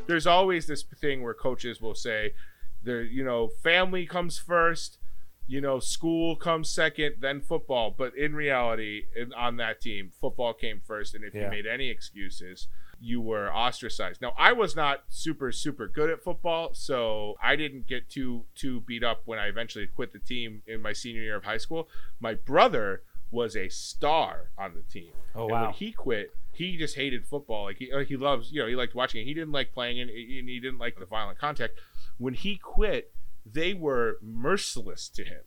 there's 0.06 0.26
always 0.26 0.66
this 0.66 0.82
thing 1.00 1.22
where 1.22 1.32
coaches 1.34 1.80
will 1.80 1.94
say 1.94 2.34
there 2.82 3.02
you 3.02 3.24
know 3.24 3.48
family 3.62 4.04
comes 4.04 4.36
first 4.38 4.98
you 5.46 5.60
know 5.60 5.78
school 5.78 6.34
comes 6.36 6.68
second 6.68 7.14
then 7.20 7.40
football 7.40 7.94
but 7.96 8.14
in 8.16 8.34
reality 8.34 9.02
in, 9.16 9.32
on 9.34 9.56
that 9.56 9.80
team 9.80 10.10
football 10.20 10.52
came 10.52 10.80
first 10.84 11.14
and 11.14 11.24
if 11.24 11.32
Yeah. 11.34 11.44
you 11.44 11.50
made 11.50 11.66
any 11.66 11.88
excuses 11.88 12.66
you 13.04 13.20
were 13.20 13.52
ostracized 13.52 14.22
now 14.22 14.32
i 14.38 14.52
was 14.52 14.76
not 14.76 15.02
super 15.08 15.50
super 15.50 15.88
good 15.88 16.08
at 16.08 16.22
football 16.22 16.70
so 16.72 17.34
i 17.42 17.56
didn't 17.56 17.86
get 17.88 18.08
too 18.08 18.44
too 18.54 18.80
beat 18.82 19.02
up 19.02 19.22
when 19.24 19.38
i 19.38 19.46
eventually 19.46 19.86
quit 19.88 20.12
the 20.12 20.18
team 20.20 20.62
in 20.68 20.80
my 20.80 20.92
senior 20.92 21.20
year 21.20 21.36
of 21.36 21.44
high 21.44 21.58
school 21.58 21.88
my 22.20 22.32
brother 22.34 23.02
was 23.32 23.56
a 23.56 23.68
star 23.68 24.50
on 24.56 24.74
the 24.74 24.82
team 24.82 25.10
Oh, 25.34 25.42
and 25.44 25.50
wow. 25.52 25.64
when 25.64 25.72
he 25.72 25.90
quit 25.92 26.32
he 26.54 26.76
just 26.76 26.96
hated 26.96 27.26
football. 27.26 27.64
Like 27.64 27.78
he, 27.78 27.90
like 27.92 28.08
he 28.08 28.16
loves, 28.18 28.52
you 28.52 28.60
know, 28.60 28.68
he 28.68 28.76
liked 28.76 28.94
watching 28.94 29.22
it. 29.22 29.24
He 29.24 29.32
didn't 29.32 29.52
like 29.52 29.72
playing 29.72 29.96
it, 29.96 30.02
and 30.02 30.10
he 30.48 30.60
didn't 30.60 30.78
like 30.78 30.98
the 30.98 31.06
violent 31.06 31.38
contact. 31.38 31.78
When 32.18 32.34
he 32.34 32.56
quit, 32.58 33.10
they 33.50 33.72
were 33.72 34.18
merciless 34.20 35.08
to 35.14 35.24
him. 35.24 35.40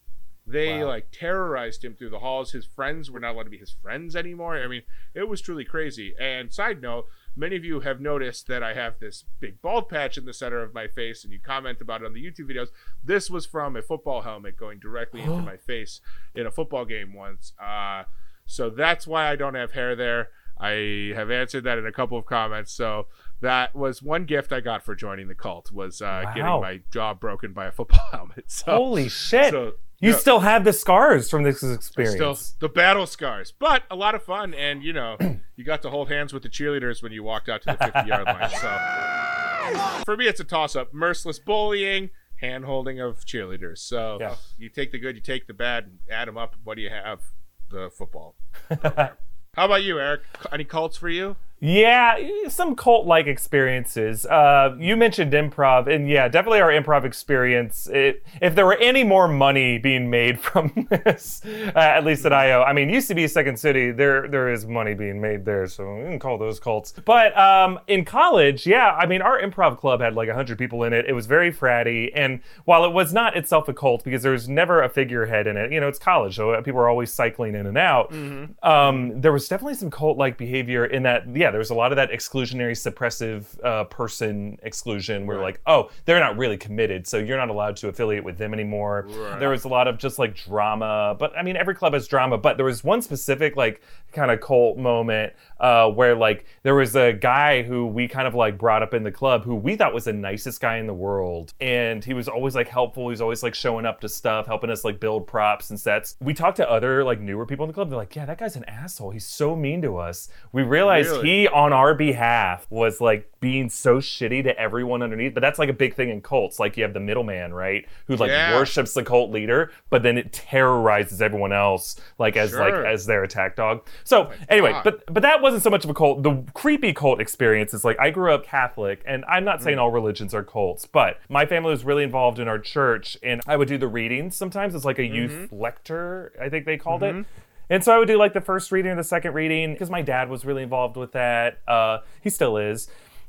They 0.48 0.84
like 0.84 1.10
terrorized 1.12 1.86
him 1.86 1.94
through 1.94 2.10
the 2.10 2.20
halls. 2.20 2.54
His 2.54 2.66
friends 2.66 3.12
were 3.12 3.20
not 3.20 3.34
allowed 3.36 3.44
to 3.44 3.50
be 3.52 3.58
his 3.60 3.76
friends 3.84 4.16
anymore. 4.16 4.58
I 4.58 4.68
mean, 4.68 4.82
it 5.14 5.28
was 5.30 5.42
truly 5.42 5.64
crazy. 5.64 6.16
And 6.20 6.52
side 6.52 6.82
note, 6.82 7.06
many 7.36 7.56
of 7.56 7.66
you 7.66 7.82
have 7.82 8.00
noticed 8.00 8.48
that 8.48 8.64
I 8.64 8.74
have 8.74 9.00
this 9.00 9.26
big 9.40 9.62
bald 9.62 9.90
patch 9.90 10.18
in 10.18 10.26
the 10.26 10.34
center 10.34 10.62
of 10.64 10.74
my 10.74 10.88
face, 10.88 11.24
and 11.24 11.34
you 11.34 11.40
comment 11.40 11.80
about 11.82 12.02
it 12.02 12.06
on 12.06 12.14
the 12.14 12.24
YouTube 12.24 12.50
videos. 12.52 12.70
This 13.04 13.30
was 13.30 13.46
from 13.46 13.76
a 13.76 13.82
football 13.82 14.22
helmet 14.22 14.58
going 14.58 14.80
directly 14.80 15.22
into 15.22 15.42
my 15.42 15.58
face 15.58 16.02
in 16.34 16.46
a 16.46 16.52
football 16.52 16.86
game 16.86 17.14
once. 17.14 17.54
Uh, 17.62 18.04
so 18.46 18.70
that's 18.70 19.06
why 19.08 19.30
I 19.30 19.36
don't 19.36 19.56
have 19.56 19.72
hair 19.72 19.96
there. 19.96 20.30
I 20.58 21.12
have 21.16 21.32
answered 21.32 21.66
that 21.66 21.78
in 21.78 21.86
a 21.86 21.92
couple 21.92 22.18
of 22.18 22.26
comments. 22.26 22.72
So 22.72 23.08
that 23.42 23.76
was 23.76 24.02
one 24.02 24.24
gift 24.24 24.54
I 24.54 24.62
got 24.62 24.84
for 24.86 24.96
joining 24.96 25.28
the 25.28 25.36
cult 25.36 25.70
was 25.72 26.02
uh, 26.02 26.22
Wow. 26.26 26.34
getting 26.34 26.62
my 26.62 26.82
jaw 26.94 27.14
broken 27.14 27.52
by 27.52 27.66
a 27.66 27.72
football 27.74 28.08
helmet. 28.12 28.46
So, 28.48 28.72
Holy 28.72 29.10
shit! 29.10 29.52
so, 29.52 29.74
you 30.00 30.12
yeah. 30.12 30.18
still 30.18 30.40
have 30.40 30.64
the 30.64 30.74
scars 30.74 31.30
from 31.30 31.44
this 31.44 31.64
experience. 31.64 32.16
Still 32.16 32.68
the 32.68 32.74
battle 32.74 33.06
scars, 33.08 33.54
but 33.58 33.84
a 33.90 33.96
lot 33.96 34.16
of 34.16 34.24
fun, 34.24 34.54
and 34.54 34.84
you 34.84 34.94
know, 34.94 35.18
you 35.56 35.64
got 35.64 35.82
to 35.84 35.90
hold 35.90 36.10
hands 36.10 36.34
with 36.34 36.44
the 36.44 36.50
cheerleaders 36.50 37.02
when 37.02 37.12
you 37.12 37.24
walked 37.24 37.50
out 37.50 37.62
to 37.64 37.78
the 37.80 37.92
50 37.92 38.10
yard 38.10 38.26
line. 38.26 38.50
So 38.50 40.02
for 40.06 40.18
me, 40.18 40.28
it's 40.28 40.40
a 40.40 40.44
toss 40.44 40.76
up: 40.76 40.94
merciless 40.94 41.40
bullying, 41.40 42.10
hand 42.38 42.66
holding 42.66 43.00
of 43.00 43.26
cheerleaders. 43.26 43.80
So 43.80 44.18
Yeah. 44.20 44.36
you 44.58 44.70
take 44.70 44.92
the 44.92 45.00
good, 45.00 45.16
you 45.16 45.22
take 45.22 45.48
the 45.48 45.54
bad, 45.54 45.86
and 45.86 46.00
add 46.12 46.28
them 46.28 46.38
up. 46.38 46.56
What 46.64 46.76
do 46.76 46.82
you 46.82 46.90
have? 46.90 47.22
The 47.70 47.90
football. 47.90 48.36
How 48.84 49.66
about 49.66 49.84
you, 49.84 50.00
Erik? 50.00 50.22
Any 50.52 50.66
cults 50.66 50.98
for 50.98 51.10
you? 51.10 51.38
Yeah, 51.66 52.20
some 52.48 52.76
cult 52.76 53.08
like 53.08 53.26
experiences. 53.26 54.28
Uh, 54.28 54.76
you 54.78 54.96
mentioned 54.96 55.34
improv, 55.34 55.92
and 55.92 56.08
yeah, 56.08 56.28
definitely 56.28 56.62
our 56.62 56.70
improv 56.70 57.06
experience. 57.06 57.88
It, 57.88 58.24
if 58.40 58.54
there 58.54 58.68
were 58.68 58.76
any 58.76 59.04
more 59.04 59.28
money 59.28 59.80
being 59.80 60.08
made 60.12 60.40
from 60.48 60.88
this, 60.92 61.42
uh, 61.44 61.72
at 61.80 62.06
least 62.06 62.24
at 62.24 62.34
IO, 62.34 62.62
I 62.62 62.72
mean, 62.74 62.92
used 62.92 63.08
to 63.08 63.16
be 63.16 63.28
Second 63.28 63.58
City, 63.58 63.90
there 63.90 64.28
there 64.28 64.48
is 64.54 64.68
money 64.68 64.94
being 64.94 65.20
made 65.20 65.44
there, 65.44 65.66
so 65.66 65.96
we 65.96 66.04
can 66.04 66.20
call 66.20 66.38
those 66.38 66.60
cults. 66.60 66.94
But 67.04 67.36
um, 67.36 67.80
in 67.88 68.06
college, 68.06 68.68
yeah, 68.68 68.92
I 68.92 69.08
mean, 69.08 69.24
our 69.24 69.42
improv 69.42 69.80
club 69.80 70.02
had 70.02 70.14
like 70.14 70.28
100 70.28 70.60
people 70.60 70.84
in 70.84 70.94
it. 70.94 71.06
It 71.08 71.14
was 71.14 71.26
very 71.26 71.52
fratty, 71.52 72.12
and 72.14 72.42
while 72.66 72.86
it 72.86 72.92
was 72.92 73.12
not 73.12 73.36
itself 73.36 73.68
a 73.68 73.74
cult 73.74 74.04
because 74.04 74.22
there's 74.22 74.48
never 74.48 74.84
a 74.84 74.90
figurehead 74.90 75.48
in 75.48 75.58
it, 75.58 75.72
you 75.72 75.80
know, 75.80 75.88
it's 75.88 75.98
college, 75.98 76.36
so 76.36 76.62
people 76.62 76.80
are 76.80 76.90
always 76.90 77.12
cycling 77.12 77.56
in 77.56 77.66
and 77.66 77.78
out. 77.78 78.14
Um, 78.62 79.20
there 79.20 79.32
was 79.32 79.48
definitely 79.48 79.74
some 79.74 79.90
cult 79.90 80.20
like 80.20 80.38
behavior 80.38 80.86
in 80.86 81.02
that, 81.02 81.28
yeah, 81.36 81.55
there 81.56 81.60
was 81.60 81.70
a 81.70 81.74
lot 81.74 81.94
of 81.94 81.96
that 81.96 82.12
exclusionary, 82.12 82.74
suppressive 82.74 83.46
uh, 83.64 83.86
person 83.86 84.60
exclusion 84.62 85.26
where, 85.26 85.40
like, 85.40 85.62
oh, 85.66 85.90
they're 86.04 86.20
not 86.20 86.38
really 86.38 86.58
committed, 86.58 87.08
so 87.08 87.18
you're 87.18 87.38
not 87.38 87.48
allowed 87.48 87.78
to 87.78 87.88
affiliate 87.88 88.26
with 88.26 88.38
them 88.38 88.54
anymore. 88.54 89.06
Right. 89.08 89.40
There 89.40 89.50
was 89.52 89.64
a 89.64 89.70
lot 89.70 89.88
of 89.88 89.98
just 89.98 90.20
like 90.20 90.36
drama, 90.36 91.16
but 91.18 91.32
I 91.38 91.44
mean, 91.44 91.56
every 91.56 91.74
club 91.74 91.94
has 91.94 92.10
drama, 92.10 92.38
but 92.38 92.58
there 92.58 92.66
was 92.66 92.84
one 92.84 93.02
specific, 93.02 93.56
like, 93.56 93.82
kind 94.16 94.32
of 94.32 94.40
cult 94.42 94.78
moment 94.78 95.34
uh, 95.60 95.90
where, 95.90 96.16
like, 96.16 96.46
there 96.64 96.74
was 96.76 96.96
a 96.96 97.14
guy 97.14 97.62
who 97.64 97.86
we 97.86 98.08
kind 98.08 98.28
of 98.28 98.34
like 98.34 98.58
brought 98.58 98.82
up 98.82 98.94
in 98.94 99.04
the 99.04 99.12
club 99.12 99.44
who 99.44 99.56
we 99.56 99.76
thought 99.76 99.94
was 99.94 100.06
the 100.06 100.14
nicest 100.14 100.60
guy 100.62 100.78
in 100.78 100.88
the 100.88 100.94
world. 100.94 101.54
And 101.62 102.04
he 102.04 102.14
was 102.14 102.28
always 102.28 102.56
like 102.56 102.68
helpful. 102.68 103.04
He 103.04 103.12
was 103.12 103.22
always 103.22 103.44
like 103.44 103.54
showing 103.56 103.86
up 103.86 104.02
to 104.02 104.10
stuff, 104.10 104.48
helping 104.48 104.70
us 104.70 104.84
like 104.84 105.00
build 105.00 105.28
props 105.28 105.70
and 105.70 105.80
sets. 105.80 106.16
We 106.22 106.34
talked 106.34 106.58
to 106.58 106.70
other 106.70 107.04
like 107.04 107.20
newer 107.20 107.46
people 107.46 107.64
in 107.66 107.68
the 107.70 107.74
club. 107.74 107.90
They're 107.90 107.98
like, 107.98 108.16
yeah, 108.16 108.26
that 108.26 108.38
guy's 108.38 108.56
an 108.56 108.64
asshole. 108.66 109.12
He's 109.12 109.26
so 109.26 109.56
mean 109.56 109.82
to 109.84 109.98
us. 109.98 110.30
We 110.52 110.64
realized 110.64 111.10
Really? 111.12 111.30
he, 111.42 111.48
on 111.48 111.74
our 111.74 111.94
behalf, 111.94 112.66
was 112.70 113.02
like 113.02 113.30
being 113.40 113.70
so 113.70 113.98
shitty 113.98 114.44
to 114.44 114.58
everyone 114.60 115.02
underneath. 115.04 115.34
But 115.34 115.42
that's 115.42 115.60
like 115.60 115.70
a 115.70 115.74
big 115.74 115.94
thing 115.94 116.10
in 116.10 116.22
cults. 116.22 116.60
Like 116.60 116.78
you 116.78 116.84
have 116.84 116.94
the 116.94 117.00
middleman, 117.00 117.54
right? 117.54 117.86
Who 118.08 118.16
like 118.16 118.30
Yeah. 118.30 118.56
worships 118.56 118.94
the 118.94 119.04
cult 119.04 119.32
leader, 119.32 119.72
but 119.90 120.04
then 120.04 120.18
it 120.18 120.34
terrorizes 120.34 121.22
everyone 121.22 121.54
else, 121.54 122.00
like 122.18 122.36
as 122.38 122.54
like 122.54 122.74
as 122.74 123.06
their 123.06 123.24
attack 123.24 123.56
dog. 123.56 123.86
So 124.06 124.32
anyway, 124.48 124.72
God. 124.72 124.84
but 124.84 125.14
but 125.14 125.24
that 125.24 125.42
wasn't 125.42 125.64
so 125.64 125.70
much 125.72 125.84
of 125.84 125.90
a 125.90 125.94
cult. 125.94 126.22
The 126.22 126.44
creepy 126.54 126.94
cult 126.94 127.20
experience 127.20 127.74
is 127.74 127.84
like 127.84 128.00
I 128.00 128.12
grew 128.12 128.32
up 128.32 128.46
Catholic, 128.46 129.02
and 129.06 129.26
I'm 129.26 129.44
not 129.44 129.64
saying 129.64 129.78
mm. 129.78 129.82
all 129.82 129.92
religions 129.92 130.34
are 130.34 130.44
cults, 130.44 130.86
but 130.86 131.20
my 131.28 131.46
family 131.48 131.72
was 131.72 131.84
really 131.84 132.04
involved 132.04 132.40
in 132.40 132.48
our 132.48 132.60
church, 132.60 133.18
and 133.24 133.42
I 133.48 133.58
would 133.58 133.68
do 133.68 133.80
the 133.80 133.88
readings 133.88 134.38
sometimes. 134.38 134.76
It's 134.76 134.86
like 134.86 135.00
a 135.00 135.06
youth 135.06 135.32
mm-hmm. 135.32 135.60
lector, 135.60 136.32
I 136.40 136.50
think 136.50 136.66
they 136.66 136.78
called 136.78 137.02
it. 137.04 137.16
Mm-hmm. 137.16 137.42
And 137.68 137.84
so 137.84 137.96
I 137.96 137.98
would 137.98 138.08
do 138.08 138.18
like 138.18 138.34
the 138.34 138.42
first 138.42 138.72
reading 138.72 138.92
or 138.92 138.96
the 138.96 139.04
second 139.04 139.34
reading 139.34 139.74
because 139.74 139.90
my 139.90 140.04
dad 140.04 140.30
was 140.30 140.46
really 140.46 140.62
involved 140.62 140.98
with 140.98 141.14
that. 141.14 141.58
Uh, 141.68 142.00
he 142.22 142.30
still 142.30 142.58
is. 142.58 142.88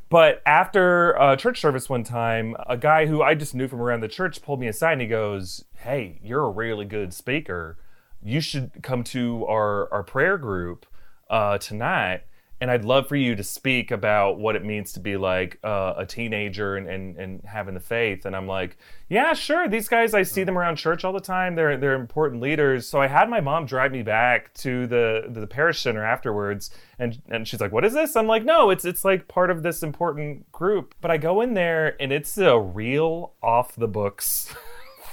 But 0.09 0.43
after 0.47 1.13
a 1.13 1.37
church 1.37 1.61
service 1.61 1.89
one 1.89 2.05
time, 2.05 2.55
a 2.67 2.77
guy 2.77 3.07
who 3.07 3.23
I 3.23 3.35
just 3.35 3.55
knew 3.55 3.67
from 3.67 3.81
around 3.81 4.01
the 4.01 4.09
church 4.09 4.43
pulled 4.43 4.61
me 4.61 4.69
aside 4.69 4.93
and 4.93 5.01
he 5.01 5.07
goes, 5.07 5.65
Hey, 5.79 6.21
you're 6.23 6.45
a 6.45 6.51
really 6.51 6.85
good 6.85 7.13
speaker. 7.15 7.79
You 8.27 8.41
should 8.41 8.83
come 8.83 9.05
to 9.05 9.47
our, 9.47 9.93
our 9.93 10.03
prayer 10.03 10.37
group 10.37 10.85
uh, 11.31 11.59
tonight. 11.59 12.23
And 12.59 12.71
I'd 12.71 12.87
love 12.87 13.07
for 13.07 13.17
you 13.17 13.37
to 13.37 13.45
speak 13.45 13.91
about 13.91 14.39
what 14.39 14.57
it 14.57 14.65
means 14.65 14.95
to 14.95 15.01
be 15.01 15.19
like 15.19 15.59
uh, 15.63 15.93
a 15.99 16.07
teenager 16.07 16.77
and, 16.77 16.89
and, 16.89 17.17
and 17.19 17.43
having 17.45 17.75
the 17.75 17.81
faith. 17.81 18.25
And 18.25 18.35
I'm 18.35 18.47
like, 18.47 18.79
yeah, 19.11 19.35
sure. 19.35 19.69
These 19.69 19.89
guys, 19.89 20.15
I 20.15 20.23
see 20.23 20.43
them 20.43 20.57
around 20.57 20.77
church 20.77 21.05
all 21.05 21.13
the 21.13 21.21
time. 21.21 21.55
They're 21.55 21.77
they're 21.77 21.95
important 21.95 22.41
leaders. 22.41 22.89
So 22.89 22.99
I 22.99 23.09
had 23.09 23.29
my 23.29 23.43
mom 23.43 23.67
drive 23.67 23.93
me 23.93 24.03
back 24.03 24.55
to 24.55 24.87
the 24.87 25.27
the 25.29 25.47
parish 25.47 25.83
center 25.83 26.03
afterwards, 26.03 26.71
and 26.99 27.21
and 27.29 27.47
she's 27.47 27.61
like, 27.61 27.73
"What 27.73 27.85
is 27.85 27.93
this?" 27.93 28.17
I'm 28.17 28.27
like, 28.27 28.43
"No, 28.43 28.71
it's 28.71 28.87
it's 28.87 29.05
like 29.05 29.29
part 29.29 29.51
of 29.51 29.63
this 29.63 29.83
important 29.83 30.51
group." 30.51 30.95
But 31.03 31.11
I 31.11 31.19
go 31.19 31.43
in 31.43 31.53
there, 31.53 31.95
and 32.01 32.11
it's 32.11 32.39
a 32.39 32.59
real 32.59 33.35
off 33.43 33.77
the 33.77 33.89
books. 33.89 34.55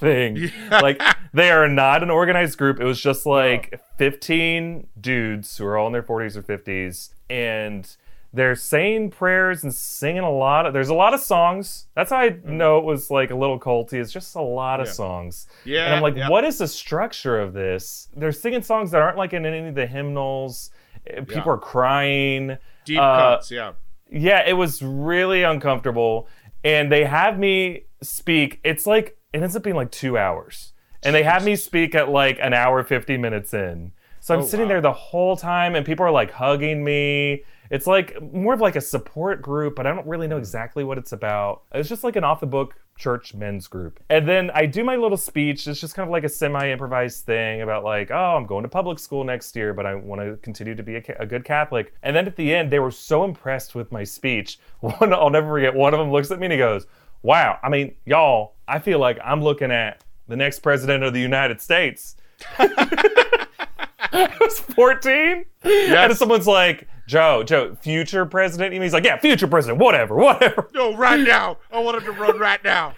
Thing 0.04 0.52
like 0.72 1.02
they 1.34 1.50
are 1.50 1.68
not 1.68 2.04
an 2.04 2.10
organized 2.10 2.58
group 2.58 2.80
it 2.80 2.86
was 2.86 3.00
just 3.02 3.26
like 3.26 3.80
15 3.98 4.88
dudes 5.00 5.58
who 5.58 5.66
are 5.66 5.78
all 5.78 5.88
in 5.88 5.94
their 5.94 6.04
40s 6.04 6.36
or 6.36 6.44
50s 6.44 7.10
and 7.30 7.96
they're 8.36 8.56
saying 8.56 9.12
prayers 9.12 9.64
and 9.64 9.74
singing 9.74 10.24
a 10.24 10.32
lot 10.32 10.66
of 10.66 10.74
there's 10.74 10.90
a 10.90 10.94
lot 10.94 11.14
of 11.14 11.20
songs 11.20 11.88
that's 11.96 12.10
how 12.12 12.18
i 12.18 12.36
know 12.46 12.78
it 12.80 12.84
was 12.84 13.10
like 13.12 13.32
a 13.32 13.36
little 13.36 13.60
culty 13.60 13.94
it's 13.94 14.12
just 14.12 14.36
a 14.36 14.42
lot 14.42 14.80
of. 14.80 14.88
Yeah. 14.88 14.94
songs 14.94 15.48
Yeah, 15.66 15.86
and 15.86 15.96
i'm 15.96 16.02
like 16.02 16.16
yeah. 16.16 16.30
what 16.30 16.44
is 16.44 16.58
the 16.58 16.68
structure 16.68 17.40
of 17.40 17.54
this 17.54 18.10
they're 18.16 18.32
singing 18.32 18.62
songs 18.64 18.92
that 18.92 19.02
aren't 19.02 19.18
like 19.18 19.34
in 19.34 19.46
any 19.46 19.68
of 19.70 19.76
the 19.76 19.88
hymnals 19.88 20.70
Uh, 21.10 21.22
people 21.22 21.36
Yeah. 21.46 21.50
are 21.54 21.58
crying 21.58 22.58
Deep 22.86 23.00
Uh, 23.00 23.36
cuts, 23.36 23.50
yeah. 23.52 23.72
yeah, 24.10 24.44
it 24.46 24.54
was 24.54 24.82
really 24.82 25.44
uncomfortable. 25.44 26.28
And 26.66 26.92
they 26.92 27.06
have 27.06 27.40
me 27.40 27.86
speak. 28.02 28.60
It's 28.66 28.86
like 28.86 29.18
it 29.34 29.42
ends 29.42 29.56
up 29.56 29.64
being 29.64 29.76
like 29.76 29.92
two 29.92 30.18
hours, 30.18 30.74
and 31.04 31.14
they 31.16 31.24
have 31.24 31.44
me 31.44 31.56
speak 31.56 31.96
at 31.96 32.10
like 32.10 32.38
an 32.42 32.54
hour 32.54 32.84
fifty 32.84 33.18
minutes 33.18 33.54
in. 33.54 33.92
So 34.20 34.34
I'm 34.34 34.42
Oh, 34.42 34.46
sitting 34.46 34.68
wow. 34.68 34.70
there 34.70 34.82
the 34.82 34.94
whole 34.94 35.36
time, 35.36 35.76
and 35.76 35.86
people 35.86 36.06
are 36.06 36.12
like 36.12 36.32
hugging 36.32 36.84
me. 36.84 37.44
It's 37.70 37.88
like 37.88 38.22
more 38.32 38.54
of 38.54 38.62
like 38.62 38.76
a 38.76 38.82
support 38.82 39.42
group, 39.42 39.76
but 39.76 39.86
I 39.88 39.94
don't 39.94 40.08
really 40.08 40.28
know 40.28 40.38
exactly 40.38 40.84
what 40.84 40.98
it's 40.98 41.12
about. 41.12 41.64
It's 41.74 41.90
just 41.90 42.04
like 42.04 42.16
an 42.16 42.24
off 42.24 42.40
the 42.40 42.46
book 42.46 42.76
church 42.96 43.34
men's 43.34 43.68
group. 43.68 44.00
And 44.10 44.28
then 44.28 44.52
I 44.54 44.68
do 44.68 44.84
my 44.84 44.96
little 44.96 45.18
speech. 45.18 45.66
It's 45.68 45.82
just 45.82 45.96
kind 45.96 46.08
of 46.08 46.12
like 46.12 46.24
a 46.24 46.30
semi 46.30 46.70
improvised 46.70 47.26
thing 47.26 47.64
about 47.64 47.84
like, 47.84 48.12
oh, 48.12 48.36
I'm 48.38 48.46
going 48.46 48.62
to 48.64 48.70
public 48.70 49.00
school 49.00 49.24
next 49.24 49.56
year, 49.56 49.74
but 49.74 49.86
I 49.88 49.96
want 49.96 50.22
to 50.22 50.38
continue 50.44 50.76
to 50.76 50.84
be 50.84 50.98
a, 50.98 51.04
a 51.20 51.26
good 51.26 51.44
Catholic. 51.44 51.94
And 52.04 52.16
then 52.16 52.28
at 52.28 52.36
the 52.36 52.54
end, 52.54 52.72
they 52.72 52.80
were 52.80 52.92
so 52.92 53.24
impressed 53.24 53.74
with 53.74 53.92
my 53.92 54.04
speech. 54.04 54.60
One, 54.82 55.12
I'll 55.12 55.32
never 55.32 55.48
forget, 55.48 55.74
one 55.74 55.94
of 55.94 56.00
them 56.00 56.12
looks 56.12 56.30
at 56.32 56.40
me 56.40 56.46
and 56.46 56.54
he 56.54 56.60
goes, 56.60 56.86
wow, 57.24 57.58
I 57.64 57.70
mean, 57.70 57.96
y'all, 58.06 58.54
I 58.68 58.80
feel 58.80 59.00
like 59.00 59.18
I'm 59.24 59.42
looking 59.42 59.72
at 59.72 60.04
the 60.28 60.36
next 60.36 60.60
president 60.60 61.04
of 61.04 61.14
the 61.14 61.20
United 61.20 61.60
States. 61.60 62.16
I 62.60 64.30
was 64.40 64.60
14. 64.60 65.46
And 65.64 66.18
someone's 66.18 66.48
like, 66.48 66.88
Joe, 67.06 67.44
Joe, 67.44 67.76
future 67.82 68.26
president? 68.26 68.74
And 68.74 68.82
he's 68.82 68.94
like, 68.94 69.04
yeah, 69.04 69.18
future 69.18 69.48
president, 69.48 69.80
whatever, 69.80 70.16
whatever. 70.16 70.70
No, 70.74 70.96
right 70.96 71.20
now. 71.28 71.58
I 71.72 71.80
want 71.80 71.98
him 71.98 72.04
to 72.14 72.20
run 72.20 72.40
right 72.40 72.64
now. 72.64 72.96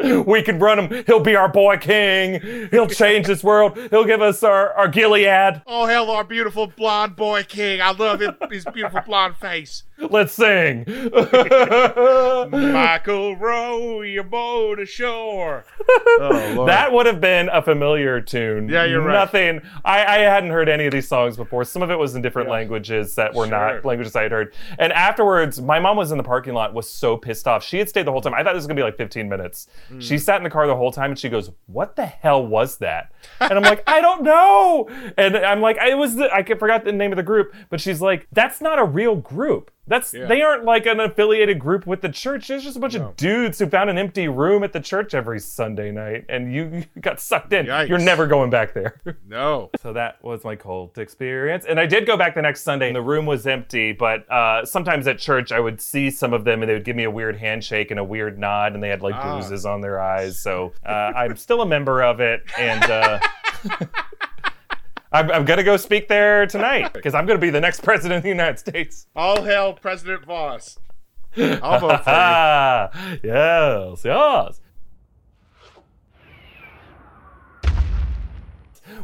we 0.26 0.42
can 0.42 0.58
run 0.58 0.78
him. 0.78 1.04
He'll 1.06 1.20
be 1.20 1.36
our 1.36 1.48
boy 1.48 1.76
king. 1.76 2.40
He'll 2.70 2.86
change 2.86 3.26
this 3.26 3.44
world. 3.44 3.76
He'll 3.90 4.04
give 4.04 4.22
us 4.22 4.42
our, 4.42 4.72
our 4.74 4.88
Gilead. 4.88 5.62
Oh, 5.66 5.86
hell, 5.86 6.10
our 6.10 6.24
beautiful 6.24 6.68
blonde 6.68 7.16
boy 7.16 7.42
king. 7.44 7.80
I 7.80 7.90
love 7.92 8.20
his, 8.20 8.30
his 8.50 8.64
beautiful 8.72 9.00
blonde 9.02 9.36
face. 9.36 9.82
Let's 9.98 10.32
sing. 10.32 10.84
Michael, 12.50 13.36
row 13.36 14.02
your 14.02 14.24
boat 14.24 14.80
ashore. 14.80 15.64
Oh, 16.18 16.64
That 16.66 16.92
would 16.92 17.06
have 17.06 17.20
been 17.20 17.48
a 17.50 17.62
familiar 17.62 18.20
tune. 18.20 18.68
Yeah, 18.68 18.84
you're 18.84 19.00
right. 19.02 19.12
Nothing. 19.12 19.60
I, 19.84 20.04
I 20.04 20.18
hadn't 20.18 20.50
heard 20.50 20.68
any 20.68 20.86
of 20.86 20.92
these 20.92 21.06
songs 21.08 21.36
before. 21.36 21.64
Some 21.64 21.82
of 21.82 21.90
it 21.90 21.98
was 21.98 22.14
in 22.14 22.22
different 22.22 22.48
languages 22.48 23.14
that 23.16 23.31
were 23.34 23.46
Sure. 23.46 23.50
not 23.74 23.84
languages 23.84 24.14
I 24.16 24.22
had 24.24 24.32
heard. 24.32 24.54
And 24.78 24.92
afterwards, 24.92 25.60
my 25.60 25.78
mom 25.80 25.96
was 25.96 26.10
in 26.12 26.18
the 26.18 26.24
parking 26.24 26.54
lot, 26.54 26.74
was 26.74 26.88
so 26.88 27.16
pissed 27.16 27.46
off. 27.48 27.62
She 27.64 27.78
had 27.78 27.88
stayed 27.88 28.06
the 28.06 28.12
whole 28.12 28.20
time. 28.20 28.34
I 28.34 28.42
thought 28.42 28.52
this 28.54 28.60
was 28.60 28.66
gonna 28.66 28.76
be 28.78 28.82
like 28.82 28.96
15 28.96 29.28
minutes. 29.28 29.66
Mm. 29.90 30.00
She 30.02 30.18
sat 30.18 30.36
in 30.36 30.42
the 30.44 30.50
car 30.50 30.66
the 30.66 30.76
whole 30.76 30.92
time 30.92 31.10
and 31.10 31.18
she 31.18 31.28
goes, 31.28 31.50
"What 31.66 31.96
the 31.96 32.06
hell 32.06 32.44
was 32.46 32.78
that?" 32.78 33.12
And 33.40 33.52
I'm 33.52 33.62
like, 33.62 33.82
"I 33.86 34.00
don't 34.00 34.22
know." 34.22 34.88
And 35.16 35.36
I'm 35.36 35.60
like, 35.60 35.78
"I 35.78 35.94
was 35.94 36.16
the, 36.16 36.32
I 36.32 36.42
forgot 36.44 36.84
the 36.84 36.92
name 36.92 37.12
of 37.12 37.16
the 37.16 37.22
group," 37.22 37.54
but 37.70 37.80
she's 37.80 38.00
like, 38.00 38.26
"That's 38.32 38.60
not 38.60 38.78
a 38.78 38.84
real 38.84 39.16
group." 39.16 39.70
That's 39.86 40.14
Yeah. 40.14 40.26
they 40.26 40.42
aren't 40.42 40.64
like 40.64 40.86
an 40.86 41.00
affiliated 41.00 41.58
group 41.58 41.86
with 41.88 42.02
the 42.02 42.08
church. 42.08 42.48
It's 42.50 42.62
just 42.62 42.76
a 42.76 42.80
bunch 42.80 42.94
No. 42.94 43.08
of 43.08 43.16
dudes 43.16 43.58
who 43.58 43.66
found 43.66 43.90
an 43.90 43.98
empty 43.98 44.28
room 44.28 44.62
at 44.62 44.72
the 44.72 44.78
church 44.80 45.12
every 45.12 45.40
Sunday 45.40 45.90
night, 45.90 46.24
and 46.28 46.54
you 46.54 46.84
you 46.94 47.02
got 47.02 47.18
sucked 47.20 47.52
in. 47.52 47.66
Yikes. 47.66 47.88
You're 47.88 47.98
never 47.98 48.26
going 48.28 48.50
back 48.50 48.74
there. 48.74 49.00
No. 49.28 49.70
So 49.80 49.92
that 49.94 50.22
was 50.22 50.44
my 50.44 50.54
cult 50.56 50.98
experience. 50.98 51.64
And 51.64 51.80
I 51.80 51.86
did 51.86 52.06
go 52.06 52.16
back 52.16 52.34
the 52.34 52.42
next 52.42 52.60
Sunday 52.62 52.86
and 52.88 52.94
the 52.96 53.00
room 53.02 53.24
was 53.26 53.46
empty, 53.46 53.92
but 53.92 54.30
uh, 54.30 54.64
sometimes 54.64 55.06
at 55.06 55.18
church 55.18 55.50
I 55.52 55.58
would 55.58 55.80
see 55.80 56.10
some 56.10 56.32
of 56.34 56.44
them 56.44 56.62
and 56.62 56.68
they 56.68 56.74
would 56.74 56.84
give 56.84 56.96
me 56.96 57.04
a 57.04 57.10
weird 57.10 57.36
handshake 57.36 57.90
and 57.90 57.98
a 57.98 58.04
weird 58.04 58.38
nod 58.38 58.74
and 58.74 58.82
they 58.82 58.88
had 58.90 59.00
like 59.02 59.14
Ah. 59.14 59.32
bruises 59.32 59.64
on 59.66 59.80
their 59.80 60.00
eyes. 60.00 60.38
So 60.38 60.72
uh, 60.86 60.88
I'm 61.16 61.36
still 61.36 61.62
a 61.62 61.66
member 61.66 62.02
of 62.02 62.20
it 62.20 62.42
and 62.58 62.84
uh, 62.84 63.18
I'm, 65.12 65.30
I'm 65.30 65.44
going 65.44 65.58
to 65.58 65.64
go 65.64 65.76
speak 65.76 66.08
there 66.08 66.46
tonight 66.46 66.92
because 66.92 67.14
I'm 67.14 67.26
going 67.26 67.38
to 67.38 67.40
be 67.40 67.50
the 67.50 67.60
next 67.60 67.80
president 67.84 68.18
of 68.18 68.22
the 68.22 68.30
United 68.30 68.58
States. 68.58 69.06
All 69.14 69.42
hail 69.42 69.74
President 69.74 70.24
Voss. 70.24 70.78
I'll 71.36 71.80
vote 71.80 72.04
for 72.04 72.10
you. 72.10 73.20
yes, 73.30 74.04
yes. 74.04 74.60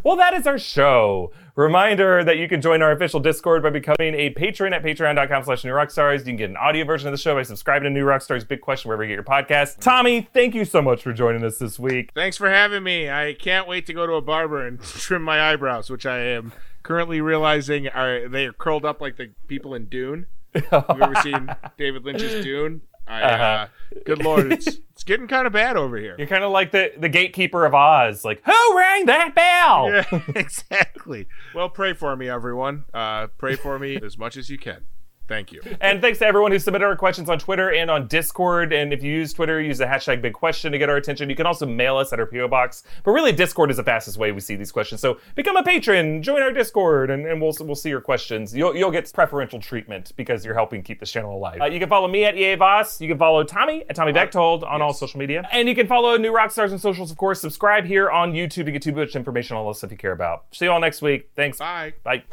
Well, 0.03 0.17
that 0.17 0.35
is 0.35 0.47
our 0.47 0.59
show. 0.59 1.33
Reminder 1.59 2.23
that 2.23 2.37
you 2.37 2.47
can 2.47 2.61
join 2.61 2.83
our 2.83 2.93
official 2.93 3.19
Discord 3.19 3.65
by 3.65 3.71
becoming 3.71 4.15
a 4.15 4.31
patron 4.31 4.73
at 4.73 4.85
patreon.com 4.85 5.43
slash 5.43 5.65
new 5.65 5.73
rockstars. 5.73 6.21
You 6.21 6.27
can 6.27 6.37
get 6.37 6.51
an 6.51 6.57
audio 6.57 6.85
version 6.85 7.09
of 7.09 7.13
the 7.13 7.19
show 7.19 7.35
by 7.35 7.43
subscribing 7.43 7.83
to 7.83 7.91
New 7.91 8.05
Rockstars 8.05 8.47
Big 8.47 8.61
Question 8.61 8.89
wherever 8.89 9.03
you 9.03 9.09
get 9.09 9.15
your 9.15 9.25
podcast. 9.25 9.81
Tommy, 9.81 10.29
thank 10.33 10.55
you 10.55 10.65
so 10.65 10.81
much 10.81 11.03
for 11.03 11.13
joining 11.13 11.43
us 11.43 11.59
this 11.59 11.77
week. 11.77 12.13
Thanks 12.15 12.37
for 12.37 12.49
having 12.49 12.85
me. 12.85 13.11
I 13.11 13.35
can't 13.35 13.67
wait 13.67 13.87
to 13.87 13.93
go 13.93 14.07
to 14.07 14.13
a 14.13 14.23
barber 14.23 14.65
and 14.65 14.81
trim 14.85 15.23
my 15.23 15.51
eyebrows, 15.51 15.91
which 15.91 16.07
I 16.07 16.19
am 16.19 16.53
currently 16.85 17.21
realizing 17.21 17.89
are 17.89 18.29
they 18.29 18.47
are 18.47 18.53
curled 18.53 18.85
up 18.85 19.01
like 19.01 19.17
the 19.17 19.33
people 19.49 19.75
in 19.75 19.87
Dune. 19.87 20.27
Have 20.71 20.85
you 20.95 21.03
ever 21.03 21.17
seen 21.23 21.57
David 21.77 22.05
Lynch's 22.05 22.45
Dune? 22.45 22.83
I, 23.09 23.23
uh, 23.23 23.27
Uh-huh. 23.27 23.67
good 24.05 24.23
lord, 24.23 24.53
it's 24.53 24.67
it's 24.93 25.05
getting 25.05 25.29
kind 25.29 25.47
of 25.47 25.53
bad 25.53 25.77
over 25.77 25.97
here. 25.97 26.15
You're 26.19 26.27
kind 26.27 26.45
of 26.45 26.51
like 26.51 26.73
the, 26.73 26.93
the 26.99 27.09
gatekeeper 27.09 27.65
of 27.65 27.73
Oz. 27.75 28.25
Like, 28.25 28.43
who 28.45 28.77
rang 28.79 29.07
that 29.07 29.35
bell? 29.35 29.91
Yeah, 29.93 30.23
exactly. 30.35 31.27
Well, 31.55 31.69
pray 31.69 31.93
for 31.95 32.15
me, 32.17 32.29
everyone. 32.29 32.85
Uh, 32.93 33.29
pray 33.39 33.55
for 33.57 33.79
me 33.79 33.97
as 34.05 34.19
much 34.19 34.37
as 34.37 34.51
you 34.51 34.59
can. 34.59 34.87
Thank 35.29 35.53
you. 35.53 35.61
And 35.81 36.01
thanks 36.01 36.19
to 36.21 36.27
everyone 36.27 36.53
who 36.53 36.59
submitted 36.59 36.87
our 36.87 36.97
questions 36.97 37.29
on 37.29 37.39
Twitter 37.39 37.73
and 37.73 37.91
on 37.91 38.07
Discord. 38.09 38.73
And 38.73 38.93
if 38.93 39.03
you 39.03 39.13
use 39.13 39.33
Twitter, 39.33 39.61
use 39.61 39.79
the 39.79 39.85
hashtag 39.85 40.23
big 40.23 40.33
question 40.33 40.73
to 40.73 40.79
get 40.79 40.89
our 40.89 40.97
attention. 40.97 41.29
You 41.29 41.37
can 41.37 41.47
also 41.47 41.67
mail 41.67 41.99
us 41.99 42.13
at 42.13 42.19
our 42.19 42.27
PO 42.27 42.49
box. 42.49 42.83
But 43.05 43.13
really, 43.13 43.33
Discord 43.33 43.71
is 43.71 43.77
the 43.77 43.85
fastest 43.85 44.17
way 44.17 44.33
we 44.33 44.41
see 44.41 44.57
these 44.57 44.73
questions. 44.73 45.01
So 45.01 45.19
become 45.35 45.57
a 45.57 45.63
patron, 45.63 46.23
join 46.23 46.43
our 46.43 46.53
Discord, 46.53 47.11
and, 47.11 47.27
and 47.27 47.41
we'll 47.41 47.55
we'll 47.61 47.75
see 47.75 47.91
your 47.91 48.01
questions. 48.01 48.57
You'll 48.57 48.75
you'll 48.75 48.91
get 48.91 49.13
preferential 49.13 49.61
treatment 49.61 50.13
because 50.17 50.45
you're 50.45 50.55
helping 50.55 50.83
keep 50.83 50.99
this 50.99 51.13
channel 51.13 51.37
alive. 51.37 51.61
Uh, 51.61 51.67
you 51.67 51.79
can 51.79 51.89
follow 51.89 52.09
me 52.09 52.25
at 52.25 52.37
EA 52.37 52.55
Voss. 52.55 53.01
You 53.01 53.09
can 53.09 53.19
follow 53.19 53.45
Tommy 53.45 53.85
at 53.89 53.97
Tommy 53.97 54.13
Bechtold 54.13 54.65
on 54.65 54.81
all 54.81 54.95
social 54.95 55.19
media. 55.19 55.47
And 55.53 55.69
you 55.69 55.75
can 55.75 55.87
follow 55.87 56.17
New 56.17 56.33
Rockstars 56.33 56.73
on 56.73 56.79
socials, 56.79 57.11
of 57.11 57.19
course. 57.19 57.41
Subscribe 57.41 57.85
here 57.85 58.11
on 58.11 58.33
YouTube 58.33 58.65
to 58.65 58.73
get 58.73 58.83
too 58.83 58.93
much 58.93 59.15
information 59.15 59.57
on 59.57 59.65
all 59.65 59.73
the 59.73 59.79
stuff 59.79 59.91
you 59.91 59.99
care 59.99 60.13
about. 60.13 60.45
See 60.53 60.65
you 60.65 60.71
all 60.71 60.81
next 60.81 61.03
week. 61.03 61.31
Thanks. 61.37 61.59
Bye. 61.59 61.95
Bye. 62.03 62.25